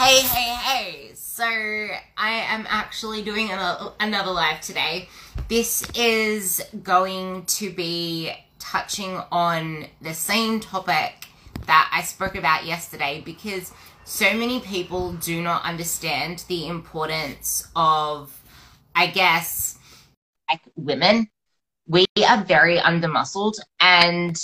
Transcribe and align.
Hey, 0.00 0.22
hey, 0.22 0.54
hey. 0.54 1.10
So, 1.12 1.44
I 1.44 2.30
am 2.48 2.66
actually 2.70 3.20
doing 3.20 3.50
another 3.50 4.30
live 4.30 4.62
today. 4.62 5.10
This 5.48 5.82
is 5.94 6.62
going 6.82 7.44
to 7.44 7.70
be 7.70 8.32
touching 8.58 9.20
on 9.30 9.88
the 10.00 10.14
same 10.14 10.58
topic 10.58 11.26
that 11.66 11.90
I 11.92 12.00
spoke 12.00 12.34
about 12.34 12.64
yesterday 12.64 13.20
because 13.22 13.74
so 14.04 14.32
many 14.32 14.60
people 14.60 15.12
do 15.12 15.42
not 15.42 15.66
understand 15.66 16.44
the 16.48 16.66
importance 16.66 17.68
of, 17.76 18.34
I 18.96 19.08
guess, 19.08 19.78
like 20.48 20.62
women. 20.76 21.28
We 21.86 22.06
are 22.26 22.42
very 22.42 22.78
undermuscled, 22.78 23.56
and 23.80 24.34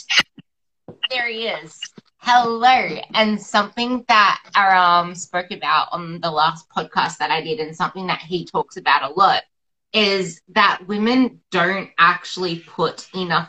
there 1.09 1.29
he 1.29 1.47
is. 1.47 1.81
Hello. 2.29 2.99
And 3.15 3.41
something 3.41 4.05
that 4.09 4.43
Aram 4.57 5.15
spoke 5.15 5.53
about 5.53 5.91
on 5.93 6.21
the 6.21 6.33
last 6.33 6.69
podcast 6.69 7.19
that 7.19 7.31
I 7.31 7.41
did, 7.41 7.61
and 7.61 7.77
something 7.77 8.09
that 8.09 8.19
he 8.19 8.45
talks 8.45 8.77
about 8.77 9.09
a 9.09 9.15
lot, 9.15 9.45
is 9.93 10.41
that 10.49 10.89
women 10.89 11.41
don't 11.53 11.89
actually 11.99 12.65
put 12.67 13.09
enough 13.15 13.49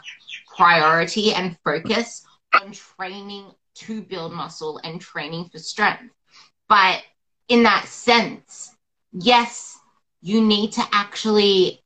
priority 0.56 1.34
and 1.34 1.58
focus 1.64 2.24
on 2.54 2.72
training 2.72 3.50
to 3.78 4.04
build 4.04 4.32
muscle 4.32 4.80
and 4.84 5.02
training 5.02 5.50
for 5.50 5.58
strength. 5.58 6.14
But 6.70 7.02
in 7.48 7.64
that 7.64 7.88
sense, 7.88 8.76
yes, 9.12 9.76
you 10.22 10.40
need 10.40 10.74
to 10.74 10.84
actually 10.92 11.82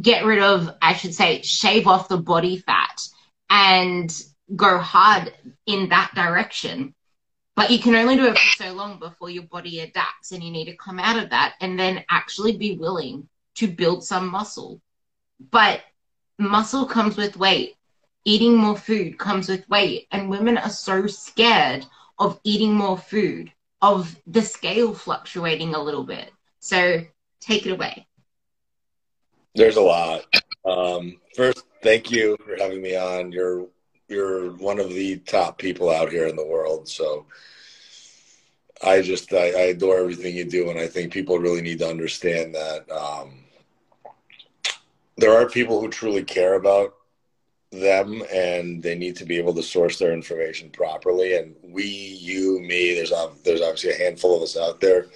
get 0.00 0.24
rid 0.24 0.42
of, 0.42 0.74
I 0.82 0.94
should 0.94 1.14
say, 1.14 1.42
shave 1.42 1.86
off 1.86 2.08
the 2.08 2.18
body 2.18 2.56
fat 2.56 3.00
and 3.48 4.12
go 4.54 4.78
hard 4.78 5.32
in 5.66 5.88
that 5.90 6.12
direction. 6.14 6.94
But 7.54 7.70
you 7.70 7.78
can 7.78 7.94
only 7.94 8.16
do 8.16 8.26
it 8.26 8.38
for 8.38 8.64
so 8.64 8.72
long 8.72 8.98
before 8.98 9.28
your 9.28 9.42
body 9.42 9.80
adapts, 9.80 10.32
and 10.32 10.42
you 10.42 10.50
need 10.50 10.66
to 10.66 10.76
come 10.76 10.98
out 10.98 11.22
of 11.22 11.30
that 11.30 11.54
and 11.60 11.78
then 11.78 12.04
actually 12.08 12.56
be 12.56 12.76
willing 12.76 13.28
to 13.56 13.68
build 13.68 14.04
some 14.04 14.28
muscle. 14.28 14.80
But 15.50 15.82
muscle 16.38 16.86
comes 16.86 17.16
with 17.16 17.36
weight. 17.36 17.76
Eating 18.24 18.56
more 18.56 18.76
food 18.76 19.18
comes 19.18 19.48
with 19.48 19.68
weight. 19.68 20.06
And 20.10 20.30
women 20.30 20.56
are 20.56 20.70
so 20.70 21.06
scared 21.06 21.84
of 22.18 22.40
eating 22.44 22.72
more 22.72 22.96
food, 22.96 23.52
of 23.82 24.16
the 24.26 24.42
scale 24.42 24.94
fluctuating 24.94 25.74
a 25.74 25.82
little 25.82 26.04
bit. 26.04 26.30
So 26.60 27.02
take 27.40 27.66
it 27.66 27.72
away. 27.72 28.06
There's 29.54 29.76
a 29.76 29.82
lot. 29.82 30.24
Um, 30.64 31.20
first, 31.36 31.64
thank 31.82 32.10
you 32.10 32.38
for 32.46 32.56
having 32.56 32.80
me 32.80 32.96
on. 32.96 33.32
You're 33.32 33.66
you're 34.12 34.52
one 34.52 34.78
of 34.78 34.90
the 34.90 35.16
top 35.18 35.58
people 35.58 35.90
out 35.90 36.12
here 36.12 36.26
in 36.26 36.36
the 36.36 36.46
world. 36.46 36.88
So 36.88 37.26
I 38.82 39.00
just 39.02 39.32
I, 39.32 39.46
I 39.46 39.64
adore 39.74 39.98
everything 39.98 40.36
you 40.36 40.44
do, 40.44 40.70
and 40.70 40.78
I 40.78 40.86
think 40.86 41.12
people 41.12 41.38
really 41.38 41.62
need 41.62 41.78
to 41.78 41.88
understand 41.88 42.54
that 42.54 42.90
um, 42.90 43.44
there 45.16 45.32
are 45.32 45.48
people 45.48 45.80
who 45.80 45.88
truly 45.88 46.22
care 46.22 46.54
about 46.54 46.94
them, 47.70 48.22
and 48.32 48.82
they 48.82 48.94
need 48.94 49.16
to 49.16 49.24
be 49.24 49.38
able 49.38 49.54
to 49.54 49.62
source 49.62 49.98
their 49.98 50.12
information 50.12 50.68
properly. 50.70 51.36
And 51.36 51.54
we, 51.62 51.84
you, 51.84 52.60
me, 52.60 52.94
there's 52.94 53.12
there's 53.44 53.62
obviously 53.62 53.90
a 53.90 54.04
handful 54.04 54.36
of 54.36 54.42
us 54.42 54.56
out 54.56 54.80
there 54.80 55.06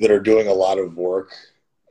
that 0.00 0.10
are 0.10 0.20
doing 0.20 0.48
a 0.48 0.52
lot 0.54 0.78
of 0.78 0.96
work 0.96 1.32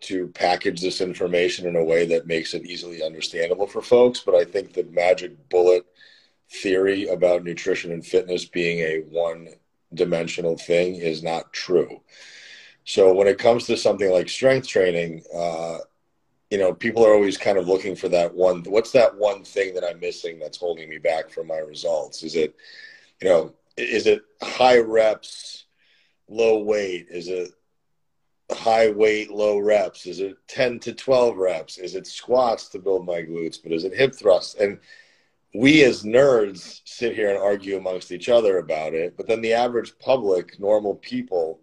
to 0.02 0.28
package 0.30 0.82
this 0.82 1.00
information 1.00 1.68
in 1.68 1.76
a 1.76 1.84
way 1.84 2.06
that 2.08 2.26
makes 2.26 2.54
it 2.54 2.66
easily 2.66 3.04
understandable 3.04 3.68
for 3.68 3.82
folks. 3.82 4.22
But 4.22 4.36
I 4.36 4.44
think 4.44 4.74
the 4.74 4.84
magic 4.86 5.50
bullet 5.50 5.86
theory 6.52 7.08
about 7.08 7.44
nutrition 7.44 7.92
and 7.92 8.06
fitness 8.06 8.46
being 8.46 8.80
a 8.80 9.00
one 9.10 9.48
dimensional 9.94 10.58
thing 10.58 10.96
is 10.96 11.24
not 11.24 11.52
true. 11.54 12.02
So 12.84 13.14
when 13.14 13.28
it 13.28 13.38
comes 13.38 13.66
to 13.68 13.78
something 13.78 14.12
like 14.12 14.28
strength 14.28 14.68
training, 14.68 15.24
uh, 15.36 15.80
you 16.50 16.58
know, 16.58 16.74
people 16.74 17.06
are 17.06 17.14
always 17.14 17.38
kind 17.38 17.58
of 17.58 17.68
looking 17.68 17.96
for 17.96 18.10
that 18.10 18.34
one. 18.34 18.64
What's 18.64 18.92
that 18.92 19.16
one 19.16 19.44
thing 19.44 19.74
that 19.76 19.86
I'm 19.86 20.00
missing 20.00 20.40
that's 20.40 20.58
holding 20.58 20.90
me 20.90 20.98
back 20.98 21.30
from 21.30 21.48
my 21.48 21.60
results? 21.60 22.24
Is 22.24 22.36
it, 22.36 22.56
you 23.22 23.30
know, 23.30 23.54
is 23.78 24.08
it 24.08 24.22
high 24.42 24.80
reps, 24.80 25.66
low 26.28 26.62
weight? 26.64 27.08
Is 27.10 27.30
it 27.30 27.52
high 28.52 28.90
weight, 28.90 29.32
low 29.32 29.60
reps? 29.60 30.06
Is 30.06 30.20
it 30.20 30.36
10 30.48 30.80
to 30.80 30.94
12 30.94 31.38
reps? 31.38 31.78
Is 31.78 31.96
it 31.96 32.08
squats 32.08 32.68
to 32.70 32.80
build 32.80 33.06
my 33.06 33.22
glutes? 33.22 33.58
But 33.62 33.72
is 33.72 33.86
it 33.86 33.94
hip 33.94 34.14
thrusts? 34.14 34.56
And 34.56 34.80
we 35.54 35.84
as 35.84 36.04
nerds 36.04 36.82
sit 36.86 37.16
here 37.16 37.30
and 37.30 37.38
argue 37.38 37.78
amongst 37.78 38.12
each 38.12 38.30
other 38.30 38.58
about 38.58 38.94
it, 38.94 39.18
but 39.18 39.28
then 39.28 39.42
the 39.42 39.54
average 39.54 39.98
public, 40.00 40.60
normal 40.60 40.96
people, 40.96 41.60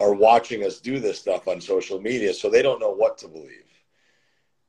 are 0.00 0.14
watching 0.14 0.64
us 0.64 0.80
do 0.80 0.98
this 0.98 1.18
stuff 1.18 1.46
on 1.46 1.60
social 1.60 2.00
media, 2.00 2.32
so 2.32 2.48
they 2.48 2.62
don't 2.62 2.80
know 2.80 2.92
what 2.92 3.18
to 3.18 3.28
believe. 3.28 3.64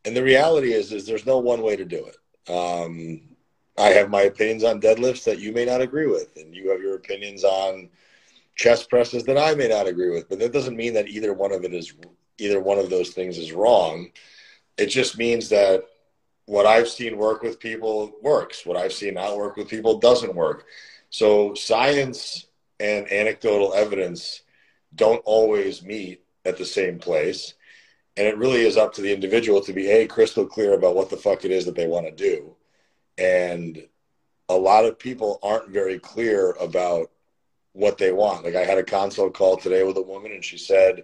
And 0.05 0.15
the 0.15 0.23
reality 0.23 0.73
is, 0.73 0.91
is 0.91 1.05
there's 1.05 1.25
no 1.25 1.39
one 1.39 1.61
way 1.61 1.75
to 1.75 1.85
do 1.85 2.05
it. 2.05 2.51
Um, 2.51 3.21
I 3.77 3.87
have 3.87 4.09
my 4.09 4.23
opinions 4.23 4.63
on 4.63 4.81
deadlifts 4.81 5.23
that 5.23 5.39
you 5.39 5.51
may 5.53 5.65
not 5.65 5.81
agree 5.81 6.07
with, 6.07 6.35
and 6.35 6.53
you 6.53 6.69
have 6.69 6.81
your 6.81 6.95
opinions 6.95 7.43
on 7.43 7.89
chest 8.55 8.89
presses 8.89 9.23
that 9.23 9.37
I 9.37 9.55
may 9.55 9.69
not 9.69 9.87
agree 9.87 10.11
with. 10.11 10.29
But 10.29 10.39
that 10.39 10.53
doesn't 10.53 10.75
mean 10.75 10.93
that 10.93 11.07
either 11.07 11.33
one 11.33 11.51
of 11.51 11.63
it 11.63 11.73
is 11.73 11.93
either 12.37 12.59
one 12.59 12.77
of 12.77 12.89
those 12.89 13.11
things 13.11 13.37
is 13.37 13.53
wrong. 13.53 14.09
It 14.77 14.87
just 14.87 15.17
means 15.17 15.49
that 15.49 15.85
what 16.45 16.65
I've 16.65 16.89
seen 16.89 17.17
work 17.17 17.41
with 17.41 17.59
people 17.59 18.13
works. 18.21 18.65
What 18.65 18.77
I've 18.77 18.93
seen 18.93 19.15
not 19.15 19.37
work 19.37 19.55
with 19.55 19.69
people 19.69 19.99
doesn't 19.99 20.35
work. 20.35 20.65
So 21.09 21.53
science 21.53 22.47
and 22.79 23.11
anecdotal 23.11 23.73
evidence 23.73 24.41
don't 24.95 25.21
always 25.25 25.83
meet 25.83 26.23
at 26.45 26.57
the 26.57 26.65
same 26.65 26.99
place. 26.99 27.53
And 28.17 28.27
it 28.27 28.37
really 28.37 28.65
is 28.65 28.77
up 28.77 28.93
to 28.93 29.01
the 29.01 29.13
individual 29.13 29.61
to 29.61 29.73
be 29.73 29.89
a 29.89 30.07
crystal 30.07 30.45
clear 30.45 30.73
about 30.73 30.95
what 30.95 31.09
the 31.09 31.17
fuck 31.17 31.45
it 31.45 31.51
is 31.51 31.65
that 31.65 31.75
they 31.75 31.87
want 31.87 32.05
to 32.05 32.11
do. 32.11 32.55
And 33.17 33.87
a 34.49 34.55
lot 34.55 34.85
of 34.85 34.99
people 34.99 35.39
aren't 35.41 35.69
very 35.69 35.97
clear 35.99 36.51
about 36.59 37.09
what 37.71 37.97
they 37.97 38.11
want. 38.11 38.43
Like 38.43 38.55
I 38.55 38.65
had 38.65 38.77
a 38.77 38.83
consult 38.83 39.33
call 39.33 39.57
today 39.57 39.83
with 39.83 39.97
a 39.97 40.01
woman 40.01 40.31
and 40.31 40.43
she 40.43 40.57
said, 40.57 41.03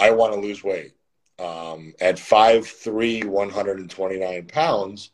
I 0.00 0.10
want 0.10 0.32
to 0.32 0.40
lose 0.40 0.64
weight 0.64 0.94
um, 1.38 1.94
at 2.00 2.16
5'3", 2.16 3.24
129 3.24 4.46
pounds, 4.46 5.10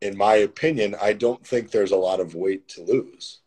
in 0.00 0.16
my 0.16 0.36
opinion, 0.36 0.96
I 1.00 1.12
don't 1.12 1.46
think 1.46 1.70
there's 1.70 1.92
a 1.92 1.96
lot 1.96 2.20
of 2.20 2.34
weight 2.34 2.68
to 2.68 2.82
lose. 2.82 3.40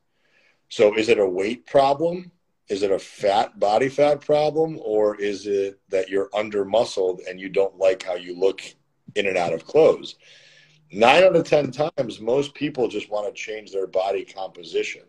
So 0.70 0.96
is 0.96 1.10
it 1.10 1.20
a 1.20 1.26
weight 1.26 1.66
problem? 1.66 2.32
Is 2.70 2.84
it 2.84 2.92
a 2.92 3.00
fat 3.00 3.60
body 3.60 3.90
fat 3.90 4.22
problem? 4.22 4.80
Or 4.84 5.16
is 5.16 5.48
it 5.48 5.80
that 5.90 6.10
you're 6.10 6.30
under 6.34 6.66
muscled 6.66 7.22
and 7.28 7.40
you 7.40 7.50
don't 7.50 7.78
like 7.78 8.04
how 8.04 8.16
you 8.16 8.40
look 8.40 8.62
in 9.16 9.28
and 9.28 9.38
out 9.38 9.54
of 9.54 9.66
clothes? 9.66 10.16
Nine 10.92 11.24
out 11.24 11.36
of 11.36 11.44
10 11.44 11.72
times, 11.72 12.20
most 12.20 12.54
people 12.54 12.88
just 12.88 13.10
want 13.10 13.28
to 13.28 13.34
change 13.40 13.72
their 13.72 13.88
body 13.88 14.24
composition. 14.24 15.02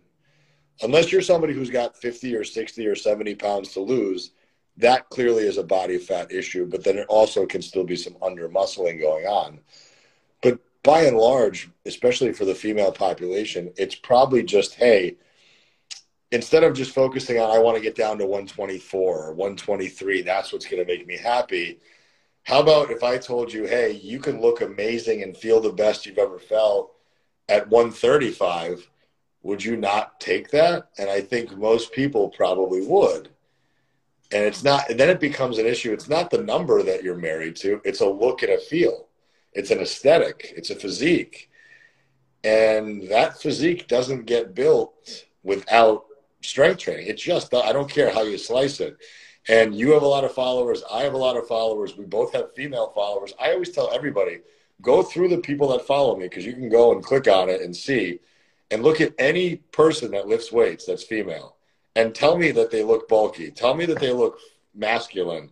Unless 0.82 1.12
you're 1.12 1.22
somebody 1.22 1.52
who's 1.52 1.70
got 1.70 1.96
50 1.96 2.34
or 2.34 2.42
60 2.42 2.86
or 2.86 2.96
70 2.96 3.34
pounds 3.34 3.72
to 3.74 3.80
lose, 3.80 4.30
that 4.76 5.08
clearly 5.10 5.44
is 5.44 5.58
a 5.58 5.62
body 5.62 5.98
fat 5.98 6.32
issue, 6.32 6.66
but 6.66 6.82
then 6.82 6.98
it 6.98 7.06
also 7.08 7.46
can 7.46 7.62
still 7.62 7.84
be 7.84 7.96
some 7.96 8.16
under 8.20 8.48
muscling 8.48 9.00
going 9.00 9.26
on. 9.26 9.60
But 10.42 10.58
by 10.82 11.02
and 11.02 11.16
large, 11.16 11.70
especially 11.86 12.32
for 12.32 12.44
the 12.44 12.54
female 12.54 12.92
population, 12.92 13.72
it's 13.76 13.94
probably 13.94 14.42
just, 14.42 14.74
hey, 14.74 15.16
instead 16.32 16.64
of 16.64 16.74
just 16.74 16.92
focusing 16.92 17.38
on, 17.38 17.54
I 17.54 17.60
want 17.60 17.76
to 17.76 17.82
get 17.82 17.94
down 17.94 18.18
to 18.18 18.26
124 18.26 19.26
or 19.26 19.32
123, 19.32 20.22
that's 20.22 20.52
what's 20.52 20.66
going 20.66 20.84
to 20.84 20.92
make 20.92 21.06
me 21.06 21.16
happy. 21.16 21.78
How 22.42 22.60
about 22.60 22.90
if 22.90 23.02
I 23.02 23.16
told 23.16 23.52
you, 23.52 23.66
hey, 23.66 23.92
you 23.92 24.18
can 24.18 24.40
look 24.40 24.60
amazing 24.60 25.22
and 25.22 25.36
feel 25.36 25.60
the 25.60 25.72
best 25.72 26.04
you've 26.04 26.18
ever 26.18 26.38
felt 26.38 26.92
at 27.48 27.68
135? 27.70 28.90
Would 29.42 29.64
you 29.64 29.76
not 29.76 30.20
take 30.20 30.50
that? 30.50 30.90
And 30.98 31.08
I 31.08 31.20
think 31.20 31.56
most 31.56 31.92
people 31.92 32.28
probably 32.30 32.84
would 32.86 33.30
and 34.34 34.44
it's 34.44 34.64
not 34.64 34.90
and 34.90 34.98
then 34.98 35.08
it 35.08 35.20
becomes 35.20 35.58
an 35.58 35.66
issue. 35.66 35.92
It's 35.92 36.08
not 36.08 36.28
the 36.28 36.42
number 36.42 36.82
that 36.82 37.04
you're 37.04 37.16
married 37.16 37.54
to. 37.56 37.80
It's 37.84 38.00
a 38.00 38.06
look 38.06 38.42
and 38.42 38.52
a 38.52 38.58
feel. 38.58 39.06
It's 39.52 39.70
an 39.70 39.78
aesthetic. 39.78 40.52
It's 40.56 40.70
a 40.70 40.74
physique. 40.74 41.50
And 42.42 43.08
that 43.08 43.40
physique 43.40 43.86
doesn't 43.86 44.26
get 44.26 44.54
built 44.54 45.24
without 45.44 46.06
strength 46.42 46.80
training. 46.80 47.06
It's 47.06 47.22
just 47.22 47.54
i 47.54 47.72
don't 47.72 47.88
care 47.88 48.12
how 48.12 48.22
you 48.22 48.36
slice 48.36 48.80
it. 48.80 48.96
And 49.48 49.74
you 49.74 49.92
have 49.92 50.02
a 50.02 50.08
lot 50.08 50.24
of 50.24 50.32
followers. 50.34 50.82
I 50.90 51.02
have 51.02 51.14
a 51.14 51.18
lot 51.18 51.36
of 51.36 51.46
followers. 51.46 51.96
We 51.96 52.04
both 52.04 52.32
have 52.32 52.54
female 52.54 52.90
followers. 52.94 53.32
I 53.40 53.52
always 53.52 53.70
tell 53.70 53.90
everybody 53.94 54.40
go 54.82 55.02
through 55.02 55.28
the 55.28 55.38
people 55.38 55.68
that 55.68 55.86
follow 55.86 56.16
me 56.16 56.26
because 56.26 56.44
you 56.44 56.54
can 56.54 56.68
go 56.68 56.92
and 56.92 57.04
click 57.04 57.28
on 57.28 57.48
it 57.48 57.60
and 57.60 57.74
see. 57.74 58.18
And 58.70 58.82
look 58.82 59.00
at 59.00 59.14
any 59.18 59.56
person 59.56 60.10
that 60.10 60.26
lifts 60.26 60.50
weights 60.50 60.86
that's 60.86 61.04
female 61.04 61.56
and 61.96 62.14
tell 62.14 62.36
me 62.36 62.50
that 62.52 62.70
they 62.70 62.82
look 62.82 63.08
bulky. 63.08 63.50
Tell 63.50 63.74
me 63.74 63.86
that 63.86 64.00
they 64.00 64.12
look 64.12 64.38
masculine. 64.74 65.50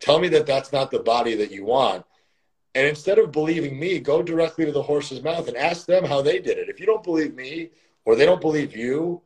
Tell 0.00 0.18
me 0.18 0.28
that 0.28 0.46
that's 0.46 0.72
not 0.72 0.90
the 0.90 1.00
body 1.00 1.34
that 1.36 1.50
you 1.50 1.64
want. 1.64 2.04
And 2.74 2.86
instead 2.86 3.18
of 3.18 3.32
believing 3.32 3.78
me, 3.78 4.00
go 4.00 4.22
directly 4.22 4.64
to 4.64 4.72
the 4.72 4.82
horse's 4.82 5.22
mouth 5.22 5.46
and 5.46 5.56
ask 5.56 5.86
them 5.86 6.04
how 6.04 6.22
they 6.22 6.40
did 6.40 6.58
it. 6.58 6.68
If 6.68 6.80
you 6.80 6.86
don't 6.86 7.04
believe 7.04 7.34
me 7.34 7.70
or 8.04 8.16
they 8.16 8.26
don't 8.26 8.40
believe 8.40 8.76
you, 8.76 9.22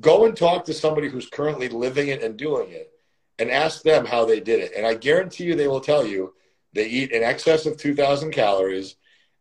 Go 0.00 0.26
and 0.26 0.36
talk 0.36 0.64
to 0.64 0.74
somebody 0.74 1.08
who's 1.08 1.28
currently 1.28 1.68
living 1.68 2.08
it 2.08 2.22
and 2.22 2.36
doing 2.36 2.70
it 2.70 2.92
and 3.38 3.50
ask 3.50 3.82
them 3.82 4.04
how 4.04 4.24
they 4.24 4.40
did 4.40 4.60
it. 4.60 4.72
And 4.76 4.86
I 4.86 4.94
guarantee 4.94 5.44
you 5.44 5.54
they 5.54 5.68
will 5.68 5.80
tell 5.80 6.06
you 6.06 6.34
they 6.74 6.86
eat 6.86 7.12
in 7.12 7.22
excess 7.22 7.64
of 7.64 7.78
2,000 7.78 8.30
calories 8.30 8.96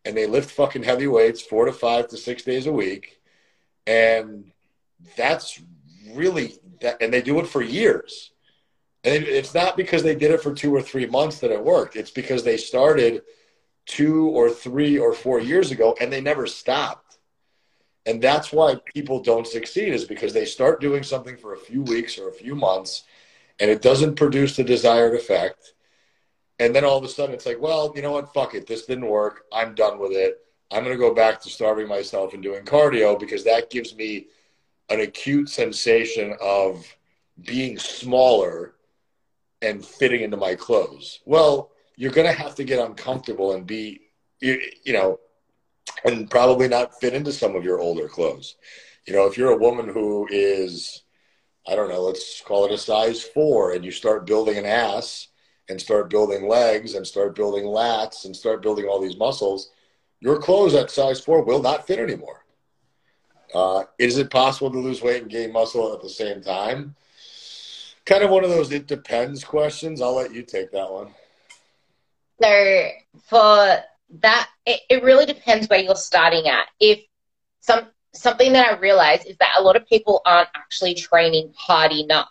and 0.06 0.16
they 0.16 0.28
lift 0.28 0.52
fucking 0.52 0.84
heavy 0.84 1.08
weights 1.08 1.42
four 1.42 1.66
to 1.66 1.74
five 1.74 2.08
to 2.10 2.18
six 2.18 2.44
days 2.44 2.68
a 2.68 2.72
week. 2.72 3.20
And 3.86 4.52
that's 5.18 5.62
really 6.14 6.56
and 7.00 7.14
they 7.14 7.22
do 7.22 7.40
it 7.40 7.48
for 7.48 7.62
years. 7.62 8.32
And 9.04 9.24
it's 9.24 9.54
not 9.54 9.78
because 9.78 10.04
they 10.04 10.16
did 10.16 10.32
it 10.32 10.42
for 10.42 10.54
two 10.54 10.76
or 10.76 10.82
three 10.82 11.06
months 11.06 11.40
that 11.40 11.52
it 11.52 11.64
worked. 11.64 11.96
It's 11.96 12.12
because 12.12 12.44
they 12.44 12.58
started 12.58 13.22
two 13.86 14.28
or 14.30 14.50
three 14.50 14.98
or 14.98 15.14
four 15.14 15.40
years 15.40 15.72
ago 15.72 15.96
and 16.02 16.12
they 16.12 16.22
never 16.22 16.48
stopped. 16.48 17.18
And 18.08 18.22
that's 18.22 18.52
why 18.52 18.78
people 18.94 19.22
don't 19.22 19.48
succeed 19.48 19.94
is 19.94 20.06
because 20.06 20.34
they 20.34 20.46
start 20.46 20.82
doing 20.82 21.04
something 21.04 21.38
for 21.38 21.54
a 21.54 21.58
few 21.58 21.82
weeks 21.84 22.18
or 22.18 22.30
a 22.30 22.34
few 22.34 22.56
months 22.56 23.04
and 23.60 23.70
it 23.70 23.82
doesn't 23.82 24.16
produce 24.16 24.56
the 24.56 24.64
desired 24.64 25.14
effect. 25.14 25.74
And 26.60 26.76
then 26.76 26.84
all 26.84 26.98
of 26.98 27.04
a 27.04 27.08
sudden 27.08 27.36
it's 27.36 27.46
like, 27.46 27.60
well, 27.62 27.94
you 27.96 28.02
know 28.02 28.12
what? 28.12 28.34
Fuck 28.34 28.56
it. 28.56 28.68
This 28.68 28.86
didn't 28.86 29.08
work. 29.08 29.44
I'm 29.54 29.76
done 29.76 30.00
with 30.00 30.12
it. 30.12 30.40
I'm 30.72 30.84
going 30.84 30.96
to 30.96 31.00
go 31.00 31.14
back 31.14 31.42
to 31.42 31.50
starving 31.50 31.88
myself 31.88 32.34
and 32.34 32.42
doing 32.42 32.64
cardio 32.64 33.20
because 33.20 33.44
that 33.44 33.70
gives 33.70 33.96
me 33.96 34.28
an 34.90 35.02
acute 35.02 35.50
sensation 35.50 36.36
of 36.42 36.86
being 37.44 37.78
smaller 37.78 38.76
and 39.62 39.84
fitting 39.84 40.22
into 40.22 40.38
my 40.38 40.56
clothes. 40.56 41.20
Well, 41.26 41.72
you're 41.96 42.12
going 42.12 42.28
to 42.28 42.34
have 42.34 42.56
to 42.56 42.64
get 42.64 42.86
uncomfortable 42.86 43.54
and 43.54 43.66
be, 43.66 44.02
you, 44.40 44.62
you 44.84 44.94
know, 44.94 45.20
and 46.04 46.30
probably 46.30 46.68
not 46.68 47.00
fit 47.00 47.14
into 47.14 47.32
some 47.32 47.56
of 47.56 47.64
your 47.64 47.80
older 47.80 48.08
clothes. 48.08 48.56
You 49.08 49.14
know, 49.14 49.26
if 49.26 49.38
you're 49.38 49.52
a 49.52 49.58
woman 49.58 49.88
who 49.88 50.28
is, 50.30 51.04
I 51.68 51.76
don't 51.76 51.90
know, 51.90 52.02
let's 52.02 52.42
call 52.42 52.66
it 52.66 52.72
a 52.72 52.78
size 52.78 53.24
four, 53.24 53.74
and 53.74 53.84
you 53.84 53.92
start 53.92 54.26
building 54.26 54.58
an 54.58 54.66
ass 54.66 55.30
and 55.70 55.80
start 55.80 56.10
building 56.10 56.48
legs 56.48 56.94
and 56.94 57.06
start 57.06 57.36
building 57.36 57.66
lats 57.66 58.26
and 58.26 58.36
start 58.36 58.62
building 58.62 58.86
all 58.86 59.02
these 59.02 59.18
muscles, 59.18 59.72
your 60.20 60.40
clothes 60.40 60.76
at 60.76 60.92
size 60.92 61.20
four 61.20 61.44
will 61.44 61.62
not 61.62 61.88
fit 61.88 62.00
anymore. 62.00 62.45
Uh, 63.56 63.86
is 63.98 64.18
it 64.18 64.30
possible 64.30 64.70
to 64.70 64.78
lose 64.78 65.02
weight 65.02 65.22
and 65.22 65.32
gain 65.32 65.54
muscle 65.54 65.94
at 65.94 66.02
the 66.02 66.10
same 66.10 66.42
time? 66.42 66.94
Kind 68.06 68.22
of 68.24 68.30
one 68.30 68.44
of 68.44 68.50
those 68.50 68.72
it 68.74 68.86
depends 68.86 69.46
questions. 69.46 70.02
I'll 70.02 70.16
let 70.16 70.34
you 70.34 70.44
take 70.44 70.72
that 70.72 70.92
one. 70.92 71.08
So 72.42 72.90
for 73.24 73.78
that, 74.20 74.50
it, 74.66 74.82
it 74.90 75.04
really 75.04 75.26
depends 75.26 75.68
where 75.70 75.80
you're 75.80 75.96
starting 75.96 76.48
at. 76.48 76.66
If 76.82 77.00
some 77.62 77.88
something 78.14 78.52
that 78.54 78.74
I 78.74 78.78
realize 78.78 79.26
is 79.26 79.38
that 79.38 79.56
a 79.58 79.64
lot 79.64 79.78
of 79.78 79.88
people 79.88 80.22
aren't 80.26 80.50
actually 80.54 80.96
training 80.96 81.54
hard 81.58 81.94
enough. 81.94 82.30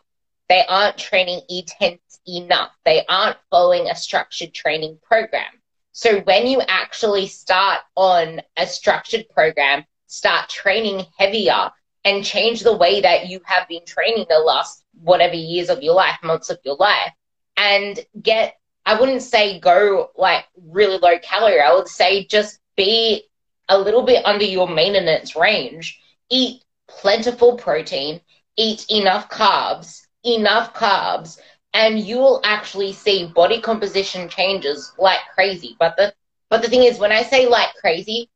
They 0.51 0.63
aren't 0.69 0.99
training 0.99 1.41
intense 1.49 2.21
enough. 2.29 2.71
They 2.85 3.05
aren't 3.09 3.39
following 3.51 3.89
a 3.89 3.97
structured 3.97 4.53
training 4.53 4.99
program. 5.03 5.53
So 5.93 6.21
when 6.21 6.47
you 6.47 6.61
actually 6.69 7.29
start 7.29 7.81
on 7.97 8.43
a 8.57 8.67
structured 8.67 9.27
program, 9.31 9.85
start 10.15 10.49
training 10.49 11.05
heavier 11.19 11.71
and 12.05 12.25
change 12.25 12.61
the 12.61 12.77
way 12.77 13.01
that 13.01 13.29
you 13.29 13.41
have 13.45 13.67
been 13.69 13.85
training 13.85 14.27
the 14.29 14.39
last 14.39 14.85
whatever 15.03 15.35
years 15.35 15.71
of 15.71 15.83
your 15.83 15.95
life, 15.95 16.17
months 16.23 16.51
of 16.51 16.59
your 16.65 16.77
life, 16.77 17.13
and 17.57 17.99
get, 18.23 18.55
I 18.87 18.99
wouldn't 18.99 19.23
say 19.23 19.59
go 19.59 20.11
like 20.17 20.45
really 20.69 20.99
low 20.99 21.19
calorie. 21.19 21.61
I 21.61 21.75
would 21.75 21.89
say 21.89 22.27
just 22.27 22.61
be 22.77 23.25
a 23.69 23.79
little 23.79 24.03
bit 24.03 24.25
under 24.25 24.45
your 24.45 24.69
maintenance 24.69 25.35
range. 25.35 26.01
Eat 26.31 26.63
plentiful 26.87 27.57
protein, 27.57 28.21
eat 28.57 28.87
enough 28.91 29.29
carbs, 29.29 30.07
enough 30.25 30.75
carbs, 30.75 31.39
and 31.73 31.99
you 31.99 32.19
will 32.19 32.41
actually 32.45 32.93
see 32.93 33.27
body 33.27 33.61
composition 33.61 34.29
changes 34.29 34.93
like 34.99 35.21
crazy. 35.35 35.77
But 35.79 35.97
the 35.97 36.15
but 36.51 36.63
the 36.63 36.69
thing 36.69 36.85
is, 36.85 36.99
when 36.99 37.11
I 37.11 37.23
say 37.23 37.49
like 37.49 37.75
crazy, 37.81 38.31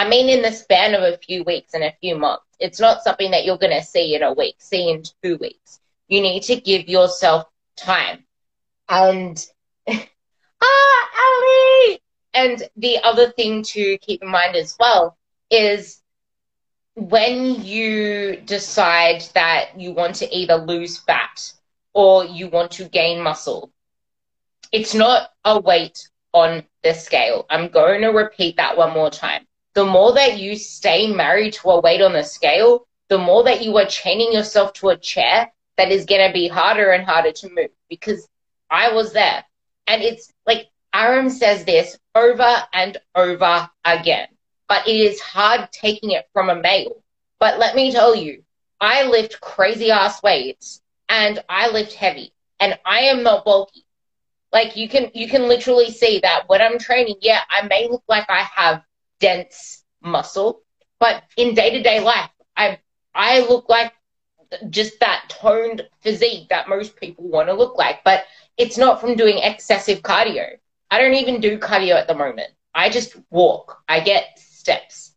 I 0.00 0.08
mean 0.08 0.30
in 0.30 0.40
the 0.40 0.50
span 0.50 0.94
of 0.94 1.02
a 1.02 1.18
few 1.18 1.44
weeks 1.44 1.74
and 1.74 1.84
a 1.84 1.92
few 2.00 2.16
months. 2.16 2.46
It's 2.58 2.80
not 2.80 3.02
something 3.02 3.32
that 3.32 3.44
you're 3.44 3.58
going 3.58 3.78
to 3.78 3.84
see 3.84 4.14
in 4.14 4.22
a 4.22 4.32
week, 4.32 4.54
see 4.56 4.88
in 4.88 5.02
two 5.22 5.36
weeks. 5.36 5.78
You 6.08 6.22
need 6.22 6.42
to 6.44 6.58
give 6.58 6.88
yourself 6.88 7.44
time. 7.76 8.24
And 8.88 9.46
ah, 9.90 11.08
Ali! 11.26 12.00
And 12.32 12.62
the 12.78 12.96
other 13.04 13.30
thing 13.32 13.62
to 13.74 13.98
keep 13.98 14.22
in 14.22 14.30
mind 14.30 14.56
as 14.56 14.74
well 14.80 15.18
is 15.50 16.00
when 16.94 17.62
you 17.62 18.40
decide 18.46 19.22
that 19.34 19.78
you 19.78 19.92
want 19.92 20.14
to 20.14 20.34
either 20.34 20.56
lose 20.56 20.96
fat 20.96 21.52
or 21.92 22.24
you 22.24 22.48
want 22.48 22.70
to 22.70 22.88
gain 22.88 23.20
muscle. 23.20 23.70
It's 24.72 24.94
not 24.94 25.28
a 25.44 25.60
weight 25.60 26.08
on 26.32 26.62
the 26.82 26.94
scale. 26.94 27.44
I'm 27.50 27.68
going 27.68 28.00
to 28.00 28.08
repeat 28.08 28.56
that 28.56 28.78
one 28.78 28.94
more 28.94 29.10
time. 29.10 29.46
The 29.74 29.84
more 29.84 30.12
that 30.14 30.38
you 30.38 30.56
stay 30.56 31.12
married 31.12 31.54
to 31.54 31.70
a 31.70 31.80
weight 31.80 32.02
on 32.02 32.12
the 32.12 32.24
scale, 32.24 32.86
the 33.08 33.18
more 33.18 33.44
that 33.44 33.62
you 33.62 33.76
are 33.78 33.86
chaining 33.86 34.32
yourself 34.32 34.72
to 34.74 34.90
a 34.90 34.96
chair 34.96 35.52
that 35.76 35.90
is 35.90 36.04
going 36.06 36.26
to 36.26 36.32
be 36.32 36.48
harder 36.48 36.90
and 36.90 37.04
harder 37.04 37.32
to 37.32 37.48
move 37.48 37.70
because 37.88 38.28
I 38.70 38.92
was 38.92 39.12
there. 39.12 39.44
And 39.86 40.02
it's 40.02 40.32
like 40.46 40.68
Aram 40.94 41.30
says 41.30 41.64
this 41.64 41.98
over 42.14 42.56
and 42.72 42.96
over 43.14 43.70
again, 43.84 44.28
but 44.68 44.86
it 44.86 44.96
is 44.96 45.20
hard 45.20 45.70
taking 45.72 46.10
it 46.12 46.28
from 46.32 46.50
a 46.50 46.60
male. 46.60 47.02
But 47.38 47.58
let 47.58 47.74
me 47.74 47.90
tell 47.92 48.14
you, 48.14 48.42
I 48.80 49.04
lift 49.04 49.40
crazy 49.40 49.90
ass 49.90 50.22
weights 50.22 50.80
and 51.08 51.42
I 51.48 51.70
lift 51.70 51.92
heavy 51.94 52.32
and 52.60 52.78
I 52.84 53.00
am 53.00 53.22
not 53.22 53.44
bulky. 53.44 53.84
Like 54.52 54.76
you 54.76 54.88
can 54.88 55.10
you 55.14 55.28
can 55.28 55.48
literally 55.48 55.90
see 55.90 56.20
that 56.20 56.48
when 56.48 56.60
I'm 56.60 56.78
training, 56.78 57.16
yeah, 57.20 57.40
I 57.48 57.66
may 57.66 57.88
look 57.88 58.02
like 58.08 58.28
I 58.28 58.42
have 58.54 58.82
dense 59.20 59.84
muscle, 60.02 60.62
but 60.98 61.22
in 61.36 61.54
day-to-day 61.54 62.00
life, 62.00 62.30
I 62.56 62.78
I 63.14 63.40
look 63.40 63.68
like 63.68 63.92
just 64.68 64.98
that 65.00 65.24
toned 65.28 65.86
physique 66.00 66.48
that 66.48 66.68
most 66.68 66.96
people 66.96 67.28
want 67.28 67.48
to 67.48 67.54
look 67.54 67.78
like, 67.78 68.02
but 68.04 68.24
it's 68.56 68.78
not 68.78 69.00
from 69.00 69.14
doing 69.16 69.38
excessive 69.38 70.00
cardio. 70.02 70.46
I 70.90 70.98
don't 70.98 71.14
even 71.14 71.40
do 71.40 71.58
cardio 71.58 71.94
at 71.94 72.08
the 72.08 72.14
moment. 72.14 72.50
I 72.74 72.90
just 72.90 73.16
walk. 73.30 73.82
I 73.88 74.00
get 74.00 74.38
steps. 74.38 75.12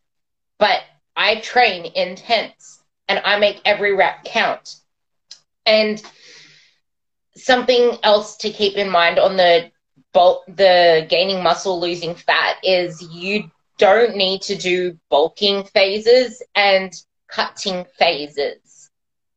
But 0.59 0.81
I 1.15 1.39
train 1.39 1.91
intense 1.95 2.83
and 3.07 3.21
I 3.23 3.39
make 3.39 3.61
every 3.65 3.95
rep 3.95 4.23
count. 4.23 4.77
And 5.65 6.01
something 7.36 7.98
else 8.03 8.38
to 8.38 8.50
keep 8.50 8.75
in 8.75 8.89
mind 8.89 9.19
on 9.19 9.38
the 9.38 9.72
bulk, 10.13 10.43
the 10.48 11.05
gaining 11.10 11.41
muscle, 11.43 11.79
losing 11.79 12.15
fat 12.15 12.57
is 12.63 13.01
you 13.01 13.50
don't 13.77 14.15
need 14.15 14.42
to 14.44 14.56
do 14.56 14.98
bulking 15.10 15.63
phases 15.63 16.42
and 16.56 16.94
cutting 17.27 17.86
phases. 17.98 18.89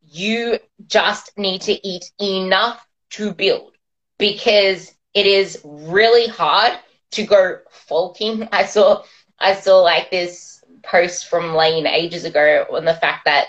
You 0.02 0.58
just 0.86 1.36
need 1.36 1.62
to 1.62 1.86
eat 1.86 2.10
enough 2.20 2.86
to 3.10 3.32
build 3.32 3.72
because 4.18 4.92
it 5.14 5.26
is 5.26 5.60
really 5.64 6.28
hard 6.28 6.78
to 7.12 7.24
go 7.24 7.58
bulking. 7.88 8.48
I 8.52 8.66
saw 8.66 9.02
I 9.38 9.54
saw 9.54 9.80
like 9.80 10.10
this 10.10 10.62
post 10.82 11.26
from 11.28 11.54
Layne 11.54 11.86
ages 11.86 12.24
ago 12.24 12.66
on 12.70 12.84
the 12.84 12.94
fact 12.94 13.24
that 13.24 13.48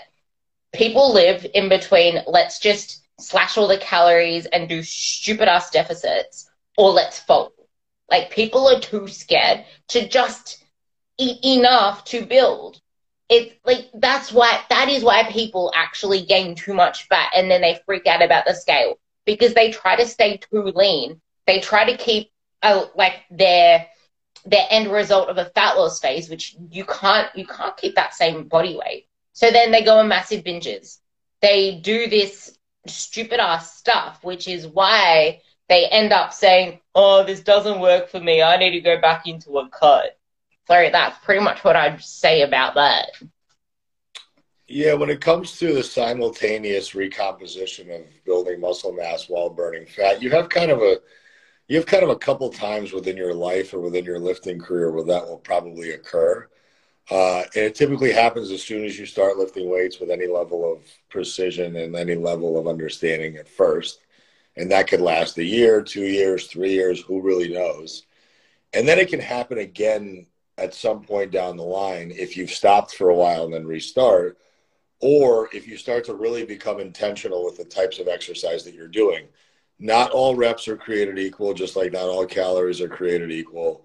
people 0.72 1.12
live 1.12 1.46
in 1.54 1.68
between 1.68 2.18
let's 2.26 2.58
just 2.58 3.02
slash 3.20 3.56
all 3.56 3.68
the 3.68 3.78
calories 3.78 4.46
and 4.46 4.68
do 4.68 4.82
stupid 4.82 5.48
ass 5.48 5.70
deficits 5.70 6.50
or 6.76 6.90
let's 6.90 7.18
fold. 7.18 7.52
Like 8.10 8.30
people 8.30 8.68
are 8.68 8.80
too 8.80 9.08
scared 9.08 9.64
to 9.88 10.08
just 10.08 10.64
eat 11.18 11.58
enough 11.58 12.04
to 12.06 12.24
build. 12.24 12.80
It's 13.28 13.54
like 13.64 13.90
that's 13.94 14.32
why 14.32 14.60
that 14.70 14.88
is 14.88 15.04
why 15.04 15.30
people 15.30 15.72
actually 15.76 16.24
gain 16.24 16.54
too 16.54 16.74
much 16.74 17.06
fat 17.08 17.30
and 17.34 17.50
then 17.50 17.60
they 17.60 17.80
freak 17.84 18.06
out 18.06 18.22
about 18.22 18.46
the 18.46 18.54
scale 18.54 18.98
because 19.26 19.54
they 19.54 19.70
try 19.70 19.96
to 19.96 20.06
stay 20.06 20.38
too 20.38 20.62
lean. 20.74 21.20
They 21.46 21.60
try 21.60 21.90
to 21.90 21.96
keep 21.96 22.30
a, 22.62 22.86
like 22.96 23.24
their 23.30 23.86
their 24.46 24.66
end 24.70 24.90
result 24.90 25.28
of 25.28 25.38
a 25.38 25.46
fat 25.46 25.76
loss 25.76 26.00
phase, 26.00 26.30
which 26.30 26.56
you 26.70 26.84
can't 26.84 27.28
you 27.36 27.46
can't 27.46 27.76
keep 27.76 27.96
that 27.96 28.14
same 28.14 28.48
body 28.48 28.76
weight. 28.76 29.06
So 29.32 29.50
then 29.50 29.70
they 29.72 29.82
go 29.84 29.98
on 29.98 30.08
massive 30.08 30.44
binges. 30.44 30.98
They 31.42 31.76
do 31.80 32.08
this 32.08 32.58
stupid 32.86 33.40
ass 33.40 33.76
stuff, 33.76 34.24
which 34.24 34.48
is 34.48 34.66
why 34.66 35.42
they 35.68 35.86
end 35.86 36.12
up 36.12 36.32
saying, 36.32 36.80
"Oh, 36.94 37.24
this 37.24 37.40
doesn't 37.40 37.80
work 37.80 38.08
for 38.08 38.20
me. 38.20 38.42
I 38.42 38.56
need 38.56 38.70
to 38.72 38.80
go 38.80 39.00
back 39.00 39.26
into 39.26 39.58
a 39.58 39.68
cut." 39.68 40.17
So 40.68 40.88
that's 40.92 41.18
pretty 41.24 41.42
much 41.42 41.64
what 41.64 41.76
I'd 41.76 42.02
say 42.02 42.42
about 42.42 42.74
that. 42.74 43.12
Yeah, 44.66 44.92
when 44.92 45.08
it 45.08 45.22
comes 45.22 45.58
to 45.58 45.72
the 45.72 45.82
simultaneous 45.82 46.94
recomposition 46.94 47.90
of 47.90 48.02
building 48.26 48.60
muscle 48.60 48.92
mass 48.92 49.30
while 49.30 49.48
burning 49.48 49.86
fat, 49.86 50.20
you 50.20 50.28
have 50.30 50.50
kind 50.50 50.70
of 50.70 50.82
a 50.82 50.98
you 51.68 51.76
have 51.76 51.86
kind 51.86 52.02
of 52.02 52.10
a 52.10 52.16
couple 52.16 52.50
times 52.50 52.92
within 52.92 53.16
your 53.16 53.32
life 53.32 53.72
or 53.72 53.80
within 53.80 54.04
your 54.04 54.18
lifting 54.18 54.58
career 54.58 54.90
where 54.90 55.04
that 55.04 55.26
will 55.26 55.38
probably 55.38 55.92
occur. 55.92 56.46
Uh, 57.10 57.40
and 57.54 57.64
it 57.64 57.74
typically 57.74 58.12
happens 58.12 58.50
as 58.50 58.62
soon 58.62 58.84
as 58.84 58.98
you 58.98 59.06
start 59.06 59.38
lifting 59.38 59.70
weights 59.70 59.98
with 60.00 60.10
any 60.10 60.26
level 60.26 60.70
of 60.70 60.80
precision 61.08 61.76
and 61.76 61.96
any 61.96 62.14
level 62.14 62.58
of 62.58 62.66
understanding 62.66 63.36
at 63.36 63.48
first. 63.48 64.00
And 64.56 64.70
that 64.70 64.88
could 64.88 65.00
last 65.00 65.38
a 65.38 65.44
year, 65.44 65.82
two 65.82 66.04
years, 66.04 66.46
three 66.46 66.72
years, 66.72 67.00
who 67.00 67.22
really 67.22 67.48
knows? 67.48 68.04
And 68.74 68.86
then 68.86 68.98
it 68.98 69.08
can 69.08 69.20
happen 69.20 69.58
again 69.58 70.26
at 70.58 70.74
some 70.74 71.02
point 71.02 71.30
down 71.30 71.56
the 71.56 71.62
line 71.62 72.12
if 72.14 72.36
you've 72.36 72.50
stopped 72.50 72.94
for 72.94 73.10
a 73.10 73.14
while 73.14 73.44
and 73.44 73.54
then 73.54 73.66
restart, 73.66 74.38
or 75.00 75.48
if 75.52 75.66
you 75.66 75.76
start 75.76 76.04
to 76.04 76.14
really 76.14 76.44
become 76.44 76.80
intentional 76.80 77.44
with 77.44 77.56
the 77.56 77.64
types 77.64 77.98
of 77.98 78.08
exercise 78.08 78.64
that 78.64 78.74
you're 78.74 78.88
doing. 78.88 79.26
Not 79.78 80.10
all 80.10 80.34
reps 80.34 80.66
are 80.66 80.76
created 80.76 81.18
equal, 81.18 81.54
just 81.54 81.76
like 81.76 81.92
not 81.92 82.08
all 82.08 82.26
calories 82.26 82.80
are 82.80 82.88
created 82.88 83.30
equal. 83.30 83.84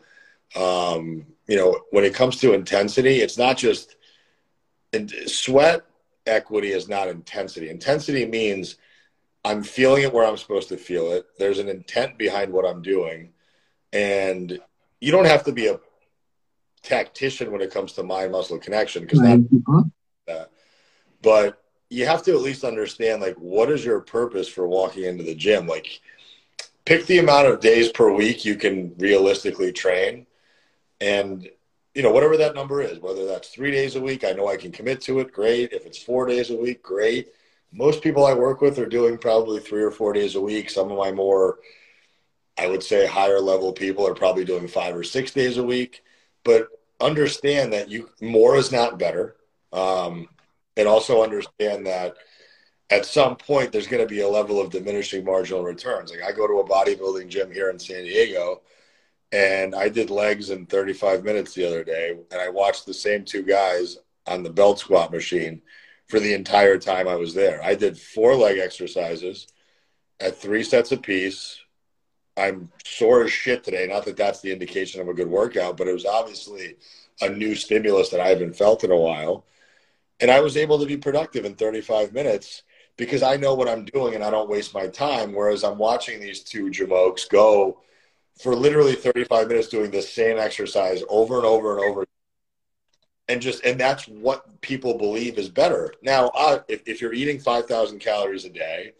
Um, 0.55 1.25
you 1.47 1.55
know, 1.55 1.81
when 1.91 2.03
it 2.03 2.15
comes 2.15 2.37
to 2.37 2.53
intensity, 2.53 3.21
it's 3.21 3.37
not 3.37 3.57
just 3.57 3.95
and 4.91 5.11
sweat 5.27 5.81
equity 6.25 6.71
is 6.71 6.87
not 6.87 7.07
intensity. 7.07 7.69
Intensity 7.69 8.25
means 8.25 8.77
I'm 9.43 9.63
feeling 9.63 10.03
it 10.03 10.13
where 10.13 10.25
I'm 10.25 10.37
supposed 10.37 10.69
to 10.69 10.77
feel 10.77 11.11
it. 11.11 11.25
There's 11.37 11.59
an 11.59 11.67
intent 11.67 12.17
behind 12.17 12.51
what 12.51 12.65
I'm 12.65 12.81
doing. 12.81 13.33
And 13.91 14.59
you 15.01 15.11
don't 15.11 15.25
have 15.25 15.43
to 15.45 15.51
be 15.51 15.67
a 15.67 15.79
tactician 16.83 17.51
when 17.51 17.61
it 17.61 17.71
comes 17.71 17.93
to 17.93 18.03
mind 18.03 18.31
muscle 18.31 18.59
connection 18.59 19.03
because 19.03 19.19
uh-huh. 19.19 19.83
that. 20.27 20.49
But 21.21 21.63
you 21.89 22.05
have 22.05 22.23
to 22.23 22.33
at 22.33 22.41
least 22.41 22.63
understand 22.63 23.21
like 23.21 23.35
what 23.35 23.71
is 23.71 23.83
your 23.85 24.01
purpose 24.01 24.47
for 24.47 24.67
walking 24.67 25.05
into 25.05 25.23
the 25.23 25.35
gym? 25.35 25.65
Like 25.67 26.01
pick 26.85 27.05
the 27.05 27.19
amount 27.19 27.47
of 27.47 27.59
days 27.59 27.89
per 27.89 28.11
week 28.11 28.43
you 28.43 28.55
can 28.55 28.93
realistically 28.97 29.71
train 29.71 30.25
and 30.99 31.49
you 31.95 32.01
know 32.01 32.11
whatever 32.11 32.37
that 32.37 32.55
number 32.55 32.81
is 32.81 32.99
whether 32.99 33.25
that's 33.25 33.49
three 33.49 33.71
days 33.71 33.95
a 33.95 34.01
week 34.01 34.23
i 34.25 34.31
know 34.31 34.47
i 34.47 34.57
can 34.57 34.71
commit 34.71 34.99
to 35.01 35.19
it 35.19 35.31
great. 35.31 35.71
If 35.71 35.85
it's 35.85 36.01
four 36.01 36.25
days 36.25 36.49
a 36.49 36.55
week 36.55 36.83
great. 36.83 37.29
Most 37.71 38.03
people 38.03 38.25
i 38.25 38.33
work 38.33 38.61
with 38.61 38.77
are 38.79 38.85
doing 38.85 39.17
probably 39.17 39.59
three 39.59 39.83
or 39.83 39.91
four 39.91 40.13
days 40.13 40.35
a 40.35 40.41
week. 40.41 40.69
Some 40.69 40.91
of 40.91 40.97
my 40.97 41.11
more 41.11 41.59
i 42.57 42.67
would 42.67 42.83
say 42.83 43.07
higher 43.07 43.39
level 43.39 43.71
people 43.71 44.05
are 44.07 44.13
probably 44.13 44.45
doing 44.45 44.67
five 44.67 44.95
or 44.95 45.03
six 45.03 45.31
days 45.31 45.57
a 45.57 45.63
week 45.63 46.03
but 46.43 46.67
understand 46.99 47.73
that 47.73 47.89
you 47.89 48.09
more 48.21 48.55
is 48.55 48.71
not 48.71 48.99
better 48.99 49.35
um, 49.71 50.27
and 50.77 50.87
also 50.87 51.23
understand 51.23 51.85
that 51.85 52.15
at 52.89 53.05
some 53.05 53.35
point 53.35 53.71
there's 53.71 53.87
going 53.87 54.01
to 54.01 54.13
be 54.13 54.21
a 54.21 54.27
level 54.27 54.61
of 54.61 54.69
diminishing 54.69 55.25
marginal 55.25 55.63
returns 55.63 56.11
like 56.11 56.23
i 56.23 56.31
go 56.31 56.47
to 56.47 56.59
a 56.59 56.67
bodybuilding 56.67 57.27
gym 57.27 57.51
here 57.51 57.69
in 57.69 57.79
san 57.79 58.03
diego 58.03 58.61
and 59.33 59.73
I 59.73 59.89
did 59.89 60.11
legs 60.11 60.51
in 60.51 60.67
35 60.67 61.23
minutes 61.23 61.55
the 61.55 61.65
other 61.65 61.83
day, 61.83 62.15
and 62.31 62.39
I 62.39 62.49
watched 62.49 62.85
the 62.85 62.93
same 62.93 63.25
two 63.25 63.41
guys 63.41 63.97
on 64.27 64.43
the 64.43 64.51
belt 64.51 64.77
squat 64.79 65.11
machine 65.11 65.63
for 66.07 66.19
the 66.19 66.35
entire 66.35 66.77
time 66.77 67.07
I 67.07 67.15
was 67.15 67.33
there. 67.33 67.61
I 67.63 67.73
did 67.73 67.97
four 67.97 68.35
leg 68.35 68.59
exercises 68.59 69.47
at 70.19 70.37
three 70.37 70.63
sets 70.63 70.91
apiece. 70.91 71.59
I'm 72.35 72.71
sore 72.83 73.23
as 73.23 73.31
shit 73.31 73.63
today. 73.63 73.87
Not 73.87 74.05
that 74.05 74.17
that's 74.17 74.41
the 74.41 74.51
indication 74.51 75.01
of 75.01 75.07
a 75.07 75.13
good 75.13 75.29
workout, 75.29 75.77
but 75.77 75.87
it 75.87 75.93
was 75.93 76.05
obviously 76.05 76.77
a 77.21 77.29
new 77.29 77.55
stimulus 77.55 78.09
that 78.09 78.19
I 78.19 78.29
haven't 78.29 78.55
felt 78.55 78.83
in 78.83 78.91
a 78.91 78.97
while. 78.97 79.45
And 80.19 80.31
I 80.31 80.39
was 80.39 80.57
able 80.57 80.79
to 80.79 80.85
be 80.85 80.97
productive 80.97 81.45
in 81.45 81.55
35 81.55 82.13
minutes 82.13 82.63
because 82.97 83.23
I 83.23 83.37
know 83.37 83.53
what 83.53 83.67
I'm 83.67 83.85
doing 83.85 84.15
and 84.15 84.23
I 84.23 84.29
don't 84.29 84.49
waste 84.49 84.73
my 84.73 84.87
time. 84.87 85.33
Whereas 85.33 85.63
I'm 85.63 85.77
watching 85.77 86.19
these 86.19 86.41
two 86.41 86.65
jamokes 86.65 87.29
go 87.29 87.79
for 88.41 88.55
literally 88.55 88.95
35 88.95 89.47
minutes 89.47 89.67
doing 89.67 89.91
the 89.91 90.01
same 90.01 90.37
exercise 90.39 91.03
over 91.09 91.37
and 91.37 91.45
over 91.45 91.77
and 91.77 91.85
over 91.85 92.05
and 93.27 93.41
just 93.41 93.63
and 93.63 93.79
that's 93.79 94.07
what 94.07 94.61
people 94.61 94.97
believe 94.97 95.37
is 95.37 95.49
better 95.49 95.93
now 96.01 96.29
uh, 96.35 96.59
if, 96.67 96.81
if 96.87 97.01
you're 97.01 97.13
eating 97.13 97.39
5000 97.39 97.99
calories 97.99 98.45
a 98.45 98.49
day 98.49 98.93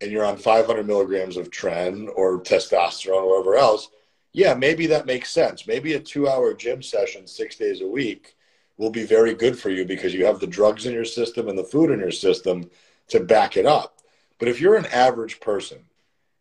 and 0.00 0.10
you're 0.10 0.24
on 0.24 0.36
500 0.36 0.86
milligrams 0.86 1.36
of 1.36 1.50
tren 1.50 2.08
or 2.14 2.40
testosterone 2.40 3.22
or 3.22 3.30
whatever 3.30 3.56
else 3.56 3.90
yeah 4.32 4.54
maybe 4.54 4.86
that 4.86 5.06
makes 5.06 5.30
sense. 5.30 5.66
Maybe 5.66 5.94
a 5.94 6.00
two 6.00 6.28
hour 6.28 6.54
gym 6.54 6.82
session 6.82 7.26
six 7.26 7.56
days 7.56 7.80
a 7.80 7.86
week 7.86 8.36
will 8.76 8.90
be 8.90 9.04
very 9.04 9.34
good 9.34 9.58
for 9.58 9.70
you 9.70 9.84
because 9.84 10.14
you 10.14 10.24
have 10.26 10.38
the 10.38 10.46
drugs 10.46 10.86
in 10.86 10.92
your 10.92 11.04
system 11.04 11.48
and 11.48 11.58
the 11.58 11.64
food 11.64 11.90
in 11.90 11.98
your 11.98 12.12
system 12.12 12.70
to 13.08 13.20
back 13.20 13.56
it 13.56 13.66
up. 13.66 13.98
But 14.38 14.48
if 14.48 14.60
you're 14.60 14.76
an 14.76 14.86
average 14.86 15.40
person 15.40 15.78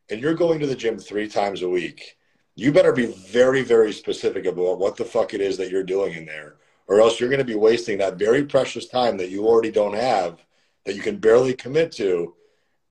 and 0.10 0.22
you're 0.22 0.36
going 0.36 0.60
to 0.60 0.68
the 0.68 0.76
gym 0.76 1.00
three 1.00 1.28
times 1.28 1.62
a 1.62 1.70
week 1.70 2.18
you 2.58 2.72
better 2.72 2.92
be 2.92 3.06
very, 3.06 3.62
very 3.62 3.94
specific 3.94 4.48
about 4.48 4.80
what 4.80 4.98
the 4.98 5.06
fuck 5.06 5.36
it 5.36 5.42
is 5.42 5.58
that 5.58 5.70
you're 5.70 5.84
doing 5.84 6.14
in 6.16 6.26
there, 6.26 6.56
or 6.88 7.00
else 7.00 7.20
you're 7.20 7.30
going 7.30 7.38
to 7.38 7.46
be 7.46 7.54
wasting 7.54 8.00
that 8.00 8.18
very 8.18 8.44
precious 8.44 8.88
time 8.88 9.16
that 9.18 9.30
you 9.30 9.46
already 9.46 9.72
don't 9.72 9.94
have, 9.94 10.44
that 10.84 10.96
you 10.96 11.02
can 11.04 11.18
barely 11.18 11.54
commit 11.54 11.92
to, 11.92 12.34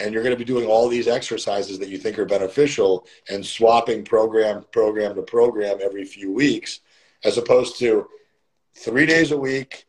and 0.01 0.13
you're 0.13 0.23
going 0.23 0.35
to 0.35 0.39
be 0.39 0.45
doing 0.45 0.67
all 0.67 0.89
these 0.89 1.09
exercises 1.09 1.79
that 1.79 1.89
you 1.89 1.99
think 1.99 2.19
are 2.19 2.27
beneficial 2.27 3.07
and 3.31 3.45
swapping 3.45 4.05
program 4.05 4.65
program 4.73 5.15
to 5.15 5.23
program 5.23 5.79
every 5.83 6.05
few 6.05 6.33
weeks, 6.33 6.81
as 7.25 7.39
opposed 7.39 7.79
to 7.79 8.07
three 8.77 9.07
days 9.07 9.33
a 9.33 9.39
week. 9.39 9.87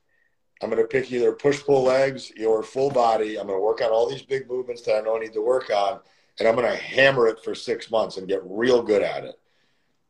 I'm 0.61 0.69
going 0.69 0.81
to 0.81 0.87
pick 0.87 1.11
either 1.11 1.33
push 1.33 1.61
pull 1.61 1.83
legs 1.83 2.31
your 2.35 2.63
full 2.63 2.89
body. 2.89 3.37
I'm 3.37 3.47
going 3.47 3.59
to 3.59 3.63
work 3.63 3.81
on 3.81 3.91
all 3.91 4.09
these 4.09 4.23
big 4.23 4.49
movements 4.49 4.81
that 4.83 4.95
I 4.95 5.01
know 5.01 5.17
I 5.17 5.19
need 5.19 5.33
to 5.33 5.45
work 5.45 5.69
on, 5.69 5.99
and 6.39 6.47
I'm 6.47 6.55
going 6.55 6.71
to 6.71 6.81
hammer 6.81 7.27
it 7.27 7.43
for 7.43 7.53
six 7.53 7.91
months 7.91 8.17
and 8.17 8.27
get 8.27 8.41
real 8.43 8.81
good 8.81 9.03
at 9.03 9.23
it. 9.23 9.35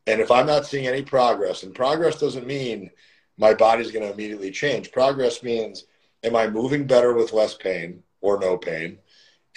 And 0.05 0.21
if 0.21 0.31
I'm 0.31 0.45
not 0.45 0.65
seeing 0.65 0.87
any 0.87 1.01
progress, 1.01 1.63
and 1.63 1.75
progress 1.75 2.19
doesn't 2.19 2.47
mean 2.47 2.91
my 3.37 3.53
body's 3.53 3.91
going 3.91 4.05
to 4.05 4.13
immediately 4.13 4.51
change. 4.51 4.91
Progress 4.91 5.43
means, 5.43 5.85
am 6.23 6.35
I 6.35 6.47
moving 6.47 6.87
better 6.87 7.13
with 7.13 7.33
less 7.33 7.53
pain 7.53 8.03
or 8.21 8.39
no 8.39 8.57
pain? 8.57 8.99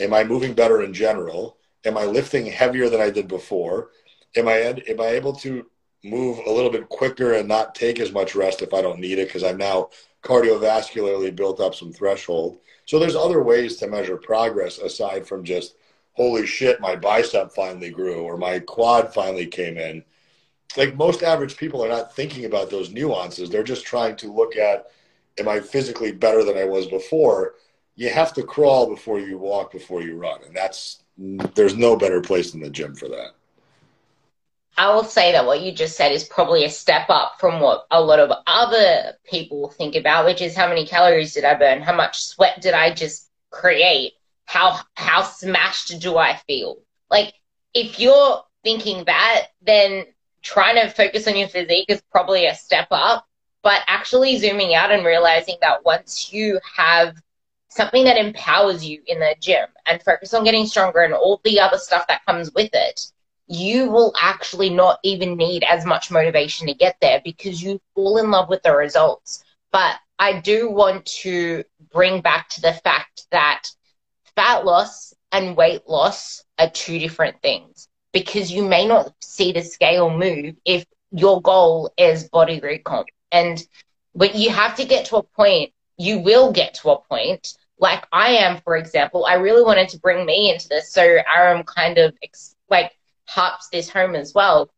Am 0.01 0.15
I 0.15 0.25
moving 0.25 0.55
better 0.55 0.83
in 0.83 0.93
general? 0.93 1.57
Am 1.85 1.97
I 1.97 2.05
lifting 2.05 2.47
heavier 2.47 2.89
than 2.89 3.01
I 3.01 3.11
did 3.11 3.29
before? 3.29 3.91
Am 4.37 4.49
I 4.49 4.57
am 4.57 5.01
I 5.01 5.09
able 5.09 5.35
to 5.37 5.67
move 6.03 6.39
a 6.47 6.51
little 6.51 6.71
bit 6.71 6.89
quicker 6.89 7.35
and 7.35 7.47
not 7.47 7.75
take 7.75 8.01
as 8.01 8.13
much 8.13 8.35
rest 8.35 8.63
if 8.63 8.73
I 8.73 8.81
don't 8.81 9.01
need 9.01 9.19
it 9.19 9.29
because 9.29 9.45
I'm 9.45 9.59
now 9.59 9.91
cardiovascularly 10.23 11.35
built 11.35 11.61
up 11.61 11.75
some 11.75 11.93
threshold. 11.93 12.59
So 12.87 12.99
there's 12.99 13.17
other 13.17 13.43
ways 13.43 13.77
to 13.77 13.87
measure 13.87 14.17
progress 14.17 14.79
aside 14.79 15.27
from 15.27 15.45
just 15.45 15.75
holy 16.13 16.47
shit, 16.47 16.81
my 16.81 16.97
bicep 16.97 17.53
finally 17.53 17.91
grew 17.91 18.23
or 18.23 18.37
my 18.37 18.59
quad 18.61 19.13
finally 19.13 19.47
came 19.47 19.79
in 19.79 20.05
like 20.77 20.97
most 20.97 21.23
average 21.23 21.57
people 21.57 21.85
are 21.85 21.89
not 21.89 22.15
thinking 22.15 22.45
about 22.45 22.71
those 22.71 22.91
nuances. 22.91 23.51
They're 23.51 23.63
just 23.63 23.85
trying 23.85 24.17
to 24.17 24.33
look 24.33 24.57
at, 24.57 24.87
am 25.39 25.49
I 25.49 25.61
physically 25.61 26.13
better 26.13 26.45
than 26.45 26.57
I 26.57 26.65
was 26.65 26.87
before? 26.87 27.55
You 28.01 28.09
have 28.09 28.33
to 28.33 28.43
crawl 28.43 28.87
before 28.87 29.21
you 29.21 29.37
walk, 29.37 29.73
before 29.73 30.01
you 30.01 30.17
run. 30.17 30.43
And 30.47 30.57
that's, 30.57 31.03
there's 31.19 31.77
no 31.77 31.97
better 31.97 32.23
place 32.23 32.51
than 32.51 32.63
the 32.63 32.71
gym 32.71 32.95
for 32.95 33.09
that. 33.09 33.33
I 34.79 34.89
will 34.95 35.05
say 35.05 35.33
that 35.33 35.45
what 35.45 35.61
you 35.61 35.71
just 35.71 35.99
said 35.99 36.11
is 36.11 36.25
probably 36.25 36.65
a 36.65 36.71
step 36.71 37.11
up 37.11 37.35
from 37.39 37.61
what 37.61 37.87
a 37.91 38.01
lot 38.01 38.19
of 38.19 38.33
other 38.47 39.13
people 39.31 39.69
think 39.69 39.97
about, 39.97 40.25
which 40.25 40.41
is 40.41 40.57
how 40.57 40.67
many 40.67 40.87
calories 40.87 41.35
did 41.35 41.45
I 41.45 41.53
burn? 41.53 41.83
How 41.83 41.95
much 41.95 42.25
sweat 42.25 42.63
did 42.63 42.73
I 42.73 42.95
just 42.95 43.29
create? 43.51 44.15
How, 44.47 44.81
how 44.95 45.21
smashed 45.21 46.01
do 46.01 46.17
I 46.17 46.37
feel? 46.47 46.79
Like, 47.11 47.35
if 47.75 48.01
you're 48.01 48.43
thinking 48.65 49.05
that, 49.05 49.49
then 49.61 50.07
trying 50.41 50.77
to 50.77 50.89
focus 50.89 51.29
on 51.29 51.37
your 51.37 51.49
physique 51.49 51.91
is 51.91 52.03
probably 52.11 52.47
a 52.47 52.55
step 52.55 52.89
up, 52.93 53.27
but 53.63 53.83
actually 53.89 54.39
zooming 54.39 54.75
out 54.75 54.91
and 54.91 55.05
realizing 55.05 55.57
that 55.61 55.85
once 55.85 56.33
you 56.33 56.59
have 56.79 57.15
something 57.71 58.05
that 58.05 58.19
empowers 58.19 58.85
you 58.85 59.01
in 59.07 59.21
the 59.21 59.35
gym 59.41 59.67
and 59.87 60.03
focus 60.03 60.35
on 60.35 60.45
getting 60.45 60.67
stronger 60.67 61.01
and 61.01 61.15
all 61.15 61.41
the 61.45 61.61
other 61.61 61.79
stuff 61.79 62.07
that 62.09 62.25
comes 62.27 62.53
with 62.53 62.71
it, 62.73 63.01
you 63.47 63.91
will 63.91 64.13
actually 64.21 64.71
not 64.71 64.99
even 65.03 65.37
need 65.37 65.65
as 65.65 65.85
much 65.85 66.11
motivation 66.11 66.67
to 66.67 66.75
get 66.75 66.97
there 67.01 67.21
because 67.25 67.63
you 67.63 67.81
fall 67.95 68.19
in 68.19 68.31
love 68.31 68.49
with 68.49 68.63
the 68.63 68.75
results. 68.75 69.43
But 69.73 69.97
I 70.19 70.41
do 70.41 70.71
want 70.71 71.07
to 71.23 71.65
bring 71.93 72.21
back 72.21 72.49
to 72.51 72.61
the 72.61 72.73
fact 72.73 73.27
that 73.31 73.65
fat 74.37 74.65
loss 74.65 75.15
and 75.33 75.57
weight 75.57 75.89
loss 75.89 76.45
are 76.59 76.71
two 76.71 76.99
different 76.99 77.41
things 77.41 77.89
because 78.13 78.51
you 78.51 78.65
may 78.65 78.87
not 78.87 79.13
see 79.21 79.53
the 79.53 79.63
scale 79.63 80.11
move 80.11 80.57
if 80.65 80.85
your 81.13 81.41
goal 81.41 81.93
is 81.97 82.29
body 82.29 82.61
recomp. 82.61 83.07
And 83.33 83.63
but 84.15 84.35
you 84.35 84.51
have 84.51 84.77
to 84.77 84.85
get 84.85 85.07
to 85.07 85.17
a 85.17 85.23
point, 85.23 85.73
you 85.97 86.19
will 86.19 86.53
get 86.53 86.75
to 86.75 86.91
a 86.91 87.01
point, 87.01 87.55
like 87.81 88.07
I 88.13 88.33
am, 88.33 88.61
for 88.61 88.77
example. 88.77 89.25
I 89.25 89.35
really 89.35 89.65
wanted 89.65 89.89
to 89.91 89.99
bring 89.99 90.27
me 90.27 90.53
into 90.53 90.69
this, 90.69 90.93
so 90.93 91.03
Aram 91.03 91.65
kind 91.65 91.99
of 91.99 92.15
like 92.69 92.93
harps 93.27 93.69
this 93.69 93.89
home 93.89 94.15
as 94.15 94.35
well. 94.35 94.71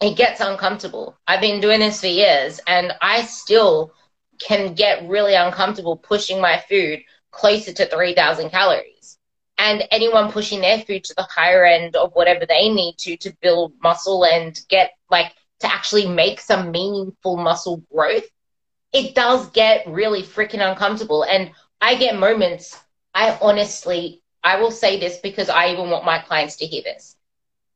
It 0.00 0.16
gets 0.16 0.40
uncomfortable. 0.40 1.16
I've 1.28 1.40
been 1.40 1.60
doing 1.60 1.80
this 1.80 2.00
for 2.00 2.08
years, 2.08 2.58
and 2.66 2.92
I 3.00 3.22
still 3.22 3.92
can 4.40 4.74
get 4.74 5.08
really 5.08 5.34
uncomfortable 5.34 5.96
pushing 5.96 6.40
my 6.40 6.62
food 6.68 7.00
closer 7.30 7.72
to 7.72 7.86
3,000 7.86 8.50
calories 8.50 9.18
and 9.58 9.84
anyone 9.90 10.32
pushing 10.32 10.60
their 10.60 10.80
food 10.80 11.04
to 11.04 11.14
the 11.14 11.22
higher 11.22 11.64
end 11.64 11.94
of 11.94 12.12
whatever 12.14 12.44
they 12.46 12.68
need 12.68 12.96
to 12.98 13.16
to 13.18 13.36
build 13.40 13.72
muscle 13.82 14.24
and 14.24 14.60
get 14.68 14.92
like 15.10 15.32
to 15.60 15.72
actually 15.72 16.06
make 16.06 16.40
some 16.40 16.72
meaningful 16.72 17.36
muscle 17.36 17.82
growth 17.94 18.24
it 18.92 19.14
does 19.14 19.48
get 19.50 19.86
really 19.86 20.22
freaking 20.22 20.66
uncomfortable. 20.68 21.24
And 21.24 21.50
I 21.82 21.96
get 21.96 22.16
moments, 22.18 22.78
I 23.14 23.36
honestly, 23.42 24.22
I 24.42 24.60
will 24.60 24.70
say 24.70 25.00
this 25.00 25.18
because 25.18 25.50
I 25.50 25.72
even 25.72 25.90
want 25.90 26.04
my 26.06 26.20
clients 26.20 26.56
to 26.58 26.66
hear 26.66 26.82
this. 26.82 27.16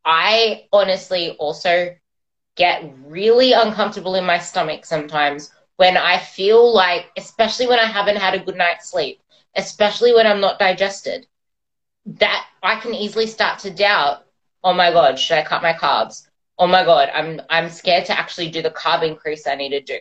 I 0.05 0.69
honestly 0.73 1.31
also 1.39 1.97
get 2.57 2.91
really 3.07 3.53
uncomfortable 3.53 4.15
in 4.15 4.25
my 4.25 4.39
stomach 4.39 4.87
sometimes 4.87 5.53
when 5.77 5.97
I 5.97 6.19
feel 6.19 6.73
like, 6.75 7.11
especially 7.19 7.67
when 7.67 7.81
I 7.81 7.87
haven't 7.87 8.17
had 8.17 8.35
a 8.35 8.39
good 8.39 8.57
night's 8.57 8.89
sleep, 8.91 9.21
especially 9.57 10.15
when 10.15 10.27
I'm 10.27 10.41
not 10.41 10.59
digested, 10.59 11.27
that 12.07 12.47
I 12.63 12.81
can 12.81 12.95
easily 12.95 13.27
start 13.27 13.59
to 13.61 13.71
doubt, 13.71 14.25
oh 14.65 14.73
my 14.73 14.93
God, 14.93 15.19
should 15.19 15.39
I 15.39 15.45
cut 15.45 15.63
my 15.63 15.75
carbs? 15.75 16.29
Oh 16.59 16.69
my 16.69 16.85
God, 16.85 17.11
I'm, 17.13 17.43
I'm 17.51 17.69
scared 17.69 18.07
to 18.07 18.19
actually 18.19 18.51
do 18.51 18.63
the 18.63 18.71
carb 18.71 19.03
increase 19.03 19.47
I 19.47 19.57
need 19.57 19.71
to 19.71 19.83
do. 19.83 19.99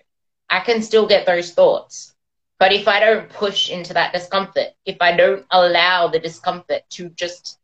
I 0.49 0.61
can 0.61 0.81
still 0.81 1.07
get 1.07 1.25
those 1.25 1.51
thoughts. 1.51 2.14
But 2.57 2.71
if 2.71 2.87
I 2.87 2.99
don't 2.99 3.29
push 3.29 3.69
into 3.69 3.93
that 3.93 4.13
discomfort, 4.13 4.69
if 4.85 4.97
I 5.01 5.15
don't 5.15 5.45
allow 5.51 6.07
the 6.07 6.19
discomfort 6.19 6.83
to 6.91 7.09
just 7.09 7.59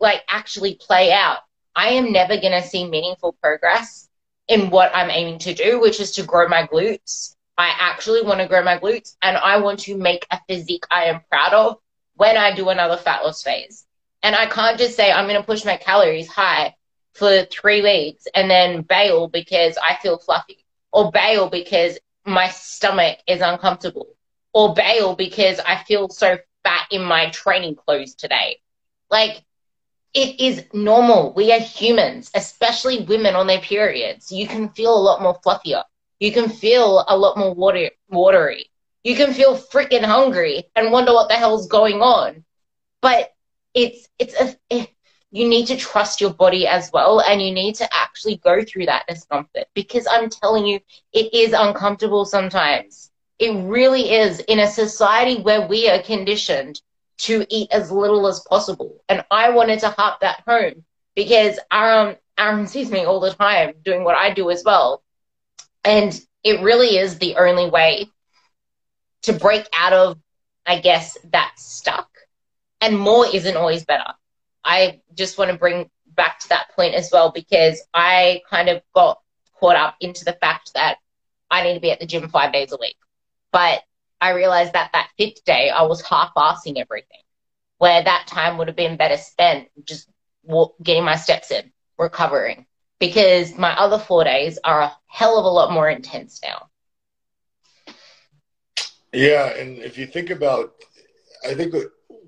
like 0.00 0.22
actually 0.28 0.74
play 0.74 1.12
out, 1.12 1.38
I 1.74 1.90
am 1.90 2.12
never 2.12 2.36
going 2.36 2.60
to 2.60 2.66
see 2.66 2.88
meaningful 2.88 3.34
progress 3.34 4.08
in 4.48 4.70
what 4.70 4.90
I'm 4.94 5.10
aiming 5.10 5.38
to 5.40 5.54
do, 5.54 5.80
which 5.80 6.00
is 6.00 6.12
to 6.12 6.24
grow 6.24 6.48
my 6.48 6.66
glutes. 6.66 7.36
I 7.56 7.72
actually 7.78 8.22
want 8.22 8.40
to 8.40 8.48
grow 8.48 8.62
my 8.62 8.78
glutes 8.78 9.16
and 9.22 9.36
I 9.36 9.58
want 9.58 9.80
to 9.80 9.96
make 9.96 10.26
a 10.30 10.40
physique 10.48 10.84
I 10.90 11.04
am 11.04 11.20
proud 11.30 11.52
of 11.52 11.78
when 12.14 12.36
I 12.36 12.54
do 12.54 12.68
another 12.68 12.96
fat 12.96 13.24
loss 13.24 13.42
phase. 13.42 13.86
And 14.22 14.34
I 14.34 14.46
can't 14.46 14.78
just 14.78 14.96
say 14.96 15.12
I'm 15.12 15.28
going 15.28 15.40
to 15.40 15.46
push 15.46 15.64
my 15.64 15.76
calories 15.76 16.28
high 16.28 16.74
for 17.14 17.44
three 17.44 17.82
weeks 17.82 18.26
and 18.34 18.50
then 18.50 18.82
bail 18.82 19.28
because 19.28 19.78
I 19.78 19.96
feel 19.96 20.18
fluffy 20.18 20.64
or 20.92 21.12
bail 21.12 21.48
because 21.48 21.98
my 22.28 22.48
stomach 22.50 23.18
is 23.26 23.40
uncomfortable 23.40 24.08
or 24.52 24.74
bail 24.74 25.14
because 25.16 25.60
I 25.60 25.76
feel 25.84 26.08
so 26.08 26.38
fat 26.64 26.86
in 26.90 27.02
my 27.02 27.30
training 27.30 27.76
clothes 27.76 28.14
today. 28.14 28.60
Like 29.10 29.42
it 30.14 30.40
is 30.40 30.64
normal. 30.72 31.32
We 31.34 31.52
are 31.52 31.60
humans, 31.60 32.30
especially 32.34 33.00
women 33.04 33.34
on 33.34 33.46
their 33.46 33.60
periods. 33.60 34.32
You 34.32 34.46
can 34.46 34.68
feel 34.70 34.94
a 34.96 35.00
lot 35.00 35.22
more 35.22 35.38
fluffier. 35.40 35.84
You 36.20 36.32
can 36.32 36.48
feel 36.48 37.04
a 37.08 37.16
lot 37.16 37.36
more 37.36 37.54
water, 37.54 37.90
watery. 38.08 38.70
You 39.04 39.14
can 39.16 39.32
feel 39.32 39.56
freaking 39.56 40.04
hungry 40.04 40.64
and 40.76 40.92
wonder 40.92 41.12
what 41.12 41.28
the 41.28 41.34
hell's 41.36 41.68
going 41.68 42.00
on. 42.02 42.44
But 43.02 43.32
it's 43.74 44.08
it's 44.18 44.34
a 44.72 44.88
you 45.30 45.48
need 45.48 45.66
to 45.66 45.76
trust 45.76 46.20
your 46.20 46.32
body 46.32 46.66
as 46.66 46.90
well, 46.92 47.20
and 47.20 47.42
you 47.42 47.52
need 47.52 47.74
to 47.76 47.88
actually 47.94 48.36
go 48.36 48.62
through 48.62 48.86
that 48.86 49.06
discomfort 49.06 49.66
because 49.74 50.06
I'm 50.10 50.30
telling 50.30 50.66
you, 50.66 50.80
it 51.12 51.32
is 51.34 51.52
uncomfortable 51.52 52.24
sometimes. 52.24 53.10
It 53.38 53.50
really 53.64 54.12
is 54.12 54.40
in 54.40 54.58
a 54.58 54.66
society 54.66 55.40
where 55.42 55.66
we 55.66 55.88
are 55.88 56.02
conditioned 56.02 56.80
to 57.18 57.44
eat 57.50 57.70
as 57.72 57.90
little 57.90 58.26
as 58.26 58.40
possible. 58.48 59.02
And 59.08 59.24
I 59.30 59.50
wanted 59.50 59.80
to 59.80 59.90
harp 59.90 60.20
that 60.20 60.42
home 60.46 60.84
because 61.14 61.58
Aaron, 61.70 62.16
Aaron 62.38 62.66
sees 62.66 62.90
me 62.90 63.04
all 63.04 63.20
the 63.20 63.32
time 63.32 63.74
doing 63.84 64.04
what 64.04 64.16
I 64.16 64.32
do 64.32 64.50
as 64.50 64.62
well. 64.64 65.02
And 65.84 66.18
it 66.42 66.60
really 66.60 66.96
is 66.96 67.18
the 67.18 67.36
only 67.36 67.68
way 67.68 68.08
to 69.22 69.32
break 69.32 69.68
out 69.76 69.92
of, 69.92 70.18
I 70.64 70.80
guess, 70.80 71.18
that 71.32 71.52
stuck. 71.56 72.08
And 72.80 72.98
more 72.98 73.26
isn't 73.26 73.56
always 73.56 73.84
better. 73.84 74.14
I 74.68 75.00
just 75.14 75.38
want 75.38 75.50
to 75.50 75.56
bring 75.56 75.88
back 76.14 76.40
to 76.40 76.48
that 76.50 76.68
point 76.76 76.94
as 76.94 77.08
well 77.10 77.30
because 77.30 77.82
I 77.94 78.42
kind 78.50 78.68
of 78.68 78.82
got 78.94 79.18
caught 79.58 79.76
up 79.76 79.96
into 80.00 80.26
the 80.26 80.34
fact 80.34 80.72
that 80.74 80.98
I 81.50 81.62
need 81.62 81.74
to 81.74 81.80
be 81.80 81.90
at 81.90 82.00
the 82.00 82.06
gym 82.06 82.28
five 82.28 82.52
days 82.52 82.72
a 82.72 82.76
week. 82.78 82.96
But 83.50 83.82
I 84.20 84.30
realized 84.32 84.74
that 84.74 84.90
that 84.92 85.08
fifth 85.16 85.42
day, 85.46 85.70
I 85.70 85.82
was 85.84 86.02
half 86.02 86.32
assing 86.36 86.76
everything, 86.76 87.22
where 87.78 88.04
that 88.04 88.26
time 88.26 88.58
would 88.58 88.68
have 88.68 88.76
been 88.76 88.98
better 88.98 89.16
spent 89.16 89.68
just 89.84 90.06
getting 90.82 91.04
my 91.04 91.16
steps 91.16 91.50
in, 91.50 91.72
recovering, 91.98 92.66
because 92.98 93.56
my 93.56 93.72
other 93.78 93.98
four 93.98 94.24
days 94.24 94.58
are 94.64 94.82
a 94.82 94.96
hell 95.06 95.38
of 95.38 95.46
a 95.46 95.48
lot 95.48 95.72
more 95.72 95.88
intense 95.88 96.40
now. 96.44 96.68
Yeah, 99.14 99.46
and 99.56 99.78
if 99.78 99.96
you 99.96 100.06
think 100.06 100.28
about, 100.28 100.74
I 101.48 101.54
think 101.54 101.74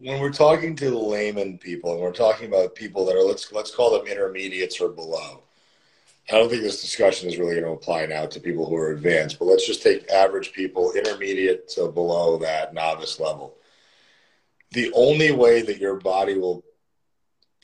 when 0.00 0.20
we're 0.20 0.32
talking 0.32 0.74
to 0.76 0.98
layman 0.98 1.58
people, 1.58 1.92
and 1.92 2.00
we're 2.00 2.12
talking 2.12 2.48
about 2.48 2.74
people 2.74 3.04
that 3.06 3.16
are 3.16 3.22
let's 3.22 3.52
let's 3.52 3.74
call 3.74 3.92
them 3.92 4.06
intermediates 4.06 4.80
or 4.80 4.88
below, 4.88 5.42
I 6.28 6.32
don't 6.32 6.48
think 6.48 6.62
this 6.62 6.80
discussion 6.80 7.28
is 7.28 7.38
really 7.38 7.54
going 7.54 7.64
to 7.64 7.72
apply 7.72 8.06
now 8.06 8.26
to 8.26 8.40
people 8.40 8.66
who 8.66 8.76
are 8.76 8.92
advanced, 8.92 9.38
but 9.38 9.46
let's 9.46 9.66
just 9.66 9.82
take 9.82 10.08
average 10.10 10.52
people, 10.52 10.92
intermediate 10.92 11.68
to 11.70 11.88
below 11.88 12.38
that 12.38 12.72
novice 12.72 13.20
level. 13.20 13.56
The 14.72 14.92
only 14.94 15.32
way 15.32 15.62
that 15.62 15.78
your 15.78 15.96
body 15.96 16.38
will 16.38 16.64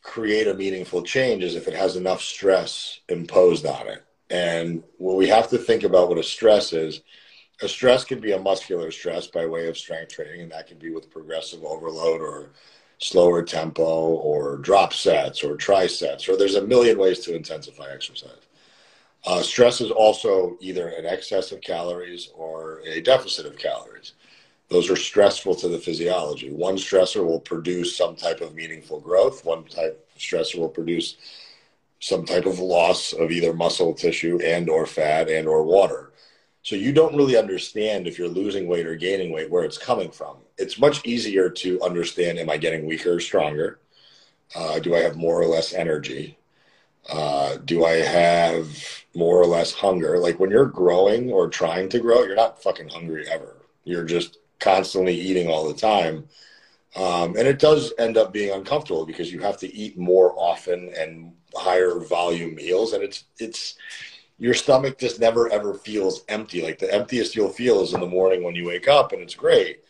create 0.03 0.47
a 0.47 0.55
meaningful 0.55 1.03
change 1.03 1.43
is 1.43 1.55
if 1.55 1.69
it 1.69 1.75
has 1.75 1.97
enough 1.97 2.21
stress 2.21 3.01
imposed 3.09 3.67
on 3.67 3.89
it. 3.89 4.05
And 4.31 4.83
what 4.99 5.17
we 5.17 5.29
have 5.29 5.49
to 5.51 5.59
think 5.59 5.85
about 5.85 6.09
what 6.09 6.19
a 6.19 6.23
stress 6.23 6.73
is, 6.73 7.01
a 7.63 7.69
stress 7.69 8.05
can 8.05 8.21
be 8.21 8.33
a 8.33 8.39
muscular 8.39 8.91
stress 8.91 9.27
by 9.27 9.47
way 9.47 9.69
of 9.69 9.79
strength 9.79 10.13
training, 10.13 10.43
and 10.43 10.53
that 10.53 10.67
can 10.67 10.79
be 10.79 10.91
with 10.91 11.11
progressive 11.11 11.65
overload 11.65 12.21
or 12.21 12.51
slower 12.99 13.43
tempo 13.43 13.83
or 13.83 14.57
drop 14.59 14.93
sets 14.93 15.43
or 15.43 15.57
trisets, 15.57 16.29
or 16.29 16.37
there's 16.37 16.55
a 16.55 16.67
million 16.67 16.99
ways 16.99 17.21
to 17.21 17.35
intensify 17.35 17.91
exercise. 17.93 18.47
Uh, 19.25 19.43
stress 19.43 19.81
is 19.81 19.91
also 19.91 20.57
either 20.61 20.89
an 20.89 21.07
excess 21.07 21.51
of 21.51 21.61
calories 21.61 22.31
or 22.35 22.81
a 22.87 23.01
deficit 23.01 23.47
of 23.47 23.59
calories. 23.59 24.13
Those 24.69 24.91
are 24.91 24.97
stressful 24.97 25.55
to 25.57 25.69
the 25.69 25.79
physiology. 25.79 26.51
One 26.51 26.77
stressor 26.77 27.25
will 27.25 27.41
produce 27.41 27.97
some 27.97 28.17
type 28.17 28.41
of 28.41 28.55
meaningful 28.55 29.01
growth. 29.01 29.45
One 29.45 29.65
type 29.65 30.09
of 30.15 30.21
stressor 30.21 30.59
will 30.59 30.69
produce 30.69 31.17
some 32.01 32.25
type 32.25 32.47
of 32.47 32.59
loss 32.59 33.13
of 33.13 33.31
either 33.31 33.53
muscle 33.53 33.95
tissue 33.95 34.39
and 34.45 34.69
or 34.69 34.87
fat 34.87 35.29
and 35.29 35.49
or 35.49 35.63
water. 35.63 36.06
So 36.67 36.75
you 36.75 36.93
don't 36.93 37.15
really 37.15 37.37
understand 37.37 38.09
if 38.09 38.19
you're 38.19 38.27
losing 38.27 38.67
weight 38.67 38.89
or 38.89 38.97
gaining 38.97 39.31
weight 39.31 39.49
where 39.49 39.63
it's 39.63 39.79
coming 39.79 40.11
from. 40.11 40.39
It's 40.59 40.81
much 40.81 41.07
easier 41.07 41.49
to 41.49 41.81
understand: 41.81 42.41
Am 42.41 42.51
I 42.51 42.57
getting 42.57 42.87
weaker 42.87 43.13
or 43.13 43.21
stronger? 43.21 43.79
Uh, 44.53 44.81
do 44.81 44.97
I 44.97 44.99
have 44.99 45.15
more 45.15 45.41
or 45.41 45.47
less 45.47 45.73
energy? 45.73 46.37
Uh, 47.09 47.59
do 47.65 47.85
I 47.85 47.99
have 47.99 48.67
more 49.15 49.41
or 49.41 49.47
less 49.47 49.73
hunger? 49.75 50.19
Like 50.19 50.41
when 50.41 50.51
you're 50.51 50.67
growing 50.67 51.31
or 51.31 51.49
trying 51.49 51.89
to 51.91 52.01
grow, 52.01 52.25
you're 52.25 52.35
not 52.35 52.61
fucking 52.61 52.89
hungry 52.89 53.29
ever. 53.31 53.59
You're 53.85 54.05
just 54.05 54.39
constantly 54.59 55.15
eating 55.15 55.49
all 55.49 55.69
the 55.69 55.81
time. 55.81 56.29
Um, 56.97 57.37
and 57.37 57.47
it 57.47 57.61
does 57.61 57.93
end 57.97 58.17
up 58.17 58.33
being 58.33 58.53
uncomfortable 58.53 59.07
because 59.07 59.33
you 59.33 59.39
have 59.39 59.59
to 59.59 59.73
eat 59.73 59.97
more 59.97 60.35
often 60.37 60.93
and 60.99 61.33
higher 61.55 62.01
volume 62.01 62.57
meals. 62.57 62.93
And 62.93 63.05
it's, 63.05 63.23
it's, 63.39 63.77
your 64.39 64.55
stomach 64.55 64.99
just 64.99 65.21
never 65.21 65.51
ever 65.51 65.75
feels 65.75 66.25
empty. 66.29 66.63
Like 66.63 66.79
the 66.79 66.93
emptiest 66.93 67.35
you'll 67.35 67.49
feel 67.49 67.83
is 67.83 67.95
in 67.95 68.01
the 68.01 68.07
morning 68.07 68.43
when 68.43 68.55
you 68.55 68.67
wake 68.67 68.89
up 68.89 69.13
and 69.13 69.23
it's 69.23 69.35
great. 69.35 69.81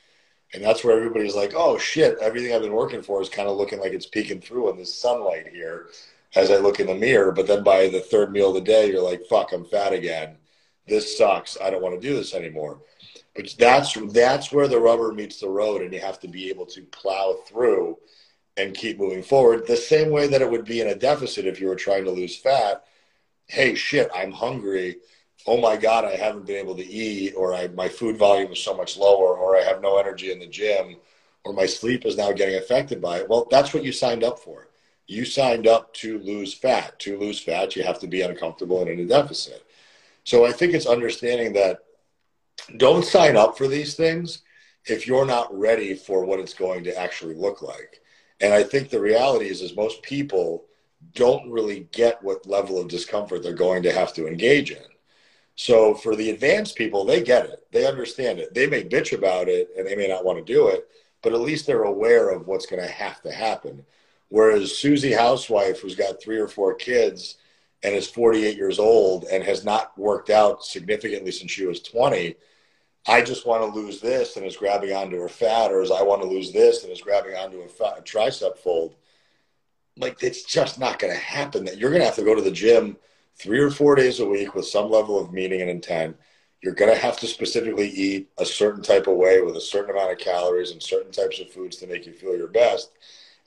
And 0.54 0.62
that's 0.62 0.85
where 0.85 0.96
everybody's 0.96 1.35
like, 1.35 1.52
oh 1.56 1.76
shit, 1.76 2.18
everything 2.20 2.54
I've 2.54 2.62
been 2.62 2.72
working 2.72 3.02
for 3.02 3.20
is 3.20 3.28
kind 3.28 3.48
of 3.48 3.56
looking 3.56 3.80
like 3.80 3.92
it's 3.92 4.06
peeking 4.06 4.40
through 4.40 4.70
in 4.70 4.76
this 4.76 4.94
sunlight 4.94 5.48
here 5.48 5.88
as 6.37 6.50
I 6.50 6.56
look 6.56 6.78
in 6.78 6.87
the 6.87 6.94
mirror. 6.94 7.32
But 7.32 7.46
then 7.46 7.64
by 7.64 7.88
the 7.88 8.00
third 8.00 8.32
meal 8.32 8.48
of 8.48 8.54
the 8.54 8.61
day, 8.61 8.90
you're 8.90 9.02
like, 9.02 9.26
fuck, 9.28 9.52
I'm 9.52 9.64
fat 9.64 9.92
again. 9.92 10.37
This 10.87 11.18
sucks. 11.18 11.59
I 11.61 11.70
don't 11.70 11.82
want 11.82 12.00
to 12.00 12.09
do 12.09 12.14
this 12.14 12.35
anymore. 12.35 12.80
But 13.35 13.54
that's 13.59 13.98
that's 14.12 14.52
where 14.52 14.68
the 14.68 14.80
rubber 14.80 15.12
meets 15.12 15.40
the 15.40 15.48
road, 15.48 15.82
and 15.82 15.92
you 15.92 16.00
have 16.00 16.20
to 16.20 16.28
be 16.28 16.48
able 16.48 16.66
to 16.66 16.82
plow 16.85 17.37
through 17.46 17.98
and 18.56 18.74
keep 18.74 18.98
moving 18.98 19.22
forward. 19.22 19.66
The 19.66 19.76
same 19.76 20.11
way 20.11 20.26
that 20.28 20.40
it 20.40 20.50
would 20.50 20.64
be 20.64 20.80
in 20.80 20.88
a 20.88 20.94
deficit 20.94 21.46
if 21.46 21.61
you 21.61 21.66
were 21.66 21.76
trying 21.76 22.04
to 22.04 22.11
lose 22.11 22.37
fat. 22.37 22.85
Hey, 23.46 23.74
shit, 23.74 24.11
I'm 24.14 24.32
hungry. 24.32 24.96
Oh 25.46 25.61
my 25.61 25.76
God, 25.76 26.04
I 26.04 26.16
haven't 26.16 26.46
been 26.46 26.56
able 26.56 26.76
to 26.76 26.87
eat, 26.87 27.35
or 27.35 27.54
I, 27.54 27.68
my 27.68 27.88
food 27.88 28.16
volume 28.16 28.52
is 28.52 28.62
so 28.62 28.76
much 28.76 28.96
lower, 28.96 29.37
or 29.37 29.56
I 29.56 29.62
have 29.62 29.80
no 29.80 29.98
energy 29.98 30.32
in 30.32 30.38
the 30.38 30.46
gym, 30.46 30.96
or 31.44 31.52
my 31.52 31.66
sleep 31.66 32.04
is 32.04 32.16
now 32.16 32.32
getting 32.32 32.56
affected 32.56 33.00
by 33.00 33.18
it. 33.18 33.28
Well, 33.28 33.46
that's 33.50 33.72
what 33.72 33.85
you 33.85 33.92
signed 33.92 34.24
up 34.24 34.38
for 34.38 34.68
you 35.06 35.24
signed 35.24 35.66
up 35.66 35.94
to 35.94 36.18
lose 36.20 36.52
fat. 36.52 36.98
To 37.00 37.18
lose 37.18 37.40
fat, 37.40 37.76
you 37.76 37.82
have 37.85 38.00
to 38.00 38.06
be 38.06 38.22
uncomfortable 38.22 38.80
and 38.80 38.90
in 38.90 39.00
a 39.00 39.04
deficit. 39.04 39.64
So 40.24 40.44
I 40.44 40.52
think 40.52 40.74
it's 40.74 40.87
understanding 40.87 41.52
that 41.52 41.78
don't 42.76 43.04
sign 43.04 43.37
up 43.37 43.56
for 43.56 43.68
these 43.68 43.94
things 43.94 44.42
if 44.85 45.06
you're 45.06 45.26
not 45.26 45.56
ready 45.56 45.94
for 45.94 46.24
what 46.24 46.40
it's 46.40 46.54
going 46.54 46.85
to 46.85 46.98
actually 46.98 47.35
look 47.35 47.62
like. 47.62 48.00
And 48.40 48.52
I 48.52 48.62
think 48.62 48.90
the 48.90 49.00
reality 49.00 49.46
is, 49.46 49.62
is 49.62 49.76
most 49.76 50.02
people 50.02 50.64
don't 51.12 51.50
really 51.50 51.88
get 51.92 52.22
what 52.22 52.46
level 52.46 52.80
of 52.80 52.88
discomfort 52.88 53.42
they're 53.42 53.52
going 53.52 53.82
to 53.82 53.92
have 53.92 54.12
to 54.14 54.26
engage 54.26 54.70
in. 54.70 54.82
So 55.54 55.94
for 55.94 56.14
the 56.14 56.30
advanced 56.30 56.76
people, 56.76 57.04
they 57.04 57.22
get 57.22 57.46
it. 57.46 57.66
They 57.72 57.87
understand 57.87 58.38
it. 58.38 58.54
They 58.54 58.66
may 58.66 58.85
bitch 58.85 59.16
about 59.16 59.48
it 59.48 59.70
and 59.76 59.87
they 59.87 59.96
may 59.96 60.06
not 60.06 60.24
want 60.24 60.38
to 60.38 60.52
do 60.52 60.68
it, 60.68 60.87
but 61.22 61.32
at 61.32 61.40
least 61.40 61.66
they're 61.66 61.85
aware 61.85 62.30
of 62.30 62.46
what's 62.46 62.66
going 62.66 62.82
to 62.82 62.88
have 62.88 63.22
to 63.22 63.32
happen. 63.32 63.85
Whereas 64.28 64.76
Susie 64.76 65.12
Housewife, 65.12 65.80
who's 65.80 65.94
got 65.94 66.20
three 66.20 66.38
or 66.38 66.48
four 66.48 66.74
kids 66.74 67.37
and 67.82 67.94
is 67.94 68.09
48 68.09 68.56
years 68.56 68.78
old 68.78 69.24
and 69.24 69.42
has 69.44 69.64
not 69.64 69.96
worked 69.98 70.30
out 70.30 70.64
significantly 70.64 71.30
since 71.30 71.50
she 71.50 71.64
was 71.64 71.80
20, 71.80 72.35
I 73.09 73.22
just 73.22 73.46
want 73.46 73.62
to 73.62 73.80
lose 73.80 74.00
this 74.00 74.37
and 74.37 74.44
is 74.44 74.56
grabbing 74.56 74.92
onto 74.92 75.20
her 75.20 75.28
fat, 75.28 75.70
or 75.70 75.80
as 75.80 75.92
I 75.92 76.02
want 76.02 76.22
to 76.22 76.28
lose 76.28 76.52
this 76.52 76.82
and 76.82 76.92
is 76.92 77.00
grabbing 77.00 77.37
onto 77.37 77.61
a, 77.61 77.68
fat, 77.68 77.98
a 77.98 78.02
tricep 78.02 78.59
fold. 78.59 78.96
Like 79.96 80.22
it's 80.22 80.44
just 80.44 80.78
not 80.78 80.98
going 80.98 81.12
to 81.12 81.18
happen. 81.18 81.64
That 81.64 81.78
you're 81.78 81.90
going 81.90 82.02
to 82.02 82.06
have 82.06 82.16
to 82.16 82.24
go 82.24 82.35
to 82.35 82.42
the 82.42 82.50
gym 82.50 82.96
three 83.37 83.61
or 83.61 83.70
four 83.70 83.94
days 83.94 84.20
a 84.20 84.26
week 84.26 84.54
with 84.54 84.66
some 84.66 84.90
level 84.90 85.18
of 85.18 85.32
meaning 85.32 85.61
and 85.61 85.70
intent. 85.70 86.16
You're 86.62 86.74
going 86.74 86.92
to 86.92 87.00
have 87.00 87.18
to 87.18 87.26
specifically 87.26 87.88
eat 87.88 88.30
a 88.38 88.46
certain 88.46 88.82
type 88.82 89.06
of 89.06 89.16
way 89.16 89.40
with 89.42 89.56
a 89.56 89.61
certain 89.61 89.90
amount 89.90 90.12
of 90.12 90.18
calories 90.18 90.70
and 90.70 90.82
certain 90.82 91.12
types 91.12 91.38
of 91.38 91.50
foods 91.50 91.76
to 91.76 91.87
make 91.87 92.06
you 92.06 92.12
feel 92.12 92.37
your 92.37 92.48
best. 92.48 92.92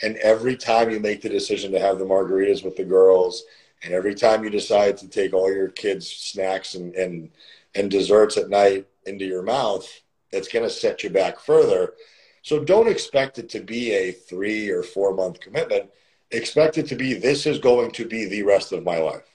And 0.02 0.16
every 0.18 0.56
time 0.56 0.90
you 0.90 1.00
make 1.00 1.22
the 1.22 1.30
decision 1.30 1.72
to 1.72 1.80
have 1.80 2.00
the 2.00 2.06
margaritas 2.06 2.64
with 2.64 2.76
the 2.76 2.86
girls, 2.86 3.44
and 3.84 3.94
every 3.94 4.16
time 4.16 4.44
you 4.44 4.50
decide 4.50 4.98
to 4.98 5.08
take 5.08 5.34
all 5.34 5.52
your 5.52 5.70
kids' 5.70 6.08
snacks 6.08 6.76
and, 6.76 6.94
and, 6.96 7.32
and 7.76 7.92
desserts 7.92 8.38
at 8.38 8.50
night 8.50 8.88
into 9.06 9.26
your 9.26 9.42
mouth, 9.44 9.88
it's 10.32 10.48
going 10.48 10.64
to 10.64 10.70
set 10.70 11.04
you 11.04 11.10
back 11.10 11.40
further. 11.40 11.94
So 12.42 12.64
don't 12.64 12.88
expect 12.88 13.40
it 13.40 13.50
to 13.50 13.62
be 13.62 13.92
a 13.92 14.12
three 14.12 14.70
or 14.70 14.84
four 14.84 15.14
month 15.14 15.40
commitment. 15.40 15.90
Expect 16.32 16.78
it 16.78 16.88
to 16.88 16.96
be 16.96 17.14
this 17.16 17.46
is 17.46 17.58
going 17.58 17.92
to 17.92 18.06
be 18.06 18.26
the 18.26 18.44
rest 18.44 18.72
of 18.72 18.84
my 18.84 18.98
life. 18.98 19.26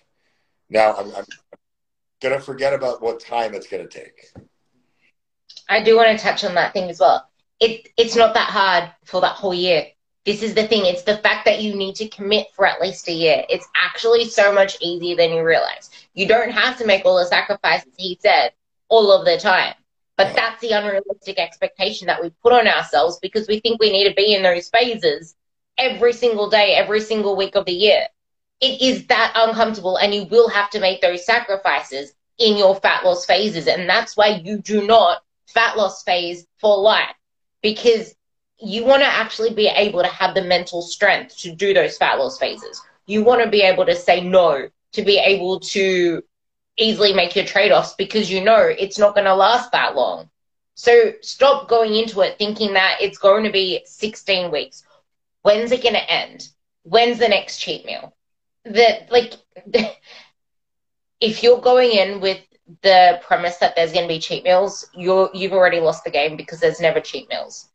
Now, 0.70 0.94
I'm, 0.94 1.14
I'm 1.14 1.24
going 2.20 2.38
to 2.38 2.40
forget 2.40 2.72
about 2.72 3.02
what 3.02 3.20
time 3.20 3.54
it's 3.54 3.66
going 3.66 3.86
to 3.86 3.88
take. 3.88 4.30
I 5.68 5.82
do 5.82 5.96
want 5.96 6.16
to 6.16 6.22
touch 6.22 6.44
on 6.44 6.54
that 6.54 6.72
thing 6.72 6.90
as 6.90 7.00
well. 7.00 7.28
It, 7.60 7.88
it's 7.96 8.16
not 8.16 8.34
that 8.34 8.50
hard 8.50 8.90
for 9.04 9.20
that 9.22 9.34
whole 9.36 9.54
year. 9.54 9.86
This 10.24 10.42
is 10.42 10.54
the 10.54 10.66
thing. 10.66 10.86
It's 10.86 11.02
the 11.02 11.18
fact 11.18 11.44
that 11.44 11.62
you 11.62 11.74
need 11.74 11.96
to 11.96 12.08
commit 12.08 12.46
for 12.54 12.66
at 12.66 12.80
least 12.80 13.08
a 13.08 13.12
year. 13.12 13.44
It's 13.48 13.68
actually 13.74 14.24
so 14.26 14.52
much 14.52 14.78
easier 14.80 15.16
than 15.16 15.32
you 15.32 15.42
realize. 15.42 15.90
You 16.14 16.26
don't 16.26 16.50
have 16.50 16.78
to 16.78 16.86
make 16.86 17.04
all 17.04 17.18
the 17.18 17.26
sacrifices 17.26 17.92
he 17.96 18.18
said 18.22 18.52
all 18.88 19.12
of 19.12 19.26
the 19.26 19.36
time. 19.36 19.74
But 20.16 20.34
that's 20.34 20.60
the 20.60 20.70
unrealistic 20.70 21.38
expectation 21.38 22.06
that 22.06 22.22
we 22.22 22.30
put 22.42 22.52
on 22.52 22.68
ourselves 22.68 23.18
because 23.20 23.48
we 23.48 23.60
think 23.60 23.80
we 23.80 23.92
need 23.92 24.08
to 24.08 24.14
be 24.14 24.34
in 24.34 24.42
those 24.42 24.68
phases 24.68 25.34
every 25.78 26.12
single 26.12 26.50
day, 26.50 26.74
every 26.74 27.00
single 27.00 27.36
week 27.36 27.54
of 27.54 27.66
the 27.66 27.72
year. 27.72 28.06
It 28.60 28.80
is 28.80 29.06
that 29.06 29.32
uncomfortable, 29.34 29.96
and 29.96 30.14
you 30.14 30.24
will 30.24 30.48
have 30.48 30.70
to 30.70 30.80
make 30.80 31.00
those 31.00 31.26
sacrifices 31.26 32.14
in 32.38 32.56
your 32.56 32.74
fat 32.76 33.04
loss 33.04 33.26
phases. 33.26 33.66
And 33.66 33.88
that's 33.88 34.16
why 34.16 34.40
you 34.44 34.58
do 34.58 34.86
not 34.86 35.22
fat 35.46 35.76
loss 35.76 36.02
phase 36.02 36.46
for 36.58 36.78
life 36.78 37.14
because 37.62 38.14
you 38.58 38.84
want 38.84 39.02
to 39.02 39.08
actually 39.08 39.52
be 39.52 39.68
able 39.68 40.02
to 40.02 40.08
have 40.08 40.34
the 40.34 40.42
mental 40.42 40.82
strength 40.82 41.36
to 41.38 41.54
do 41.54 41.74
those 41.74 41.96
fat 41.98 42.18
loss 42.18 42.38
phases. 42.38 42.80
You 43.06 43.24
want 43.24 43.42
to 43.42 43.50
be 43.50 43.62
able 43.62 43.86
to 43.86 43.94
say 43.94 44.20
no, 44.20 44.68
to 44.92 45.02
be 45.02 45.18
able 45.18 45.60
to 45.60 46.22
easily 46.76 47.12
make 47.12 47.36
your 47.36 47.44
trade 47.44 47.72
offs 47.72 47.94
because 47.94 48.30
you 48.30 48.42
know 48.42 48.60
it's 48.62 48.98
not 48.98 49.14
going 49.14 49.26
to 49.26 49.34
last 49.34 49.72
that 49.72 49.94
long. 49.94 50.28
So 50.74 51.12
stop 51.20 51.68
going 51.68 51.94
into 51.94 52.20
it 52.22 52.38
thinking 52.38 52.74
that 52.74 52.98
it's 53.00 53.18
going 53.18 53.44
to 53.44 53.52
be 53.52 53.82
16 53.84 54.50
weeks. 54.50 54.84
When's 55.44 55.70
it 55.70 55.82
going 55.82 55.94
to 55.94 56.10
end? 56.10 56.48
When's 56.82 57.18
the 57.18 57.28
next 57.28 57.60
cheat 57.60 57.86
meal? 57.86 58.14
That, 58.64 59.10
like, 59.10 59.34
if 61.20 61.42
you're 61.42 61.60
going 61.60 61.92
in 61.92 62.20
with 62.20 62.40
the 62.82 63.20
premise 63.22 63.58
that 63.58 63.76
there's 63.76 63.92
going 63.92 64.08
to 64.08 64.14
be 64.14 64.20
cheat 64.20 64.42
meals, 64.42 64.84
you're, 64.94 65.30
you've 65.32 65.52
already 65.52 65.78
lost 65.80 66.02
the 66.02 66.10
game 66.10 66.36
because 66.36 66.58
there's 66.58 66.80
never 66.80 67.00
cheat 67.00 67.28
meals. 67.28 67.68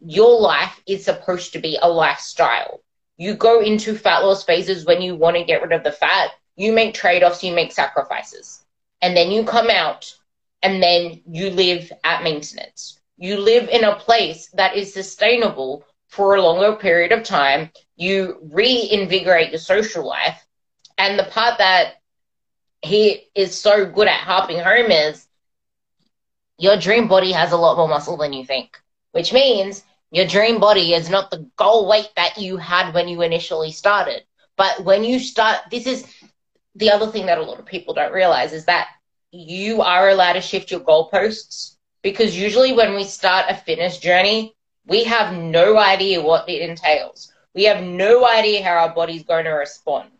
Your 0.00 0.38
life 0.38 0.78
is 0.86 1.04
supposed 1.04 1.54
to 1.54 1.58
be 1.58 1.78
a 1.80 1.88
lifestyle. 1.88 2.82
You 3.16 3.34
go 3.34 3.62
into 3.62 3.96
fat 3.96 4.18
loss 4.18 4.44
phases 4.44 4.84
when 4.84 5.00
you 5.00 5.16
want 5.16 5.36
to 5.36 5.44
get 5.44 5.62
rid 5.62 5.72
of 5.72 5.82
the 5.82 5.92
fat 5.92 6.30
you 6.56 6.72
make 6.72 6.94
trade 6.94 7.22
offs, 7.22 7.42
you 7.42 7.54
make 7.54 7.72
sacrifices. 7.72 8.64
And 9.02 9.16
then 9.16 9.30
you 9.30 9.44
come 9.44 9.70
out 9.70 10.14
and 10.62 10.82
then 10.82 11.22
you 11.26 11.50
live 11.50 11.92
at 12.04 12.22
maintenance. 12.22 12.98
You 13.16 13.38
live 13.38 13.68
in 13.68 13.84
a 13.84 13.96
place 13.96 14.48
that 14.54 14.76
is 14.76 14.94
sustainable 14.94 15.84
for 16.14 16.34
a 16.34 16.42
longer 16.42 16.76
period 16.76 17.12
of 17.12 17.24
time. 17.24 17.70
You 17.96 18.38
reinvigorate 18.52 19.50
your 19.50 19.58
social 19.58 20.06
life. 20.06 20.46
And 20.98 21.18
the 21.18 21.24
part 21.24 21.58
that 21.58 21.94
he 22.82 23.28
is 23.34 23.58
so 23.58 23.86
good 23.86 24.08
at 24.08 24.20
harping 24.20 24.60
home 24.60 24.90
is 24.90 25.26
your 26.58 26.76
dream 26.76 27.08
body 27.08 27.32
has 27.32 27.52
a 27.52 27.56
lot 27.56 27.76
more 27.76 27.88
muscle 27.88 28.16
than 28.16 28.32
you 28.32 28.44
think, 28.44 28.78
which 29.12 29.32
means 29.32 29.82
your 30.10 30.26
dream 30.26 30.60
body 30.60 30.94
is 30.94 31.10
not 31.10 31.30
the 31.30 31.48
goal 31.56 31.88
weight 31.88 32.10
that 32.16 32.38
you 32.38 32.56
had 32.56 32.94
when 32.94 33.08
you 33.08 33.22
initially 33.22 33.72
started. 33.72 34.22
But 34.56 34.84
when 34.84 35.02
you 35.04 35.18
start, 35.18 35.58
this 35.70 35.86
is 35.86 36.06
the 36.76 36.90
other 36.90 37.06
thing 37.08 37.26
that 37.26 37.38
a 37.38 37.42
lot 37.42 37.58
of 37.58 37.66
people 37.66 37.94
don't 37.94 38.12
realize 38.12 38.52
is 38.52 38.66
that 38.66 38.88
you 39.32 39.82
are 39.82 40.08
allowed 40.10 40.34
to 40.34 40.40
shift 40.40 40.70
your 40.70 40.80
goalposts 40.80 41.76
because 42.02 42.38
usually 42.38 42.72
when 42.72 42.94
we 42.94 43.04
start 43.04 43.46
a 43.48 43.54
fitness 43.54 43.98
journey, 43.98 44.54
we 44.86 45.04
have 45.04 45.34
no 45.34 45.78
idea 45.78 46.20
what 46.20 46.48
it 46.48 46.68
entails. 46.68 47.32
We 47.54 47.64
have 47.64 47.82
no 47.82 48.26
idea 48.26 48.62
how 48.62 48.76
our 48.76 48.94
body's 48.94 49.22
going 49.24 49.44
to 49.44 49.50
respond. 49.50 50.10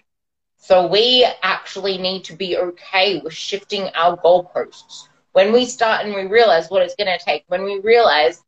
So 0.56 0.86
we 0.86 1.26
actually 1.42 1.98
need 1.98 2.24
to 2.24 2.36
be 2.36 2.56
okay 2.56 3.20
with 3.20 3.34
shifting 3.34 3.90
our 3.94 4.16
goalposts. 4.16 5.08
When 5.32 5.52
we 5.52 5.66
start 5.66 6.06
and 6.06 6.14
we 6.14 6.26
realize 6.26 6.70
what 6.70 6.82
it's 6.82 6.94
going 6.94 7.18
to 7.18 7.22
take, 7.22 7.44
when 7.48 7.64
we 7.64 7.80
realize, 7.80 8.42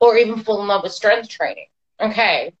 or 0.00 0.16
even 0.16 0.42
fall 0.42 0.60
in 0.62 0.66
love 0.66 0.82
with 0.82 0.92
strength 0.92 1.28
training, 1.28 1.66
okay, 2.00 2.52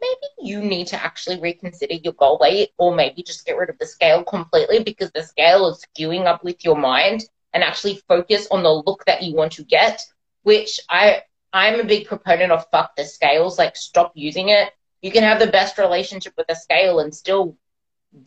maybe 0.00 0.48
you 0.50 0.60
need 0.62 0.86
to 0.86 1.02
actually 1.04 1.38
reconsider 1.40 1.94
your 1.94 2.14
goal 2.14 2.38
weight 2.40 2.70
or 2.78 2.94
maybe 2.94 3.22
just 3.22 3.44
get 3.44 3.58
rid 3.58 3.68
of 3.68 3.78
the 3.78 3.86
scale 3.86 4.24
completely 4.24 4.82
because 4.82 5.10
the 5.10 5.22
scale 5.22 5.68
is 5.68 5.84
skewing 5.84 6.24
up 6.24 6.42
with 6.42 6.64
your 6.64 6.76
mind 6.76 7.24
and 7.52 7.62
actually 7.62 8.00
focus 8.08 8.48
on 8.50 8.62
the 8.62 8.82
look 8.86 9.04
that 9.04 9.22
you 9.22 9.34
want 9.34 9.52
to 9.52 9.64
get, 9.64 10.00
which 10.44 10.80
I 10.88 11.22
I'm 11.52 11.80
a 11.80 11.84
big 11.84 12.06
proponent 12.06 12.52
of 12.52 12.66
fuck 12.70 12.96
the 12.96 13.04
scales, 13.04 13.58
like 13.58 13.76
stop 13.76 14.12
using 14.14 14.50
it. 14.50 14.70
You 15.02 15.10
can 15.10 15.22
have 15.22 15.38
the 15.38 15.46
best 15.46 15.78
relationship 15.78 16.34
with 16.36 16.46
the 16.46 16.54
scale 16.54 17.00
and 17.00 17.14
still 17.14 17.56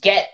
get 0.01 0.29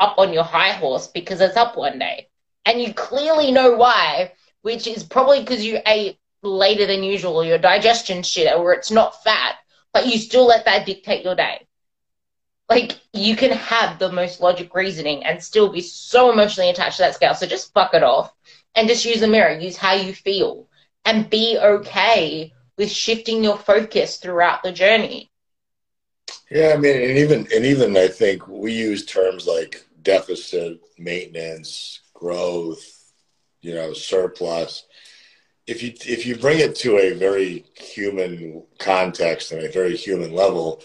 up 0.00 0.18
on 0.18 0.32
your 0.32 0.44
high 0.44 0.72
horse 0.72 1.06
because 1.06 1.40
it's 1.40 1.56
up 1.56 1.76
one 1.76 1.98
day. 1.98 2.28
And 2.64 2.80
you 2.80 2.94
clearly 2.94 3.52
know 3.52 3.76
why, 3.76 4.32
which 4.62 4.86
is 4.86 5.04
probably 5.04 5.40
because 5.40 5.64
you 5.64 5.80
ate 5.86 6.18
later 6.42 6.86
than 6.86 7.02
usual 7.02 7.36
or 7.36 7.44
your 7.44 7.58
digestion 7.58 8.22
shit 8.22 8.54
or 8.54 8.72
it's 8.72 8.90
not 8.90 9.22
fat 9.22 9.56
but 9.94 10.08
you 10.08 10.18
still 10.18 10.46
let 10.46 10.66
that 10.66 10.84
dictate 10.84 11.24
your 11.24 11.36
day. 11.36 11.66
Like 12.68 12.98
you 13.12 13.36
can 13.36 13.52
have 13.52 13.98
the 13.98 14.10
most 14.10 14.40
logic 14.40 14.74
reasoning 14.74 15.24
and 15.24 15.42
still 15.42 15.70
be 15.70 15.80
so 15.80 16.32
emotionally 16.32 16.68
attached 16.68 16.96
to 16.96 17.04
that 17.04 17.14
scale. 17.14 17.34
So 17.34 17.46
just 17.46 17.72
fuck 17.72 17.94
it 17.94 18.02
off 18.02 18.34
and 18.74 18.88
just 18.88 19.04
use 19.04 19.22
a 19.22 19.28
mirror. 19.28 19.58
Use 19.58 19.76
how 19.76 19.92
you 19.92 20.12
feel 20.12 20.66
and 21.04 21.30
be 21.30 21.58
okay 21.58 22.52
with 22.76 22.90
shifting 22.90 23.44
your 23.44 23.58
focus 23.58 24.16
throughout 24.16 24.62
the 24.62 24.72
journey. 24.72 25.30
Yeah, 26.50 26.72
I 26.74 26.76
mean, 26.76 26.96
and 26.96 27.18
even 27.18 27.46
and 27.54 27.64
even 27.64 27.96
I 27.96 28.08
think 28.08 28.46
we 28.48 28.72
use 28.72 29.04
terms 29.04 29.46
like 29.46 29.84
deficit, 30.02 30.80
maintenance, 30.98 32.00
growth, 32.14 33.12
you 33.62 33.74
know, 33.74 33.92
surplus 33.92 34.84
if 35.66 35.82
you 35.82 35.92
if 36.06 36.26
you 36.26 36.36
bring 36.36 36.58
it 36.58 36.76
to 36.76 36.98
a 36.98 37.14
very 37.14 37.64
human 37.74 38.62
context 38.78 39.52
and 39.52 39.64
a 39.64 39.72
very 39.72 39.96
human 39.96 40.32
level, 40.32 40.82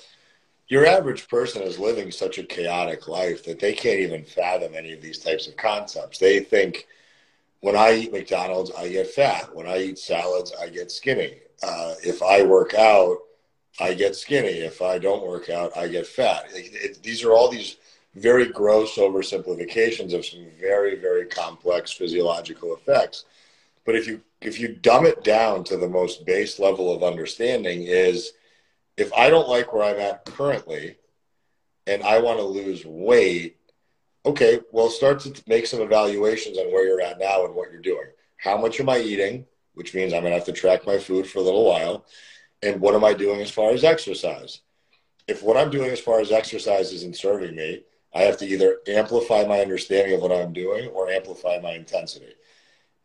your 0.68 0.86
average 0.86 1.28
person 1.28 1.62
is 1.62 1.80
living 1.80 2.12
such 2.12 2.38
a 2.38 2.44
chaotic 2.44 3.08
life 3.08 3.44
that 3.44 3.60
they 3.60 3.74
can't 3.74 4.00
even 4.00 4.24
fathom 4.24 4.74
any 4.76 4.94
of 4.94 5.02
these 5.02 5.20
types 5.20 5.48
of 5.48 5.58
concepts. 5.58 6.18
They 6.18 6.40
think 6.40 6.88
when 7.62 7.76
I 7.76 7.94
eat 7.94 8.12
McDonald's, 8.12 8.72
I 8.72 8.88
get 8.90 9.08
fat. 9.08 9.54
When 9.54 9.68
I 9.68 9.80
eat 9.80 10.00
salads, 10.00 10.54
I 10.60 10.70
get 10.70 10.92
skinny. 10.92 11.40
Uh, 11.62 11.96
if 12.04 12.24
I 12.24 12.44
work 12.44 12.74
out, 12.74 13.18
I 13.80 13.94
get 13.94 14.16
skinny. 14.16 14.48
If 14.48 14.82
I 14.82 14.98
don't 14.98 15.28
work 15.28 15.50
out, 15.50 15.76
I 15.78 15.88
get 15.88 16.08
fat. 16.08 16.46
It, 16.54 16.74
it, 16.74 17.04
these 17.04 17.24
are 17.24 17.34
all 17.34 17.50
these 17.50 17.78
very 18.16 18.48
gross 18.48 18.96
oversimplifications 18.96 20.14
of 20.14 20.26
some 20.26 20.48
very, 20.60 20.96
very 20.96 21.26
complex 21.26 21.92
physiological 21.92 22.74
effects. 22.76 23.26
But 23.86 23.96
if 23.96 24.08
you 24.08 24.22
if 24.42 24.60
you 24.60 24.70
dumb 24.70 25.06
it 25.06 25.24
down 25.24 25.64
to 25.66 25.78
the 25.78 25.90
most 25.90 26.26
base 26.26 26.60
level 26.60 26.94
of 26.94 27.04
understanding 27.04 27.84
is 27.84 28.34
if 28.96 29.12
I 29.14 29.30
don't 29.30 29.50
like 29.50 29.74
where 29.74 29.84
I'm 29.84 30.00
at 30.00 30.24
currently 30.26 30.96
and 31.88 32.04
I 32.04 32.20
want 32.20 32.40
to 32.40 32.46
lose 32.46 32.86
weight, 32.86 33.58
okay, 34.26 34.60
well, 34.72 34.90
start 34.90 35.20
to 35.22 35.44
make 35.48 35.66
some 35.66 35.82
evaluations 35.82 36.58
on 36.58 36.72
where 36.72 36.86
you're 36.86 37.02
at 37.02 37.20
now 37.20 37.46
and 37.46 37.56
what 37.56 37.72
you're 37.72 37.82
doing. 37.82 38.08
How 38.38 38.58
much 38.58 38.80
am 38.80 38.90
I 38.90 39.00
eating? 39.00 39.46
Which 39.74 39.94
means 39.94 40.14
I'm 40.14 40.22
going 40.22 40.32
to 40.32 40.38
have 40.38 40.46
to 40.46 40.52
track 40.52 40.86
my 40.86 40.98
food 40.98 41.28
for 41.28 41.40
a 41.40 41.44
little 41.44 41.66
while. 41.66 42.06
And 42.62 42.82
what 42.82 42.96
am 42.96 43.04
I 43.04 43.14
doing 43.14 43.42
as 43.42 43.52
far 43.52 43.72
as 43.72 43.84
exercise? 43.84 44.62
If 45.28 45.44
what 45.44 45.58
I'm 45.58 45.70
doing 45.70 45.92
as 45.92 46.00
far 46.00 46.20
as 46.20 46.32
exercise 46.32 46.92
isn't 46.92 47.16
serving 47.16 47.56
me, 47.56 47.84
I 48.14 48.22
have 48.24 48.38
to 48.38 48.46
either 48.46 48.80
amplify 48.88 49.46
my 49.46 49.60
understanding 49.60 50.14
of 50.16 50.22
what 50.22 50.32
I'm 50.32 50.52
doing 50.52 50.88
or 50.90 51.10
amplify 51.10 51.60
my 51.62 51.72
intensity 51.72 52.34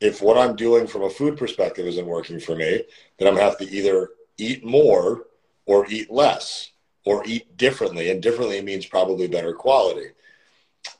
if 0.04 0.20
what 0.20 0.36
I'm 0.36 0.56
doing 0.56 0.86
from 0.86 1.02
a 1.02 1.10
food 1.10 1.38
perspective 1.38 1.86
isn't 1.86 2.06
working 2.06 2.40
for 2.40 2.54
me, 2.54 2.84
then 3.18 3.28
I'm 3.28 3.34
gonna 3.34 3.46
have 3.46 3.58
to 3.58 3.70
either 3.70 4.10
eat 4.36 4.64
more 4.64 5.26
or 5.66 5.86
eat 5.88 6.10
less 6.10 6.72
or 7.06 7.22
eat 7.26 7.56
differently. 7.56 8.10
And 8.10 8.22
differently 8.22 8.60
means 8.60 8.86
probably 8.86 9.28
better 9.28 9.54
quality. 9.54 10.08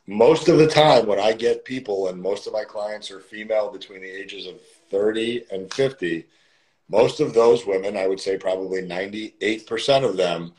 Most 0.07 0.49
of 0.49 0.59
the 0.59 0.67
time, 0.67 1.07
when 1.07 1.19
I 1.19 1.33
get 1.33 1.64
people, 1.64 2.09
and 2.09 2.21
most 2.21 2.47
of 2.47 2.53
my 2.53 2.64
clients 2.64 3.11
are 3.11 3.21
female 3.21 3.71
between 3.71 4.03
the 4.03 4.11
ages 4.11 4.47
of 4.47 4.61
30, 4.90 5.47
and 5.51 5.73
50, 5.73 6.27
most 6.90 7.21
of 7.21 7.33
those 7.33 7.64
women, 7.64 7.97
I 7.97 8.07
would 8.07 8.21
say 8.21 8.37
probably 8.37 8.83
98% 8.83 10.05
of 10.05 10.17
them, 10.19 10.53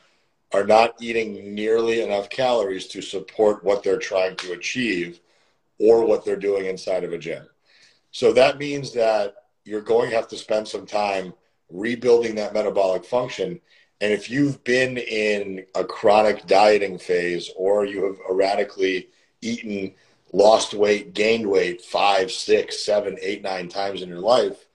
are 0.51 0.63
not 0.63 0.95
eating 0.99 1.53
nearly 1.53 2.01
enough 2.01 2.29
calories 2.29 2.87
to 2.87 3.01
support 3.01 3.63
what 3.63 3.83
they're 3.83 3.99
trying 3.99 4.35
to 4.37 4.53
achieve 4.53 5.19
or 5.79 6.05
what 6.05 6.25
they're 6.25 6.35
doing 6.35 6.65
inside 6.65 7.03
of 7.03 7.13
a 7.13 7.17
gym. 7.17 7.45
So 8.11 8.31
that 8.33 8.57
means 8.57 8.93
that 8.93 9.35
you're 9.65 9.81
going 9.81 10.09
to 10.09 10.15
have 10.15 10.29
to 10.29 10.37
spend 10.37 10.67
some 10.67 10.85
time 10.85 11.33
rebuilding 11.69 12.35
that 12.35 12.53
metabolic 12.53 13.05
function. 13.05 13.59
And 14.01 14.13
if 14.13 14.29
you've 14.29 14.63
been 14.63 14.97
in 14.97 15.65
a 15.75 15.83
chronic 15.83 16.47
dieting 16.47 16.97
phase 16.97 17.51
or 17.55 17.85
you 17.85 18.05
have 18.05 18.17
erratically 18.29 19.09
eaten, 19.45 19.93
lost 20.33 20.73
weight, 20.73 21.13
gained 21.13 21.47
weight 21.49 21.81
five, 21.81 22.31
six, 22.31 22.83
seven, 22.83 23.17
eight, 23.21 23.41
nine 23.41 23.69
times 23.69 24.01
in 24.01 24.09
your 24.09 24.19
life, 24.19 24.65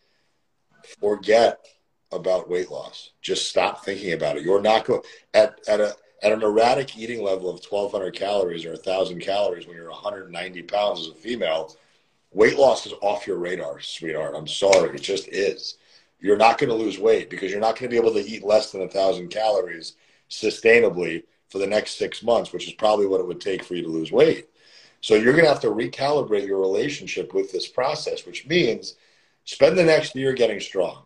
forget 1.01 1.67
about 2.13 2.49
weight 2.49 2.71
loss. 2.71 3.11
Just 3.23 3.49
stop 3.49 3.85
thinking 3.85 4.13
about 4.13 4.37
it. 4.37 4.43
You're 4.43 4.63
not 4.63 4.85
going 4.85 5.03
at 5.35 5.61
at 5.69 5.81
a 5.81 5.95
at 6.23 6.33
an 6.33 6.43
erratic 6.43 6.99
eating 6.99 7.23
level 7.23 7.49
of 7.49 7.65
1,200 7.65 8.15
calories 8.15 8.67
or 8.67 8.73
1,000 8.73 9.21
calories 9.21 9.67
when 9.67 9.75
you're 9.77 9.91
190 9.91 10.63
pounds 10.65 11.01
as 11.01 11.09
a 11.09 11.15
female. 11.15 11.75
Weight 12.33 12.59
loss 12.59 12.87
is 12.87 12.93
off 13.01 13.27
your 13.27 13.39
radar, 13.39 13.81
sweetheart. 13.81 14.35
I'm 14.37 14.47
sorry, 14.47 14.95
it 14.95 15.03
just 15.03 15.29
is. 15.29 15.79
You're 16.21 16.37
not 16.37 16.59
going 16.59 16.69
to 16.69 16.77
lose 16.77 16.99
weight 16.99 17.31
because 17.31 17.51
you're 17.51 17.61
not 17.61 17.79
going 17.79 17.91
to 17.91 17.95
be 17.95 17.97
able 17.97 18.13
to 18.13 18.29
eat 18.29 18.45
less 18.45 18.71
than 18.71 18.83
a 18.83 18.89
thousand 18.89 19.29
calories 19.29 19.95
sustainably 20.29 21.25
for 21.49 21.59
the 21.59 21.67
next 21.67 21.97
six 21.97 22.23
months, 22.23 22.53
which 22.53 22.69
is 22.69 22.75
probably 22.75 23.07
what 23.07 23.21
it 23.21 23.27
would 23.27 23.41
take 23.41 23.65
for 23.65 23.75
you 23.75 23.83
to 23.83 23.89
lose 23.89 24.13
weight. 24.13 24.49
So 25.01 25.15
you're 25.15 25.33
going 25.33 25.45
to 25.45 25.51
have 25.51 25.61
to 25.61 25.69
recalibrate 25.69 26.47
your 26.47 26.61
relationship 26.61 27.33
with 27.33 27.53
this 27.53 27.67
process, 27.67 28.27
which 28.27 28.47
means 28.47 28.97
spend 29.45 29.79
the 29.79 29.85
next 29.85 30.15
year 30.15 30.33
getting 30.33 30.61
strong. 30.61 31.05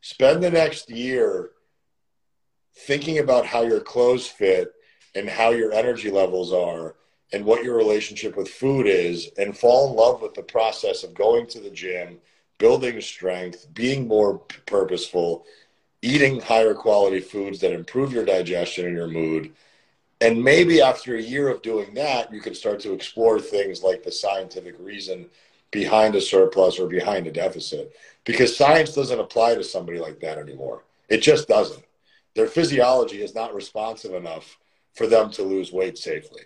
Spend 0.00 0.42
the 0.42 0.50
next 0.50 0.90
year 0.90 1.50
thinking 2.74 3.18
about 3.18 3.46
how 3.46 3.62
your 3.62 3.80
clothes 3.80 4.26
fit 4.26 4.72
and 5.14 5.28
how 5.28 5.50
your 5.50 5.72
energy 5.72 6.10
levels 6.10 6.52
are 6.52 6.94
and 7.32 7.44
what 7.44 7.64
your 7.64 7.76
relationship 7.76 8.36
with 8.36 8.48
food 8.48 8.86
is 8.86 9.30
and 9.38 9.56
fall 9.56 9.90
in 9.90 9.96
love 9.96 10.22
with 10.22 10.34
the 10.34 10.42
process 10.42 11.02
of 11.02 11.14
going 11.14 11.46
to 11.48 11.60
the 11.60 11.70
gym 11.70 12.18
building 12.58 13.00
strength 13.00 13.66
being 13.74 14.06
more 14.06 14.38
purposeful 14.66 15.44
eating 16.02 16.40
higher 16.40 16.74
quality 16.74 17.20
foods 17.20 17.60
that 17.60 17.72
improve 17.72 18.12
your 18.12 18.24
digestion 18.24 18.86
and 18.86 18.96
your 18.96 19.08
mood 19.08 19.52
and 20.20 20.42
maybe 20.42 20.80
after 20.80 21.16
a 21.16 21.22
year 21.22 21.48
of 21.48 21.62
doing 21.62 21.92
that 21.94 22.32
you 22.32 22.40
can 22.40 22.54
start 22.54 22.80
to 22.80 22.92
explore 22.92 23.40
things 23.40 23.82
like 23.82 24.02
the 24.02 24.12
scientific 24.12 24.74
reason 24.78 25.28
behind 25.70 26.14
a 26.14 26.20
surplus 26.20 26.78
or 26.78 26.88
behind 26.88 27.26
a 27.26 27.32
deficit 27.32 27.94
because 28.24 28.56
science 28.56 28.94
doesn't 28.94 29.20
apply 29.20 29.54
to 29.54 29.64
somebody 29.64 29.98
like 29.98 30.20
that 30.20 30.38
anymore. 30.38 30.84
It 31.08 31.18
just 31.18 31.48
doesn't. 31.48 31.84
Their 32.34 32.46
physiology 32.46 33.22
is 33.22 33.34
not 33.34 33.54
responsive 33.54 34.14
enough 34.14 34.58
for 34.94 35.06
them 35.06 35.30
to 35.32 35.42
lose 35.42 35.72
weight 35.72 35.96
safely. 35.98 36.42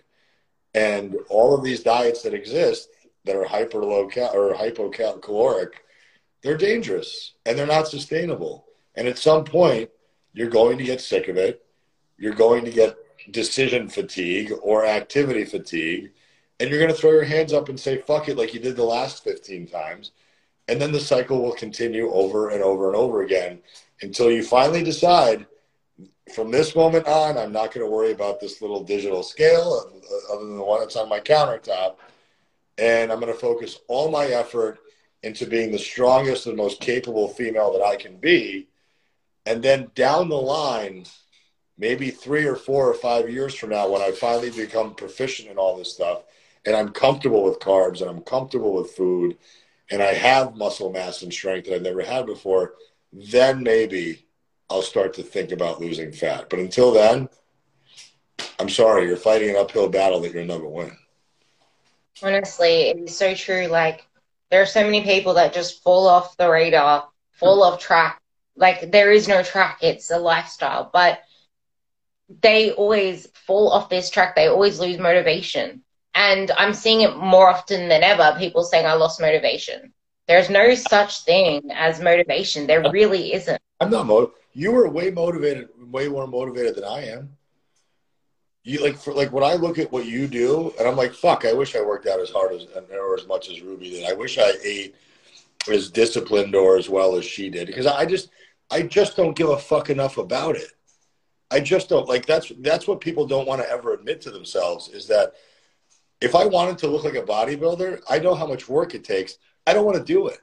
And 0.74 1.16
all 1.28 1.54
of 1.54 1.64
these 1.64 1.82
diets 1.82 2.22
that 2.22 2.34
exist 2.34 2.88
that 3.24 3.36
are 3.36 3.44
hyper 3.44 3.82
low 3.82 4.06
cal 4.06 4.34
or 4.34 4.54
hypocaloric, 4.54 5.72
they're 6.42 6.56
dangerous 6.56 7.34
and 7.44 7.58
they're 7.58 7.66
not 7.66 7.88
sustainable. 7.88 8.66
And 8.94 9.08
at 9.08 9.18
some 9.18 9.44
point, 9.44 9.90
you're 10.32 10.48
going 10.48 10.78
to 10.78 10.84
get 10.84 11.00
sick 11.00 11.28
of 11.28 11.36
it. 11.36 11.64
You're 12.18 12.34
going 12.34 12.64
to 12.64 12.70
get 12.70 12.96
decision 13.30 13.88
fatigue 13.88 14.52
or 14.62 14.86
activity 14.86 15.44
fatigue. 15.44 16.12
And 16.58 16.68
you're 16.68 16.78
going 16.78 16.92
to 16.92 16.96
throw 16.96 17.12
your 17.12 17.24
hands 17.24 17.52
up 17.52 17.68
and 17.68 17.80
say, 17.80 17.98
fuck 17.98 18.28
it, 18.28 18.36
like 18.36 18.52
you 18.54 18.60
did 18.60 18.76
the 18.76 18.84
last 18.84 19.24
15 19.24 19.66
times 19.66 20.12
and 20.70 20.80
then 20.80 20.92
the 20.92 21.00
cycle 21.00 21.42
will 21.42 21.52
continue 21.52 22.12
over 22.12 22.50
and 22.50 22.62
over 22.62 22.86
and 22.86 22.96
over 22.96 23.22
again 23.22 23.58
until 24.02 24.30
you 24.30 24.40
finally 24.40 24.84
decide 24.84 25.44
from 26.32 26.52
this 26.52 26.76
moment 26.76 27.08
on, 27.08 27.36
I'm 27.36 27.50
not 27.50 27.74
going 27.74 27.84
to 27.84 27.90
worry 27.90 28.12
about 28.12 28.38
this 28.38 28.62
little 28.62 28.84
digital 28.84 29.24
scale 29.24 29.84
uh, 29.84 30.32
other 30.32 30.46
than 30.46 30.56
the 30.56 30.62
one 30.62 30.78
that's 30.78 30.94
on 30.94 31.08
my 31.08 31.18
countertop. 31.18 31.96
And 32.78 33.10
I'm 33.10 33.18
going 33.18 33.32
to 33.32 33.38
focus 33.38 33.80
all 33.88 34.12
my 34.12 34.26
effort 34.26 34.78
into 35.24 35.44
being 35.44 35.72
the 35.72 35.78
strongest 35.78 36.46
and 36.46 36.56
most 36.56 36.80
capable 36.80 37.28
female 37.28 37.72
that 37.72 37.82
I 37.82 37.96
can 37.96 38.16
be. 38.16 38.68
And 39.46 39.60
then 39.64 39.90
down 39.96 40.28
the 40.28 40.36
line, 40.36 41.04
maybe 41.80 42.10
three 42.10 42.44
or 42.44 42.54
four 42.54 42.88
or 42.88 42.94
five 42.94 43.30
years 43.30 43.54
from 43.54 43.70
now, 43.70 43.88
when 43.88 44.02
I 44.02 44.12
finally 44.12 44.50
become 44.50 44.94
proficient 44.94 45.48
in 45.48 45.56
all 45.56 45.76
this 45.76 45.92
stuff 45.92 46.24
and 46.66 46.76
I'm 46.76 46.90
comfortable 46.90 47.42
with 47.42 47.58
carbs 47.58 48.02
and 48.02 48.10
I'm 48.10 48.20
comfortable 48.20 48.74
with 48.74 48.92
food 48.92 49.38
and 49.90 50.02
I 50.02 50.12
have 50.12 50.56
muscle 50.56 50.92
mass 50.92 51.22
and 51.22 51.32
strength 51.32 51.66
that 51.66 51.74
I've 51.74 51.82
never 51.82 52.02
had 52.02 52.26
before, 52.26 52.74
then 53.12 53.62
maybe 53.62 54.26
I'll 54.68 54.82
start 54.82 55.14
to 55.14 55.22
think 55.22 55.52
about 55.52 55.80
losing 55.80 56.12
fat. 56.12 56.50
But 56.50 56.58
until 56.58 56.92
then, 56.92 57.28
I'm 58.60 58.68
sorry, 58.68 59.06
you're 59.06 59.16
fighting 59.16 59.50
an 59.50 59.56
uphill 59.56 59.88
battle 59.88 60.20
that 60.20 60.34
you'll 60.34 60.44
never 60.44 60.68
win. 60.68 60.94
Honestly, 62.22 62.90
it 62.90 62.98
is 62.98 63.16
so 63.16 63.34
true. 63.34 63.66
Like, 63.68 64.06
there 64.50 64.60
are 64.60 64.66
so 64.66 64.84
many 64.84 65.02
people 65.02 65.34
that 65.34 65.54
just 65.54 65.82
fall 65.82 66.06
off 66.06 66.36
the 66.36 66.48
radar, 66.48 67.08
fall 67.32 67.62
off 67.62 67.80
track. 67.80 68.20
Like, 68.54 68.92
there 68.92 69.10
is 69.10 69.26
no 69.26 69.42
track, 69.42 69.78
it's 69.80 70.10
a 70.10 70.18
lifestyle. 70.18 70.90
But 70.92 71.22
they 72.42 72.72
always 72.72 73.26
fall 73.34 73.70
off 73.70 73.88
this 73.88 74.10
track, 74.10 74.34
they 74.34 74.46
always 74.46 74.78
lose 74.78 74.98
motivation. 74.98 75.82
And 76.14 76.50
I'm 76.52 76.74
seeing 76.74 77.02
it 77.02 77.16
more 77.16 77.48
often 77.48 77.88
than 77.88 78.02
ever 78.02 78.36
people 78.38 78.64
saying, 78.64 78.86
I 78.86 78.94
lost 78.94 79.20
motivation. 79.20 79.92
There's 80.26 80.50
no 80.50 80.74
such 80.74 81.24
thing 81.24 81.70
as 81.72 82.00
motivation. 82.00 82.66
There 82.66 82.88
really 82.90 83.32
isn't. 83.34 83.60
I'm 83.80 83.90
not 83.90 84.06
motivated. 84.06 84.36
You 84.52 84.72
were 84.72 84.88
way 84.88 85.10
motivated, 85.10 85.68
way 85.90 86.08
more 86.08 86.26
motivated 86.26 86.76
than 86.76 86.84
I 86.84 87.06
am. 87.06 87.36
You 88.62 88.82
like 88.82 88.96
for 88.96 89.14
like 89.14 89.32
when 89.32 89.42
I 89.42 89.54
look 89.54 89.78
at 89.78 89.90
what 89.90 90.04
you 90.04 90.26
do, 90.26 90.74
and 90.78 90.86
I'm 90.86 90.96
like, 90.96 91.14
fuck, 91.14 91.44
I 91.46 91.52
wish 91.52 91.74
I 91.74 91.80
worked 91.80 92.06
out 92.06 92.20
as 92.20 92.30
hard 92.30 92.52
as 92.52 92.66
or 92.92 93.14
as 93.14 93.26
much 93.26 93.48
as 93.48 93.62
Ruby 93.62 93.90
did. 93.90 94.08
I 94.08 94.12
wish 94.12 94.38
I 94.38 94.52
ate 94.62 94.94
as 95.70 95.90
disciplined 95.90 96.54
or 96.54 96.76
as 96.76 96.88
well 96.88 97.16
as 97.16 97.24
she 97.24 97.48
did 97.48 97.66
because 97.66 97.86
I 97.86 98.04
just 98.04 98.28
I 98.70 98.82
just 98.82 99.16
don't 99.16 99.36
give 99.36 99.48
a 99.48 99.58
fuck 99.58 99.88
enough 99.88 100.18
about 100.18 100.56
it. 100.56 100.70
I 101.50 101.60
just 101.60 101.88
don't 101.88 102.08
like 102.08 102.26
that's 102.26 102.52
that's 102.60 102.86
what 102.86 103.00
people 103.00 103.26
don't 103.26 103.46
want 103.46 103.60
to 103.60 103.68
ever 103.68 103.92
admit 103.92 104.20
to 104.22 104.30
themselves 104.30 104.88
is 104.88 105.06
that 105.08 105.34
if 106.20 106.34
I 106.34 106.44
wanted 106.46 106.78
to 106.78 106.86
look 106.86 107.04
like 107.04 107.14
a 107.14 107.22
bodybuilder, 107.22 108.02
I 108.08 108.18
know 108.18 108.34
how 108.34 108.46
much 108.46 108.68
work 108.68 108.94
it 108.94 109.04
takes. 109.04 109.38
I 109.66 109.72
don't 109.72 109.86
want 109.86 109.98
to 109.98 110.04
do 110.04 110.28
it. 110.28 110.38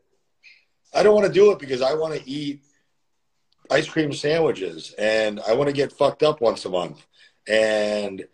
I 0.94 1.04
don't 1.04 1.16
want 1.16 1.28
to 1.28 1.34
do 1.34 1.52
it 1.52 1.60
because 1.60 1.82
I 1.82 1.94
want 1.94 2.16
to 2.16 2.30
eat 2.30 2.62
ice 3.70 3.88
cream 3.88 4.14
sandwiches 4.14 4.94
and 4.98 5.40
I 5.48 5.54
want 5.54 5.68
to 5.68 5.74
get 5.74 5.92
fucked 5.92 6.24
up 6.24 6.42
once 6.42 6.66
a 6.66 6.70
month. 6.70 7.06
And 7.48 8.26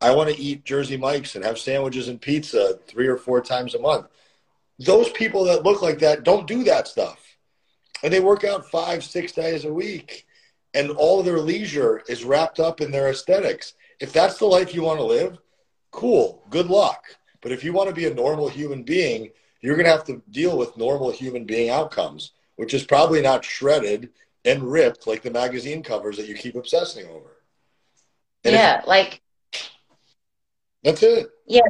I 0.00 0.14
want 0.14 0.30
to 0.30 0.40
eat 0.40 0.64
Jersey 0.64 0.96
Mike's 0.96 1.34
and 1.34 1.44
have 1.44 1.58
sandwiches 1.58 2.08
and 2.08 2.20
pizza 2.20 2.78
three 2.86 3.06
or 3.06 3.16
four 3.16 3.40
times 3.40 3.74
a 3.74 3.80
month. 3.80 4.06
Those 4.78 5.10
people 5.10 5.44
that 5.44 5.64
look 5.64 5.82
like 5.82 5.98
that 6.00 6.24
don't 6.24 6.46
do 6.46 6.64
that 6.64 6.88
stuff. 6.88 7.36
And 8.02 8.12
they 8.12 8.20
work 8.20 8.44
out 8.44 8.70
five, 8.70 9.02
six 9.02 9.32
days 9.32 9.64
a 9.64 9.72
week. 9.72 10.26
And 10.74 10.90
all 10.90 11.22
their 11.22 11.40
leisure 11.40 12.02
is 12.08 12.24
wrapped 12.24 12.60
up 12.60 12.80
in 12.80 12.90
their 12.90 13.08
aesthetics. 13.08 13.74
If 14.00 14.12
that's 14.12 14.38
the 14.38 14.46
life 14.46 14.74
you 14.74 14.82
want 14.82 14.98
to 14.98 15.04
live, 15.04 15.38
cool, 15.90 16.44
good 16.50 16.66
luck. 16.66 17.04
But 17.40 17.52
if 17.52 17.64
you 17.64 17.72
want 17.72 17.88
to 17.88 17.94
be 17.94 18.06
a 18.06 18.14
normal 18.14 18.48
human 18.48 18.82
being, 18.82 19.30
you're 19.60 19.76
going 19.76 19.86
to 19.86 19.92
have 19.92 20.04
to 20.04 20.22
deal 20.30 20.56
with 20.56 20.76
normal 20.76 21.10
human 21.10 21.44
being 21.44 21.70
outcomes, 21.70 22.32
which 22.56 22.74
is 22.74 22.84
probably 22.84 23.22
not 23.22 23.44
shredded 23.44 24.10
and 24.44 24.62
ripped 24.62 25.06
like 25.06 25.22
the 25.22 25.30
magazine 25.30 25.82
covers 25.82 26.16
that 26.16 26.26
you 26.28 26.34
keep 26.34 26.54
obsessing 26.54 27.06
over. 27.08 27.36
And 28.44 28.54
yeah, 28.54 28.80
if, 28.80 28.86
like 28.86 29.20
that's 30.84 31.02
it. 31.02 31.28
Yeah, 31.46 31.60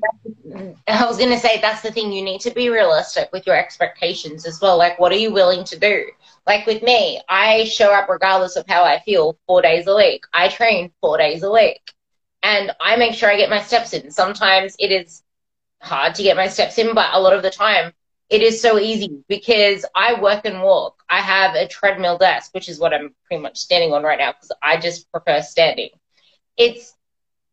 I 0.87 1.07
was 1.07 1.19
going 1.19 1.31
to 1.31 1.39
say 1.39 1.61
that's 1.61 1.83
the 1.83 1.91
thing. 1.91 2.13
You 2.13 2.23
need 2.23 2.41
to 2.43 2.51
be 2.51 2.69
realistic 2.69 3.31
with 3.33 3.47
your 3.47 3.57
expectations 3.57 4.45
as 4.45 4.61
well. 4.61 4.77
Like, 4.77 4.99
what 4.99 5.13
are 5.13 5.17
you 5.17 5.33
willing 5.33 5.65
to 5.65 5.79
do? 5.79 6.07
Like 6.49 6.67
with 6.67 6.83
me, 6.83 7.21
I 7.29 7.67
show 7.67 7.93
up 7.93 8.09
regardless 8.09 8.57
of 8.57 8.67
how 8.67 8.83
I 8.83 9.01
feel 9.01 9.39
four 9.47 9.61
days 9.61 9.87
a 9.87 9.95
week. 9.95 10.25
I 10.33 10.49
train 10.49 10.93
four 11.03 11.19
days 11.19 11.43
a 11.43 11.53
week 11.53 11.93
and 12.43 12.73
I 12.81 12.97
make 12.97 13.15
sure 13.15 13.31
I 13.31 13.37
get 13.37 13.51
my 13.51 13.61
steps 13.61 13.93
in. 13.93 14.11
Sometimes 14.11 14.75
it 14.79 14.91
is 14.91 15.23
hard 15.83 16.15
to 16.15 16.23
get 16.23 16.39
my 16.39 16.49
steps 16.49 16.79
in, 16.79 16.95
but 16.95 17.11
a 17.13 17.21
lot 17.21 17.35
of 17.35 17.43
the 17.43 17.51
time 17.51 17.93
it 18.31 18.43
is 18.43 18.63
so 18.63 18.79
easy 18.79 19.23
because 19.29 19.85
I 19.95 20.21
work 20.21 20.47
and 20.47 20.63
walk. 20.63 21.03
I 21.11 21.21
have 21.21 21.55
a 21.55 21.69
treadmill 21.69 22.17
desk, 22.17 22.55
which 22.55 22.71
is 22.71 22.81
what 22.81 22.95
I'm 22.95 23.15
pretty 23.27 23.43
much 23.43 23.59
standing 23.59 23.93
on 23.93 24.03
right 24.03 24.19
now 24.19 24.33
because 24.33 24.53
I 24.63 24.79
just 24.79 25.13
prefer 25.13 25.43
standing. 25.43 25.91
It's 26.57 26.95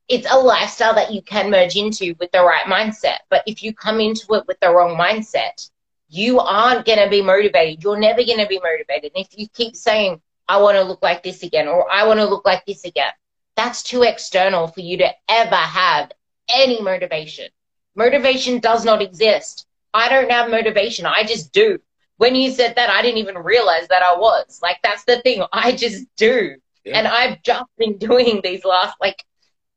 it's 0.07 0.27
a 0.31 0.39
lifestyle 0.39 0.95
that 0.95 1.11
you 1.11 1.21
can 1.21 1.51
merge 1.51 1.75
into 1.75 2.15
with 2.19 2.31
the 2.31 2.43
right 2.43 2.65
mindset. 2.65 3.19
But 3.29 3.43
if 3.45 3.61
you 3.63 3.73
come 3.73 3.99
into 3.99 4.35
it 4.35 4.47
with 4.47 4.59
the 4.61 4.69
wrong 4.69 4.95
mindset, 4.97 5.69
you 6.07 6.39
aren't 6.39 6.85
going 6.85 7.03
to 7.03 7.09
be 7.09 7.21
motivated. 7.21 7.83
You're 7.83 7.99
never 7.99 8.23
going 8.23 8.39
to 8.39 8.47
be 8.47 8.59
motivated. 8.59 9.11
And 9.15 9.25
if 9.25 9.37
you 9.37 9.47
keep 9.49 9.75
saying, 9.75 10.21
I 10.47 10.57
want 10.57 10.77
to 10.77 10.83
look 10.83 11.01
like 11.01 11.23
this 11.23 11.43
again, 11.43 11.67
or 11.67 11.91
I 11.91 12.05
want 12.05 12.19
to 12.19 12.25
look 12.25 12.45
like 12.45 12.65
this 12.65 12.85
again, 12.85 13.11
that's 13.55 13.83
too 13.83 14.03
external 14.03 14.67
for 14.67 14.81
you 14.81 14.97
to 14.97 15.09
ever 15.29 15.55
have 15.55 16.11
any 16.53 16.81
motivation. 16.81 17.47
Motivation 17.95 18.59
does 18.59 18.85
not 18.85 19.01
exist. 19.01 19.65
I 19.93 20.09
don't 20.09 20.29
have 20.29 20.51
motivation. 20.51 21.05
I 21.05 21.23
just 21.23 21.53
do 21.53 21.79
when 22.17 22.35
you 22.35 22.51
said 22.51 22.75
that, 22.75 22.89
I 22.89 23.01
didn't 23.01 23.17
even 23.17 23.37
realize 23.37 23.87
that 23.89 24.03
I 24.03 24.15
was. 24.15 24.59
Like, 24.61 24.77
that's 24.83 25.03
the 25.03 25.21
thing. 25.21 25.43
I 25.53 25.73
just 25.73 26.05
do. 26.15 26.55
Yeah. 26.83 26.97
And 26.97 27.07
I've 27.07 27.41
just 27.43 27.65
been 27.77 27.97
doing 27.97 28.41
these 28.43 28.63
last, 28.65 28.95
like, 29.01 29.23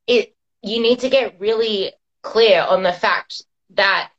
it, 0.06 0.34
you 0.62 0.80
need 0.80 1.00
to 1.00 1.08
get 1.08 1.38
really 1.40 1.92
clear 2.22 2.62
on 2.62 2.82
the 2.82 2.92
fact 2.92 3.42
that, 3.70 4.10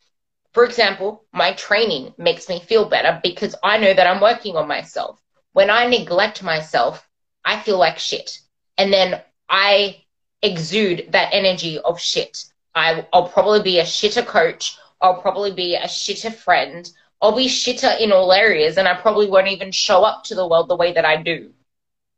for 0.60 0.66
example, 0.66 1.24
my 1.32 1.54
training 1.54 2.14
makes 2.18 2.50
me 2.50 2.60
feel 2.60 2.84
better 2.90 3.18
because 3.24 3.56
I 3.64 3.78
know 3.78 3.94
that 3.94 4.06
I'm 4.06 4.20
working 4.20 4.58
on 4.58 4.68
myself. 4.68 5.18
When 5.54 5.70
I 5.70 5.86
neglect 5.86 6.44
myself, 6.44 7.08
I 7.46 7.62
feel 7.62 7.78
like 7.78 7.98
shit. 7.98 8.40
And 8.78 8.92
then 8.92 9.22
I 9.48 10.04
exude 10.42 11.14
that 11.14 11.30
energy 11.32 11.80
of 11.80 11.98
shit. 11.98 12.44
I, 12.76 13.08
I'll 13.14 13.30
probably 13.30 13.64
be 13.64 13.80
a 13.80 13.86
shitter 13.86 14.28
coach. 14.28 14.78
I'll 15.00 15.22
probably 15.22 15.54
be 15.54 15.76
a 15.76 15.86
shitter 15.86 16.34
friend. 16.34 16.92
I'll 17.22 17.38
be 17.38 17.48
shitter 17.48 17.98
in 17.98 18.12
all 18.12 18.34
areas 18.34 18.78
and 18.78 18.86
I 18.86 18.96
probably 18.96 19.30
won't 19.30 19.48
even 19.48 19.72
show 19.72 20.04
up 20.04 20.26
to 20.26 20.36
the 20.36 20.46
world 20.46 20.68
the 20.68 20.76
way 20.76 20.92
that 20.92 21.06
I 21.06 21.24
do. 21.24 21.54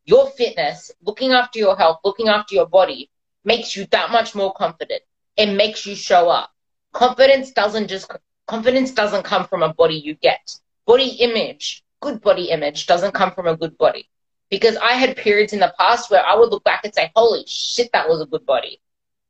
Your 0.05 0.31
fitness, 0.31 0.89
looking 1.03 1.31
after 1.31 1.59
your 1.59 1.77
health, 1.77 1.99
looking 2.03 2.27
after 2.27 2.55
your 2.55 2.65
body 2.67 3.11
makes 3.45 3.75
you 3.75 3.85
that 3.91 4.09
much 4.09 4.33
more 4.33 4.51
confident. 4.51 5.03
It 5.37 5.53
makes 5.53 5.85
you 5.85 5.95
show 5.95 6.27
up. 6.27 6.49
Confidence 6.91 7.51
doesn't 7.51 7.87
just, 7.87 8.11
confidence 8.51 8.91
doesn't 8.91 9.23
come 9.23 9.45
from 9.47 9.63
a 9.63 9.73
body 9.73 9.95
you 9.95 10.15
get. 10.15 10.45
Body 10.85 11.09
image, 11.27 11.83
good 12.01 12.21
body 12.21 12.45
image 12.49 12.85
doesn't 12.85 13.13
come 13.13 13.31
from 13.31 13.47
a 13.47 13.57
good 13.57 13.77
body. 13.77 14.09
Because 14.49 14.75
I 14.77 14.93
had 14.93 15.15
periods 15.15 15.53
in 15.53 15.59
the 15.59 15.73
past 15.79 16.11
where 16.11 16.25
I 16.25 16.35
would 16.35 16.49
look 16.49 16.63
back 16.63 16.81
and 16.83 16.93
say, 16.93 17.11
holy 17.15 17.43
shit, 17.47 17.89
that 17.93 18.09
was 18.09 18.21
a 18.21 18.25
good 18.25 18.45
body. 18.45 18.81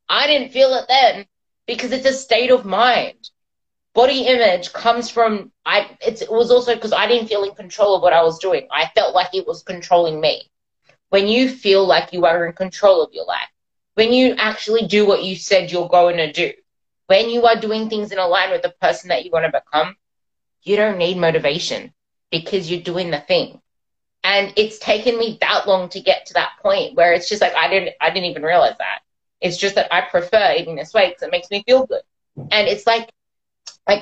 I 0.10 0.28
didn't 0.28 0.52
feel 0.52 0.74
it 0.74 0.86
then 0.88 1.26
because 1.68 1.92
it's 1.92 2.08
a 2.08 2.14
state 2.14 2.52
of 2.52 2.66
mind 2.66 3.30
body 3.94 4.22
image 4.28 4.72
comes 4.74 5.10
from 5.10 5.52
I 5.66 5.98
it 6.06 6.24
was 6.30 6.52
also 6.52 6.76
because 6.76 6.94
I 6.94 7.08
didn't 7.08 7.28
feel 7.28 7.44
in 7.44 7.54
control 7.56 7.96
of 7.96 8.02
what 8.02 8.14
I 8.14 8.24
was 8.24 8.40
doing. 8.40 8.68
I 8.72 8.90
felt 8.96 9.14
like 9.14 9.34
it 9.34 9.48
was 9.48 9.64
controlling 9.64 10.20
me. 10.22 10.50
When 11.10 11.28
you 11.28 11.50
feel 11.50 11.86
like 11.86 12.14
you 12.14 12.26
are 12.26 12.46
in 12.46 12.54
control 12.54 13.04
of 13.04 13.14
your 13.14 13.26
life, 13.26 13.50
when 13.96 14.14
you 14.14 14.36
actually 14.38 14.88
do 14.88 15.06
what 15.06 15.24
you 15.24 15.36
said 15.36 15.72
you're 15.72 15.90
going 15.90 16.18
to 16.18 16.32
do, 16.32 16.54
when 17.12 17.30
you 17.30 17.45
are 17.45 17.58
doing 17.58 17.89
things 17.89 18.13
in 18.13 18.17
line 18.19 18.52
with 18.52 18.62
the 18.62 18.74
person 18.80 19.10
that 19.10 19.26
you 19.26 19.32
want 19.32 19.43
to 19.43 19.52
become, 19.52 19.97
you 20.63 20.78
don't 20.78 20.97
need 20.97 21.17
motivation 21.17 21.93
because 22.32 22.71
you're 22.71 22.80
doing 22.80 23.12
the 23.12 23.19
thing. 23.19 23.60
And 24.24 24.54
it's 24.56 24.80
taken 24.80 25.19
me 25.19 25.38
that 25.41 25.67
long 25.67 25.89
to 25.89 26.00
get 26.00 26.28
to 26.28 26.36
that 26.36 26.52
point 26.62 26.95
where 26.95 27.12
it's 27.12 27.28
just 27.28 27.41
like 27.41 27.54
I 27.54 27.67
didn't 27.67 27.95
I 28.00 28.12
didn't 28.12 28.30
even 28.30 28.43
realize 28.43 28.78
that. 28.78 29.00
It's 29.41 29.58
just 29.58 29.76
that 29.76 29.93
I 29.93 30.00
prefer 30.00 30.56
eating 30.58 30.78
this 30.78 30.93
way 30.93 31.10
because 31.10 31.24
it 31.24 31.32
makes 31.32 31.52
me 31.52 31.65
feel 31.67 31.86
good. 31.86 32.04
And 32.50 32.69
it's 32.69 32.88
like 32.88 33.12
I 33.89 33.95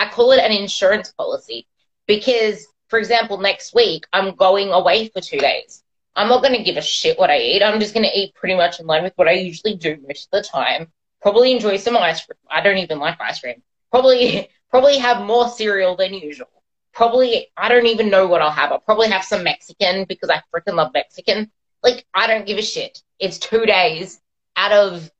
I 0.00 0.08
call 0.08 0.32
it 0.32 0.40
an 0.40 0.50
insurance 0.50 1.12
policy 1.12 1.68
because, 2.08 2.66
for 2.88 2.98
example, 2.98 3.38
next 3.38 3.76
week 3.76 4.08
I'm 4.12 4.34
going 4.34 4.72
away 4.72 5.06
for 5.10 5.20
two 5.20 5.38
days. 5.38 5.84
I'm 6.16 6.28
not 6.28 6.42
going 6.42 6.58
to 6.58 6.64
give 6.64 6.78
a 6.78 6.82
shit 6.82 7.16
what 7.16 7.30
I 7.30 7.38
eat. 7.38 7.62
I'm 7.62 7.78
just 7.78 7.94
going 7.94 8.08
to 8.10 8.18
eat 8.18 8.34
pretty 8.34 8.56
much 8.56 8.80
in 8.80 8.86
line 8.88 9.04
with 9.04 9.12
what 9.14 9.28
I 9.28 9.34
usually 9.34 9.76
do 9.76 9.96
most 10.04 10.28
of 10.32 10.42
the 10.42 10.48
time. 10.48 10.90
Probably 11.22 11.52
enjoy 11.52 11.76
some 11.76 11.96
ice 11.96 12.24
cream. 12.24 12.36
I 12.50 12.60
don't 12.60 12.78
even 12.78 12.98
like 12.98 13.20
ice 13.20 13.40
cream. 13.40 13.62
Probably, 13.90 14.50
probably 14.70 14.98
have 14.98 15.24
more 15.24 15.48
cereal 15.48 15.96
than 15.96 16.14
usual. 16.14 16.48
Probably, 16.92 17.48
I 17.56 17.68
don't 17.68 17.86
even 17.86 18.10
know 18.10 18.26
what 18.26 18.40
I'll 18.40 18.50
have. 18.50 18.72
I'll 18.72 18.80
probably 18.80 19.08
have 19.08 19.24
some 19.24 19.42
Mexican 19.42 20.04
because 20.04 20.30
I 20.30 20.42
freaking 20.54 20.74
love 20.74 20.92
Mexican. 20.94 21.50
Like, 21.82 22.06
I 22.14 22.26
don't 22.26 22.46
give 22.46 22.58
a 22.58 22.62
shit. 22.62 23.02
It's 23.18 23.38
two 23.38 23.66
days 23.66 24.20
out 24.56 24.72
of 24.72 25.10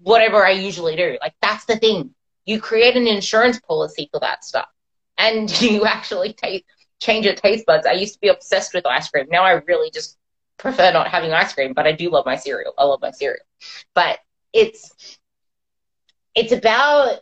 whatever 0.00 0.44
I 0.44 0.50
usually 0.50 0.96
do. 0.96 1.16
Like, 1.20 1.34
that's 1.40 1.66
the 1.66 1.76
thing 1.76 2.14
you 2.44 2.60
create 2.60 2.96
an 2.96 3.06
insurance 3.06 3.60
policy 3.60 4.08
for 4.12 4.20
that 4.20 4.44
stuff 4.44 4.68
and 5.18 5.50
you 5.60 5.84
actually 5.84 6.32
take 6.32 6.64
change 7.00 7.26
your 7.26 7.34
taste 7.34 7.66
buds. 7.66 7.86
I 7.86 7.92
used 7.92 8.14
to 8.14 8.20
be 8.20 8.28
obsessed 8.28 8.74
with 8.74 8.86
ice 8.86 9.08
cream. 9.08 9.26
Now 9.30 9.44
I 9.44 9.52
really 9.52 9.90
just 9.90 10.16
prefer 10.58 10.92
not 10.92 11.08
having 11.08 11.32
ice 11.32 11.52
cream, 11.52 11.72
but 11.74 11.86
I 11.86 11.92
do 11.92 12.10
love 12.10 12.24
my 12.26 12.36
cereal. 12.36 12.72
I 12.78 12.84
love 12.84 13.00
my 13.02 13.10
cereal. 13.10 13.44
But 13.94 14.20
it's 14.52 15.18
it's 16.34 16.52
about 16.52 17.20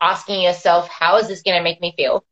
asking 0.00 0.42
yourself, 0.42 0.88
how 0.88 1.18
is 1.18 1.28
this 1.28 1.42
going 1.42 1.56
to 1.56 1.64
make 1.64 1.80
me 1.80 1.94
feel? 1.96 2.24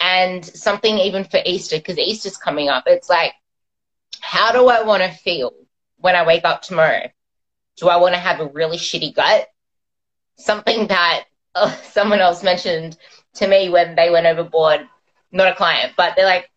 And 0.00 0.44
something 0.44 0.98
even 0.98 1.24
for 1.24 1.40
Easter, 1.44 1.76
because 1.76 1.98
Easter's 1.98 2.36
coming 2.36 2.68
up. 2.68 2.84
It's 2.86 3.08
like, 3.08 3.32
how 4.20 4.52
do 4.52 4.68
I 4.68 4.82
want 4.82 5.02
to 5.02 5.10
feel 5.10 5.52
when 5.98 6.14
I 6.14 6.26
wake 6.26 6.44
up 6.44 6.62
tomorrow? 6.62 7.08
Do 7.78 7.88
I 7.88 7.96
want 7.96 8.14
to 8.14 8.20
have 8.20 8.40
a 8.40 8.46
really 8.46 8.76
shitty 8.76 9.14
gut? 9.14 9.48
something 10.36 10.86
that 10.88 11.24
uh, 11.54 11.74
someone 11.90 12.20
else 12.20 12.42
mentioned 12.42 12.96
to 13.34 13.46
me 13.46 13.68
when 13.68 13.96
they 13.96 14.10
went 14.10 14.26
overboard, 14.26 14.88
not 15.32 15.48
a 15.48 15.54
client, 15.54 15.92
but 15.96 16.14
they're 16.16 16.26
like, 16.26 16.50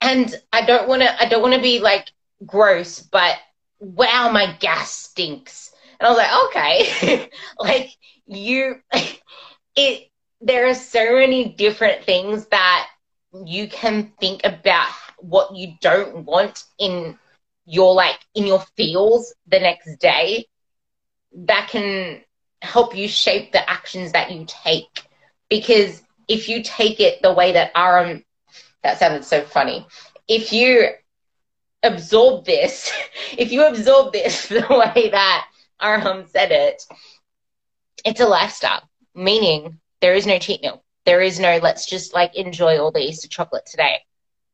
and 0.00 0.34
I 0.52 0.64
don't 0.64 0.88
want 0.88 1.02
to, 1.02 1.20
I 1.20 1.28
don't 1.28 1.42
want 1.42 1.54
to 1.54 1.60
be 1.60 1.80
like 1.80 2.10
gross, 2.44 3.00
but 3.00 3.36
wow, 3.78 4.30
my 4.32 4.56
gas 4.58 4.90
stinks. 4.90 5.72
And 6.00 6.06
I 6.06 6.10
was 6.10 6.18
like, 6.18 6.44
okay, 6.46 7.30
like 7.58 7.90
you, 8.26 8.76
it, 9.76 10.08
there 10.40 10.68
are 10.68 10.74
so 10.74 11.16
many 11.16 11.48
different 11.50 12.04
things 12.04 12.46
that 12.46 12.88
you 13.46 13.68
can 13.68 14.12
think 14.20 14.42
about 14.44 14.88
what 15.18 15.54
you 15.56 15.74
don't 15.80 16.24
want 16.24 16.64
in 16.78 17.18
your 17.66 17.94
like 17.94 18.18
in 18.34 18.46
your 18.46 18.60
feels 18.76 19.34
the 19.46 19.58
next 19.58 19.96
day 20.00 20.46
that 21.46 21.68
can 21.68 22.20
help 22.62 22.96
you 22.96 23.08
shape 23.08 23.52
the 23.52 23.68
actions 23.68 24.12
that 24.12 24.30
you 24.30 24.44
take. 24.46 25.02
Because 25.48 26.02
if 26.28 26.48
you 26.48 26.62
take 26.62 27.00
it 27.00 27.22
the 27.22 27.32
way 27.32 27.52
that 27.52 27.70
Aram, 27.74 28.24
that 28.82 28.98
sounded 28.98 29.24
so 29.24 29.42
funny. 29.42 29.86
If 30.28 30.52
you 30.52 30.88
absorb 31.82 32.44
this, 32.44 32.92
if 33.38 33.52
you 33.52 33.66
absorb 33.66 34.12
this 34.12 34.46
the 34.48 34.66
way 34.70 35.10
that 35.10 35.46
Aram 35.80 36.26
said 36.26 36.52
it, 36.52 36.82
it's 38.04 38.20
a 38.20 38.26
lifestyle, 38.26 38.82
meaning 39.14 39.80
there 40.00 40.14
is 40.14 40.26
no 40.26 40.38
cheat 40.38 40.62
meal. 40.62 40.82
There 41.04 41.20
is 41.20 41.40
no 41.40 41.58
let's 41.58 41.86
just 41.86 42.14
like 42.14 42.34
enjoy 42.36 42.78
all 42.78 42.92
the 42.92 43.00
Easter 43.00 43.28
chocolate 43.28 43.66
today. 43.66 44.00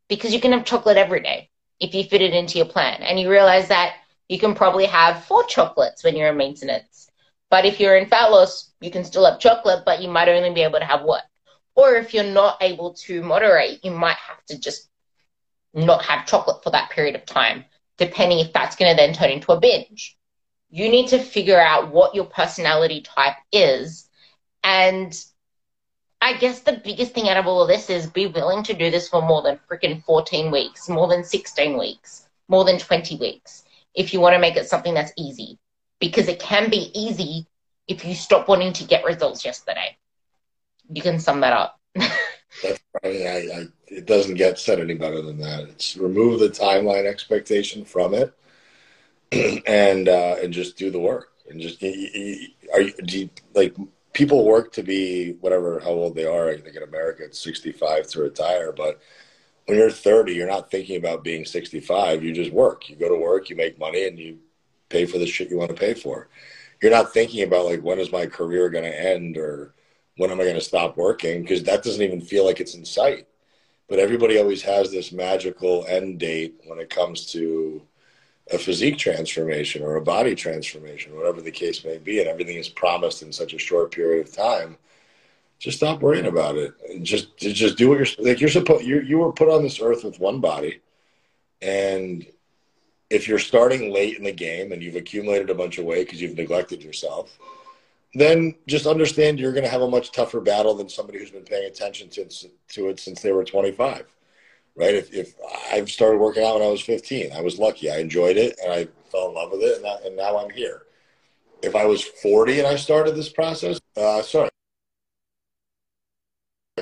Because 0.08 0.32
you 0.32 0.40
can 0.40 0.52
have 0.52 0.64
chocolate 0.64 0.96
every 0.96 1.20
day 1.20 1.50
if 1.80 1.94
you 1.94 2.04
fit 2.04 2.22
it 2.22 2.32
into 2.32 2.58
your 2.58 2.66
plan. 2.66 3.02
And 3.02 3.20
you 3.20 3.30
realize 3.30 3.68
that 3.68 3.96
you 4.28 4.38
can 4.38 4.54
probably 4.54 4.86
have 4.86 5.24
four 5.24 5.44
chocolates 5.44 6.02
when 6.02 6.16
you're 6.16 6.30
in 6.30 6.36
maintenance 6.36 6.98
but 7.50 7.64
if 7.64 7.80
you're 7.80 7.96
in 7.96 8.06
fat 8.06 8.30
loss, 8.30 8.72
you 8.80 8.90
can 8.90 9.04
still 9.04 9.24
have 9.24 9.40
chocolate, 9.40 9.84
but 9.84 10.02
you 10.02 10.08
might 10.08 10.28
only 10.28 10.52
be 10.52 10.62
able 10.62 10.78
to 10.78 10.84
have 10.84 11.02
one. 11.02 11.22
Or 11.74 11.94
if 11.94 12.12
you're 12.12 12.24
not 12.24 12.58
able 12.60 12.94
to 12.94 13.22
moderate, 13.22 13.84
you 13.84 13.90
might 13.90 14.16
have 14.16 14.44
to 14.46 14.58
just 14.58 14.88
not 15.72 16.04
have 16.04 16.26
chocolate 16.26 16.62
for 16.62 16.70
that 16.70 16.90
period 16.90 17.14
of 17.14 17.24
time, 17.24 17.64
depending 17.96 18.40
if 18.40 18.52
that's 18.52 18.76
going 18.76 18.90
to 18.90 18.96
then 18.96 19.14
turn 19.14 19.30
into 19.30 19.52
a 19.52 19.60
binge. 19.60 20.17
You 20.70 20.88
need 20.88 21.08
to 21.08 21.18
figure 21.18 21.60
out 21.60 21.90
what 21.90 22.14
your 22.14 22.26
personality 22.26 23.00
type 23.00 23.36
is. 23.52 24.08
And 24.62 25.18
I 26.20 26.34
guess 26.34 26.60
the 26.60 26.80
biggest 26.84 27.12
thing 27.12 27.28
out 27.28 27.36
of 27.36 27.46
all 27.46 27.62
of 27.62 27.68
this 27.68 27.88
is 27.88 28.06
be 28.06 28.26
willing 28.26 28.62
to 28.64 28.74
do 28.74 28.90
this 28.90 29.08
for 29.08 29.22
more 29.22 29.42
than 29.42 29.58
freaking 29.70 30.02
14 30.04 30.50
weeks, 30.50 30.88
more 30.88 31.08
than 31.08 31.24
16 31.24 31.78
weeks, 31.78 32.28
more 32.48 32.64
than 32.64 32.78
20 32.78 33.16
weeks, 33.16 33.64
if 33.94 34.12
you 34.12 34.20
want 34.20 34.34
to 34.34 34.40
make 34.40 34.56
it 34.56 34.68
something 34.68 34.94
that's 34.94 35.12
easy 35.16 35.58
because 36.00 36.28
it 36.28 36.40
can 36.40 36.70
be 36.70 36.90
easy 36.94 37.46
if 37.86 38.04
you 38.04 38.14
stop 38.14 38.48
wanting 38.48 38.72
to 38.74 38.84
get 38.84 39.04
results 39.04 39.44
yesterday. 39.44 39.96
You 40.90 41.02
can 41.02 41.18
sum 41.18 41.40
that 41.40 41.52
up. 41.52 41.80
That's 42.62 42.80
I, 43.04 43.08
I, 43.08 43.66
it 43.86 44.06
doesn't 44.06 44.34
get 44.34 44.58
said 44.58 44.80
any 44.80 44.94
better 44.94 45.22
than 45.22 45.38
that. 45.38 45.64
It's 45.68 45.96
remove 45.96 46.40
the 46.40 46.48
timeline 46.48 47.06
expectation 47.06 47.84
from 47.84 48.14
it, 48.14 48.34
and 49.66 50.08
uh, 50.08 50.36
and 50.42 50.52
just 50.52 50.76
do 50.76 50.90
the 50.90 50.98
work. 50.98 51.32
And 51.48 51.60
just 51.60 51.82
are 51.82 52.80
you, 52.80 52.92
do 53.04 53.20
you, 53.20 53.30
like 53.54 53.74
people 54.12 54.44
work 54.44 54.72
to 54.72 54.82
be 54.82 55.32
whatever 55.40 55.80
how 55.80 55.90
old 55.90 56.14
they 56.14 56.26
are. 56.26 56.50
I 56.50 56.58
think 56.58 56.76
in 56.76 56.82
America 56.82 57.24
it's 57.24 57.38
sixty 57.38 57.72
five 57.72 58.06
to 58.08 58.22
retire, 58.22 58.72
but 58.72 59.00
when 59.68 59.76
you're 59.76 59.90
30, 59.90 60.32
you're 60.32 60.48
not 60.48 60.70
thinking 60.70 60.96
about 60.96 61.22
being 61.22 61.44
65. 61.44 62.24
You 62.24 62.32
just 62.32 62.50
work. 62.52 62.88
You 62.88 62.96
go 62.96 63.10
to 63.10 63.20
work, 63.20 63.50
you 63.50 63.56
make 63.56 63.78
money, 63.78 64.06
and 64.06 64.18
you 64.18 64.38
pay 64.88 65.04
for 65.04 65.18
the 65.18 65.26
shit 65.26 65.50
you 65.50 65.58
want 65.58 65.68
to 65.68 65.76
pay 65.76 65.92
for. 65.92 66.30
You're 66.80 66.90
not 66.90 67.12
thinking 67.12 67.42
about 67.42 67.66
like 67.66 67.82
when 67.82 67.98
is 67.98 68.10
my 68.10 68.24
career 68.24 68.70
going 68.70 68.84
to 68.84 69.00
end 69.00 69.36
or 69.36 69.74
when 70.16 70.30
am 70.30 70.40
I 70.40 70.44
going 70.44 70.54
to 70.54 70.60
stop 70.62 70.96
working 70.96 71.42
because 71.42 71.62
that 71.64 71.82
doesn't 71.82 72.02
even 72.02 72.22
feel 72.22 72.46
like 72.46 72.60
it's 72.60 72.74
in 72.74 72.84
sight. 72.84 73.26
But 73.88 73.98
everybody 73.98 74.38
always 74.38 74.62
has 74.62 74.90
this 74.90 75.12
magical 75.12 75.84
end 75.86 76.18
date 76.18 76.54
when 76.64 76.78
it 76.78 76.88
comes 76.88 77.26
to 77.32 77.82
a 78.52 78.58
physique 78.58 78.96
transformation 78.96 79.82
or 79.82 79.96
a 79.96 80.02
body 80.02 80.34
transformation, 80.34 81.14
whatever 81.16 81.40
the 81.40 81.50
case 81.50 81.84
may 81.84 81.98
be, 81.98 82.20
and 82.20 82.28
everything 82.28 82.56
is 82.56 82.68
promised 82.68 83.22
in 83.22 83.32
such 83.32 83.52
a 83.52 83.58
short 83.58 83.90
period 83.90 84.26
of 84.26 84.34
time. 84.34 84.76
Just 85.58 85.78
stop 85.78 86.00
worrying 86.00 86.26
about 86.26 86.56
it. 86.56 86.72
And 86.88 87.04
just 87.04 87.36
just 87.36 87.76
do 87.76 87.88
what 87.88 87.98
you're 87.98 88.26
like. 88.26 88.40
You're 88.40 88.48
supposed 88.48 88.84
you 88.84 89.00
you 89.00 89.18
were 89.18 89.32
put 89.32 89.48
on 89.48 89.62
this 89.62 89.80
earth 89.80 90.04
with 90.04 90.20
one 90.20 90.40
body, 90.40 90.80
and 91.60 92.26
if 93.10 93.26
you're 93.26 93.38
starting 93.38 93.92
late 93.92 94.18
in 94.18 94.24
the 94.24 94.32
game 94.32 94.72
and 94.72 94.82
you've 94.82 94.96
accumulated 94.96 95.50
a 95.50 95.54
bunch 95.54 95.78
of 95.78 95.84
weight 95.84 96.06
because 96.06 96.20
you've 96.20 96.36
neglected 96.36 96.82
yourself, 96.82 97.38
then 98.14 98.54
just 98.66 98.86
understand 98.86 99.40
you're 99.40 99.52
going 99.52 99.64
to 99.64 99.70
have 99.70 99.82
a 99.82 99.90
much 99.90 100.12
tougher 100.12 100.40
battle 100.40 100.74
than 100.74 100.88
somebody 100.88 101.18
who's 101.18 101.30
been 101.30 101.42
paying 101.42 101.66
attention 101.66 102.10
to, 102.10 102.28
to 102.68 102.88
it 102.88 103.00
since 103.00 103.22
they 103.22 103.32
were 103.32 103.44
25 103.44 104.04
right? 104.78 104.94
If, 104.94 105.12
if 105.12 105.34
i've 105.70 105.90
started 105.90 106.18
working 106.18 106.44
out 106.44 106.54
when 106.54 106.62
i 106.62 106.70
was 106.70 106.80
15 106.80 107.32
i 107.32 107.40
was 107.40 107.58
lucky. 107.58 107.90
I 107.90 107.98
enjoyed 107.98 108.36
it 108.36 108.58
and 108.62 108.72
i 108.72 108.88
fell 109.10 109.28
in 109.28 109.34
love 109.34 109.50
with 109.50 109.62
it 109.62 109.78
and, 109.78 109.86
I, 109.86 109.96
and 110.06 110.16
now 110.16 110.38
i'm 110.38 110.50
here. 110.50 110.82
If 111.62 111.74
i 111.74 111.84
was 111.84 112.02
40 112.02 112.60
and 112.60 112.68
i 112.68 112.76
started 112.76 113.14
this 113.14 113.28
process 113.28 113.80
uh, 113.96 114.22
sorry. 114.22 114.48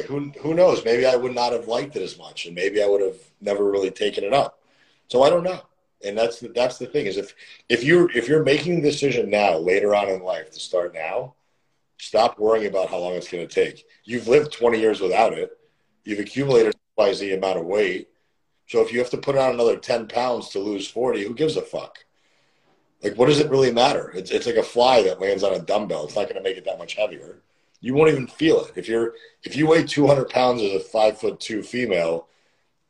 Who, 0.09 0.31
who 0.43 0.53
knows? 0.53 0.85
Maybe 0.85 1.07
i 1.07 1.17
would 1.17 1.35
not 1.35 1.53
have 1.53 1.67
liked 1.69 1.97
it 1.97 2.03
as 2.03 2.19
much 2.19 2.47
and 2.47 2.55
maybe 2.55 2.83
i 2.83 2.87
would 2.87 3.01
have 3.01 3.17
never 3.41 3.71
really 3.71 3.91
taken 3.91 4.25
it 4.25 4.35
up. 4.35 4.61
So 5.09 5.23
i 5.23 5.31
don't 5.31 5.45
know. 5.45 5.63
And 6.05 6.17
that's 6.17 6.41
the, 6.41 6.49
that's 6.49 6.77
the 6.79 6.87
thing 6.87 7.07
is 7.07 7.17
if 7.17 7.35
if 7.69 7.83
you're 7.83 8.11
if 8.11 8.29
you're 8.29 8.45
making 8.45 8.77
the 8.77 8.91
decision 8.91 9.31
now 9.31 9.57
later 9.57 9.95
on 9.95 10.09
in 10.09 10.23
life 10.23 10.51
to 10.53 10.61
start 10.61 10.95
now 10.95 11.35
stop 11.99 12.39
worrying 12.39 12.67
about 12.67 12.91
how 12.91 12.99
long 12.99 13.15
it's 13.15 13.31
going 13.31 13.47
to 13.47 13.53
take. 13.53 13.87
You've 14.05 14.29
lived 14.29 14.53
20 14.53 14.79
years 14.79 15.01
without 15.01 15.33
it. 15.33 15.51
You've 16.05 16.21
accumulated 16.21 16.75
the 16.97 17.35
amount 17.35 17.59
of 17.59 17.67
weight. 17.67 18.09
So 18.67 18.81
if 18.81 18.93
you 18.93 18.99
have 18.99 19.11
to 19.11 19.19
put 19.19 19.37
on 19.37 19.55
another 19.55 19.77
10 19.77 20.09
pounds 20.09 20.49
to 20.51 20.59
lose 20.59 20.89
40 20.89 21.25
who 21.25 21.35
gives 21.35 21.57
a 21.57 21.63
fuck? 21.63 22.05
Like 23.03 23.17
what 23.17 23.27
does 23.27 23.39
it 23.39 23.51
really 23.51 23.73
matter? 23.73 24.11
It's, 24.15 24.31
it's 24.31 24.47
like 24.47 24.57
a 24.57 24.63
fly 24.63 25.03
that 25.03 25.21
lands 25.21 25.45
on 25.45 25.55
a 25.55 25.61
dumbbell. 25.61 26.05
It's 26.05 26.17
not 26.17 26.25
going 26.25 26.37
to 26.37 26.43
make 26.43 26.57
it 26.57 26.65
that 26.65 26.79
much 26.79 26.95
heavier. 26.95 27.43
You 27.81 27.95
won't 27.95 28.11
even 28.11 28.27
feel 28.27 28.65
it. 28.65 28.73
If 28.75 28.89
you're 28.89 29.13
if 29.45 29.55
you 29.55 29.67
weigh 29.67 29.85
200 29.85 30.29
pounds 30.31 30.63
as 30.63 30.73
a 30.73 30.81
five 30.81 31.19
foot 31.19 31.39
two 31.39 31.63
female 31.63 32.27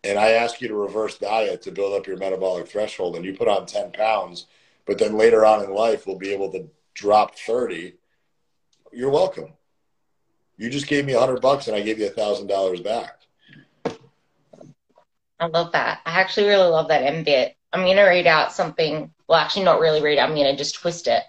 and 0.05 0.19
I 0.19 0.31
ask 0.31 0.61
you 0.61 0.69
to 0.69 0.75
reverse 0.75 1.19
diet 1.19 1.63
to 1.63 1.73
build 1.73 1.93
up 1.93 2.07
your 2.07 2.17
metabolic 2.17 2.69
threshold 2.69 3.17
and 3.17 3.25
you 3.25 3.35
put 3.35 3.49
on 3.49 3.67
10 3.67 3.91
pounds, 3.91 4.47
but 4.87 4.99
then 4.99 5.19
later 5.19 5.45
on 5.45 5.65
in 5.65 5.75
life 5.75 6.07
we'll 6.07 6.17
be 6.17 6.33
able 6.33 6.51
to 6.53 6.69
drop 6.95 7.37
30, 7.37 7.95
you're 8.93 9.11
welcome. 9.11 9.53
You 10.57 10.71
just 10.71 10.87
gave 10.87 11.05
me 11.05 11.13
a 11.13 11.21
hundred 11.21 11.43
bucks 11.43 11.67
and 11.67 11.77
I 11.77 11.83
gave 11.83 11.99
you 11.99 12.07
a 12.07 12.11
thousand 12.11 12.47
dollars 12.47 12.81
back. 12.81 13.26
I 15.39 15.47
love 15.47 15.73
that. 15.73 16.01
I 16.07 16.21
actually 16.21 16.49
really 16.49 16.69
love 16.69 16.89
that 16.89 17.03
end 17.03 17.25
bit. 17.25 17.57
I'm 17.73 17.83
going 17.83 17.97
to 17.97 18.05
read 18.05 18.27
out 18.27 18.53
something. 18.53 19.13
Well, 19.29 19.39
actually, 19.39 19.65
not 19.65 19.81
really 19.81 20.03
read. 20.03 20.19
I'm 20.19 20.35
going 20.35 20.51
to 20.51 20.57
just 20.57 20.77
twist 20.77 21.09
it. 21.09 21.23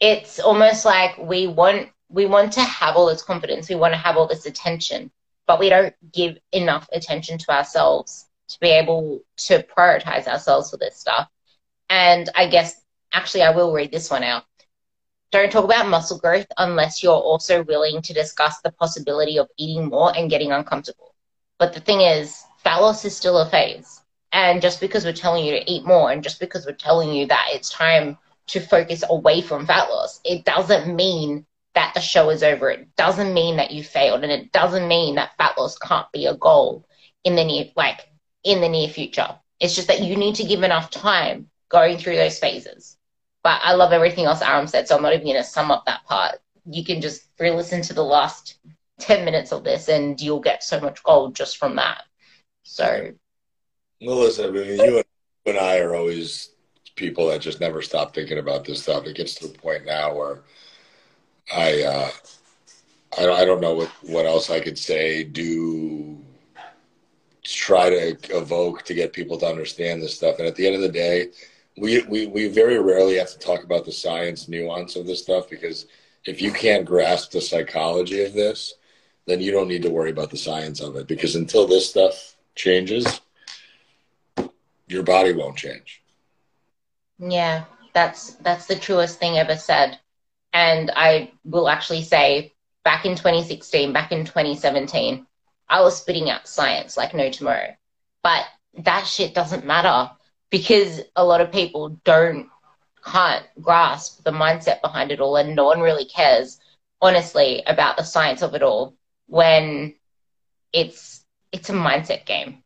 It's 0.00 0.38
almost 0.38 0.84
like 0.84 1.18
we 1.18 1.46
want 1.46 1.88
we 2.08 2.26
want 2.26 2.52
to 2.52 2.62
have 2.62 2.96
all 2.96 3.06
this 3.06 3.22
confidence. 3.22 3.68
We 3.68 3.74
want 3.74 3.94
to 3.94 3.98
have 3.98 4.16
all 4.16 4.28
this 4.28 4.46
attention, 4.46 5.10
but 5.46 5.58
we 5.58 5.68
don't 5.68 5.94
give 6.12 6.38
enough 6.52 6.88
attention 6.92 7.38
to 7.38 7.52
ourselves 7.52 8.26
to 8.48 8.60
be 8.60 8.68
able 8.68 9.22
to 9.36 9.62
prioritize 9.62 10.26
ourselves 10.26 10.70
for 10.70 10.76
this 10.76 10.96
stuff. 10.96 11.28
And 11.88 12.28
I 12.34 12.48
guess 12.48 12.80
actually 13.12 13.42
I 13.42 13.50
will 13.50 13.72
read 13.72 13.90
this 13.90 14.10
one 14.10 14.22
out. 14.22 14.44
Don't 15.32 15.50
talk 15.50 15.64
about 15.64 15.88
muscle 15.88 16.18
growth 16.18 16.46
unless 16.58 17.02
you're 17.02 17.12
also 17.12 17.64
willing 17.64 18.02
to 18.02 18.12
discuss 18.12 18.60
the 18.60 18.70
possibility 18.70 19.38
of 19.38 19.48
eating 19.58 19.86
more 19.88 20.16
and 20.16 20.30
getting 20.30 20.52
uncomfortable. 20.52 21.14
But 21.58 21.72
the 21.72 21.80
thing 21.80 22.02
is, 22.02 22.43
fat 22.64 22.78
loss 22.78 23.04
is 23.04 23.16
still 23.16 23.38
a 23.38 23.48
phase. 23.48 24.00
And 24.32 24.60
just 24.60 24.80
because 24.80 25.04
we're 25.04 25.12
telling 25.12 25.44
you 25.44 25.52
to 25.52 25.70
eat 25.70 25.86
more 25.86 26.10
and 26.10 26.22
just 26.22 26.40
because 26.40 26.66
we're 26.66 26.72
telling 26.72 27.12
you 27.12 27.26
that 27.26 27.46
it's 27.52 27.70
time 27.70 28.18
to 28.48 28.60
focus 28.60 29.04
away 29.08 29.40
from 29.40 29.66
fat 29.66 29.88
loss, 29.90 30.20
it 30.24 30.44
doesn't 30.44 30.94
mean 30.94 31.46
that 31.74 31.92
the 31.94 32.00
show 32.00 32.30
is 32.30 32.42
over. 32.42 32.70
It 32.70 32.94
doesn't 32.96 33.34
mean 33.34 33.56
that 33.56 33.70
you 33.70 33.82
failed, 33.82 34.22
and 34.22 34.32
it 34.32 34.52
doesn't 34.52 34.88
mean 34.88 35.16
that 35.16 35.36
fat 35.36 35.58
loss 35.58 35.76
can't 35.78 36.10
be 36.12 36.26
a 36.26 36.34
goal 36.34 36.84
in 37.24 37.36
the 37.36 37.44
near, 37.44 37.66
like 37.76 38.08
in 38.42 38.60
the 38.60 38.68
near 38.68 38.88
future. 38.88 39.28
It's 39.60 39.74
just 39.74 39.88
that 39.88 40.02
you 40.02 40.16
need 40.16 40.36
to 40.36 40.44
give 40.44 40.62
enough 40.62 40.90
time 40.90 41.48
going 41.68 41.98
through 41.98 42.16
those 42.16 42.38
phases. 42.38 42.96
But 43.42 43.60
I 43.62 43.74
love 43.74 43.92
everything 43.92 44.24
else 44.24 44.42
Aram 44.42 44.66
said, 44.66 44.88
so 44.88 44.96
I'm 44.96 45.02
not 45.02 45.14
even 45.14 45.34
to 45.34 45.44
sum 45.44 45.70
up 45.70 45.84
that 45.86 46.04
part. 46.06 46.36
You 46.64 46.84
can 46.84 47.00
just 47.00 47.24
re-listen 47.38 47.82
to 47.82 47.94
the 47.94 48.04
last 48.04 48.56
ten 48.98 49.24
minutes 49.24 49.52
of 49.52 49.64
this, 49.64 49.88
and 49.88 50.20
you'll 50.20 50.40
get 50.40 50.62
so 50.62 50.80
much 50.80 51.02
gold 51.02 51.34
just 51.34 51.56
from 51.56 51.76
that. 51.76 52.04
So, 52.64 53.12
Melissa, 54.00 54.48
I 54.48 54.50
mean, 54.50 54.78
you 54.80 55.02
and 55.46 55.58
I 55.58 55.78
are 55.78 55.94
always 55.94 56.50
people 56.96 57.28
that 57.28 57.40
just 57.40 57.60
never 57.60 57.82
stop 57.82 58.14
thinking 58.14 58.38
about 58.38 58.64
this 58.64 58.82
stuff. 58.82 59.06
It 59.06 59.16
gets 59.16 59.34
to 59.36 59.48
the 59.48 59.58
point 59.58 59.84
now 59.84 60.14
where 60.14 60.40
I, 61.54 61.82
uh, 61.82 62.10
I, 63.18 63.28
I 63.30 63.44
don't 63.44 63.60
know 63.60 63.74
what, 63.74 63.88
what 64.02 64.26
else 64.26 64.50
I 64.50 64.60
could 64.60 64.78
say, 64.78 65.24
do, 65.24 66.18
try 67.42 67.90
to 67.90 68.16
evoke 68.36 68.82
to 68.84 68.94
get 68.94 69.12
people 69.12 69.38
to 69.38 69.46
understand 69.46 70.02
this 70.02 70.16
stuff. 70.16 70.38
And 70.38 70.48
at 70.48 70.56
the 70.56 70.66
end 70.66 70.76
of 70.76 70.82
the 70.82 70.88
day, 70.88 71.28
we, 71.76 72.02
we, 72.02 72.26
we 72.26 72.48
very 72.48 72.78
rarely 72.78 73.16
have 73.18 73.30
to 73.30 73.38
talk 73.38 73.62
about 73.64 73.84
the 73.84 73.92
science 73.92 74.48
nuance 74.48 74.96
of 74.96 75.06
this 75.06 75.22
stuff 75.22 75.50
because 75.50 75.86
if 76.24 76.40
you 76.40 76.52
can't 76.52 76.86
grasp 76.86 77.32
the 77.32 77.40
psychology 77.40 78.24
of 78.24 78.32
this, 78.32 78.74
then 79.26 79.40
you 79.40 79.50
don't 79.50 79.68
need 79.68 79.82
to 79.82 79.90
worry 79.90 80.10
about 80.10 80.30
the 80.30 80.36
science 80.36 80.80
of 80.80 80.96
it 80.96 81.06
because 81.06 81.34
until 81.34 81.66
this 81.66 81.88
stuff 81.88 82.33
changes, 82.54 83.20
your 84.86 85.02
body 85.02 85.32
won't 85.32 85.56
change. 85.56 86.02
Yeah, 87.18 87.64
that's 87.92 88.34
that's 88.34 88.66
the 88.66 88.76
truest 88.76 89.18
thing 89.18 89.38
ever 89.38 89.56
said. 89.56 89.98
And 90.52 90.90
I 90.94 91.32
will 91.44 91.68
actually 91.68 92.02
say 92.02 92.52
back 92.84 93.04
in 93.06 93.16
2016, 93.16 93.92
back 93.92 94.12
in 94.12 94.24
2017, 94.24 95.26
I 95.68 95.80
was 95.80 95.96
spitting 95.96 96.30
out 96.30 96.48
science 96.48 96.96
like 96.96 97.14
no 97.14 97.30
tomorrow. 97.30 97.74
But 98.22 98.44
that 98.78 99.06
shit 99.06 99.34
doesn't 99.34 99.64
matter 99.64 100.10
because 100.50 101.00
a 101.16 101.24
lot 101.24 101.40
of 101.40 101.52
people 101.52 102.00
don't 102.04 102.48
can't 103.04 103.44
grasp 103.60 104.24
the 104.24 104.30
mindset 104.30 104.80
behind 104.80 105.12
it 105.12 105.20
all 105.20 105.36
and 105.36 105.54
no 105.54 105.64
one 105.64 105.80
really 105.80 106.06
cares 106.06 106.58
honestly 107.02 107.62
about 107.66 107.96
the 107.96 108.02
science 108.02 108.40
of 108.40 108.54
it 108.54 108.62
all 108.62 108.94
when 109.26 109.94
it's 110.72 111.23
it's 111.54 111.70
a 111.70 111.72
mindset 111.72 112.26
game. 112.26 112.62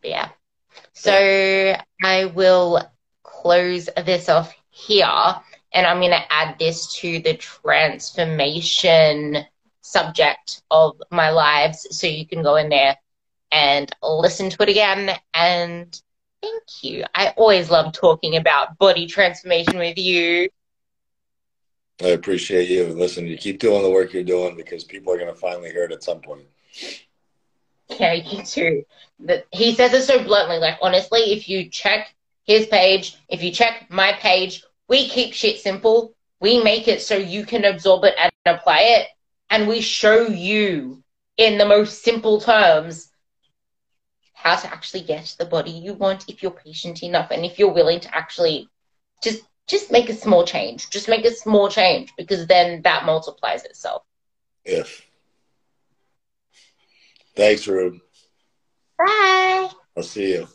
But 0.00 0.10
yeah. 0.10 0.28
So 0.92 1.74
I 2.02 2.26
will 2.26 2.80
close 3.24 3.88
this 4.06 4.28
off 4.28 4.54
here. 4.70 5.34
And 5.74 5.86
I'm 5.86 5.98
going 5.98 6.12
to 6.12 6.32
add 6.32 6.58
this 6.58 6.94
to 7.00 7.18
the 7.20 7.34
transformation 7.34 9.38
subject 9.80 10.62
of 10.70 11.00
my 11.10 11.30
lives. 11.30 11.88
So 11.90 12.06
you 12.06 12.26
can 12.26 12.42
go 12.42 12.56
in 12.56 12.68
there 12.68 12.96
and 13.50 13.90
listen 14.00 14.50
to 14.50 14.62
it 14.62 14.68
again. 14.68 15.10
And 15.34 16.00
thank 16.40 16.62
you. 16.82 17.04
I 17.14 17.34
always 17.36 17.68
love 17.68 17.94
talking 17.94 18.36
about 18.36 18.78
body 18.78 19.06
transformation 19.06 19.78
with 19.78 19.98
you. 19.98 20.48
I 22.02 22.08
appreciate 22.08 22.68
you. 22.68 22.86
Listen, 22.86 23.26
you 23.26 23.38
keep 23.38 23.58
doing 23.58 23.82
the 23.82 23.90
work 23.90 24.12
you're 24.12 24.24
doing 24.24 24.56
because 24.56 24.84
people 24.84 25.12
are 25.12 25.18
going 25.18 25.32
to 25.32 25.38
finally 25.38 25.70
hear 25.70 25.84
it 25.84 25.92
at 25.92 26.02
some 26.02 26.20
point. 26.20 26.42
Yeah, 27.88 28.14
you 28.14 28.42
too. 28.42 28.84
He 29.52 29.74
says 29.74 29.92
it 29.92 30.04
so 30.04 30.22
bluntly. 30.24 30.58
Like, 30.58 30.78
honestly, 30.82 31.32
if 31.32 31.48
you 31.48 31.68
check 31.68 32.14
his 32.44 32.66
page, 32.66 33.16
if 33.28 33.42
you 33.42 33.52
check 33.52 33.86
my 33.90 34.12
page, 34.14 34.64
we 34.88 35.08
keep 35.08 35.32
shit 35.32 35.60
simple. 35.60 36.14
We 36.40 36.62
make 36.62 36.88
it 36.88 37.02
so 37.02 37.16
you 37.16 37.46
can 37.46 37.64
absorb 37.64 38.04
it 38.04 38.14
and 38.18 38.32
apply 38.46 38.80
it. 38.80 39.08
And 39.50 39.68
we 39.68 39.80
show 39.80 40.26
you 40.26 41.02
in 41.36 41.58
the 41.58 41.66
most 41.66 42.02
simple 42.02 42.40
terms 42.40 43.10
how 44.32 44.56
to 44.56 44.72
actually 44.72 45.02
get 45.02 45.36
the 45.38 45.44
body 45.44 45.70
you 45.70 45.94
want 45.94 46.28
if 46.28 46.42
you're 46.42 46.50
patient 46.50 47.02
enough 47.02 47.30
and 47.30 47.44
if 47.44 47.58
you're 47.58 47.72
willing 47.72 48.00
to 48.00 48.14
actually 48.14 48.68
just 49.22 49.42
just 49.68 49.90
make 49.90 50.08
a 50.08 50.14
small 50.14 50.44
change. 50.44 50.90
Just 50.90 51.08
make 51.08 51.24
a 51.24 51.30
small 51.30 51.68
change 51.68 52.12
because 52.16 52.46
then 52.46 52.82
that 52.82 53.04
multiplies 53.04 53.64
itself. 53.64 54.02
If. 54.64 55.06
Thanks, 57.34 57.66
Rube. 57.66 57.98
Bye. 58.98 59.70
I'll 59.96 60.02
see 60.02 60.32
you. 60.32 60.48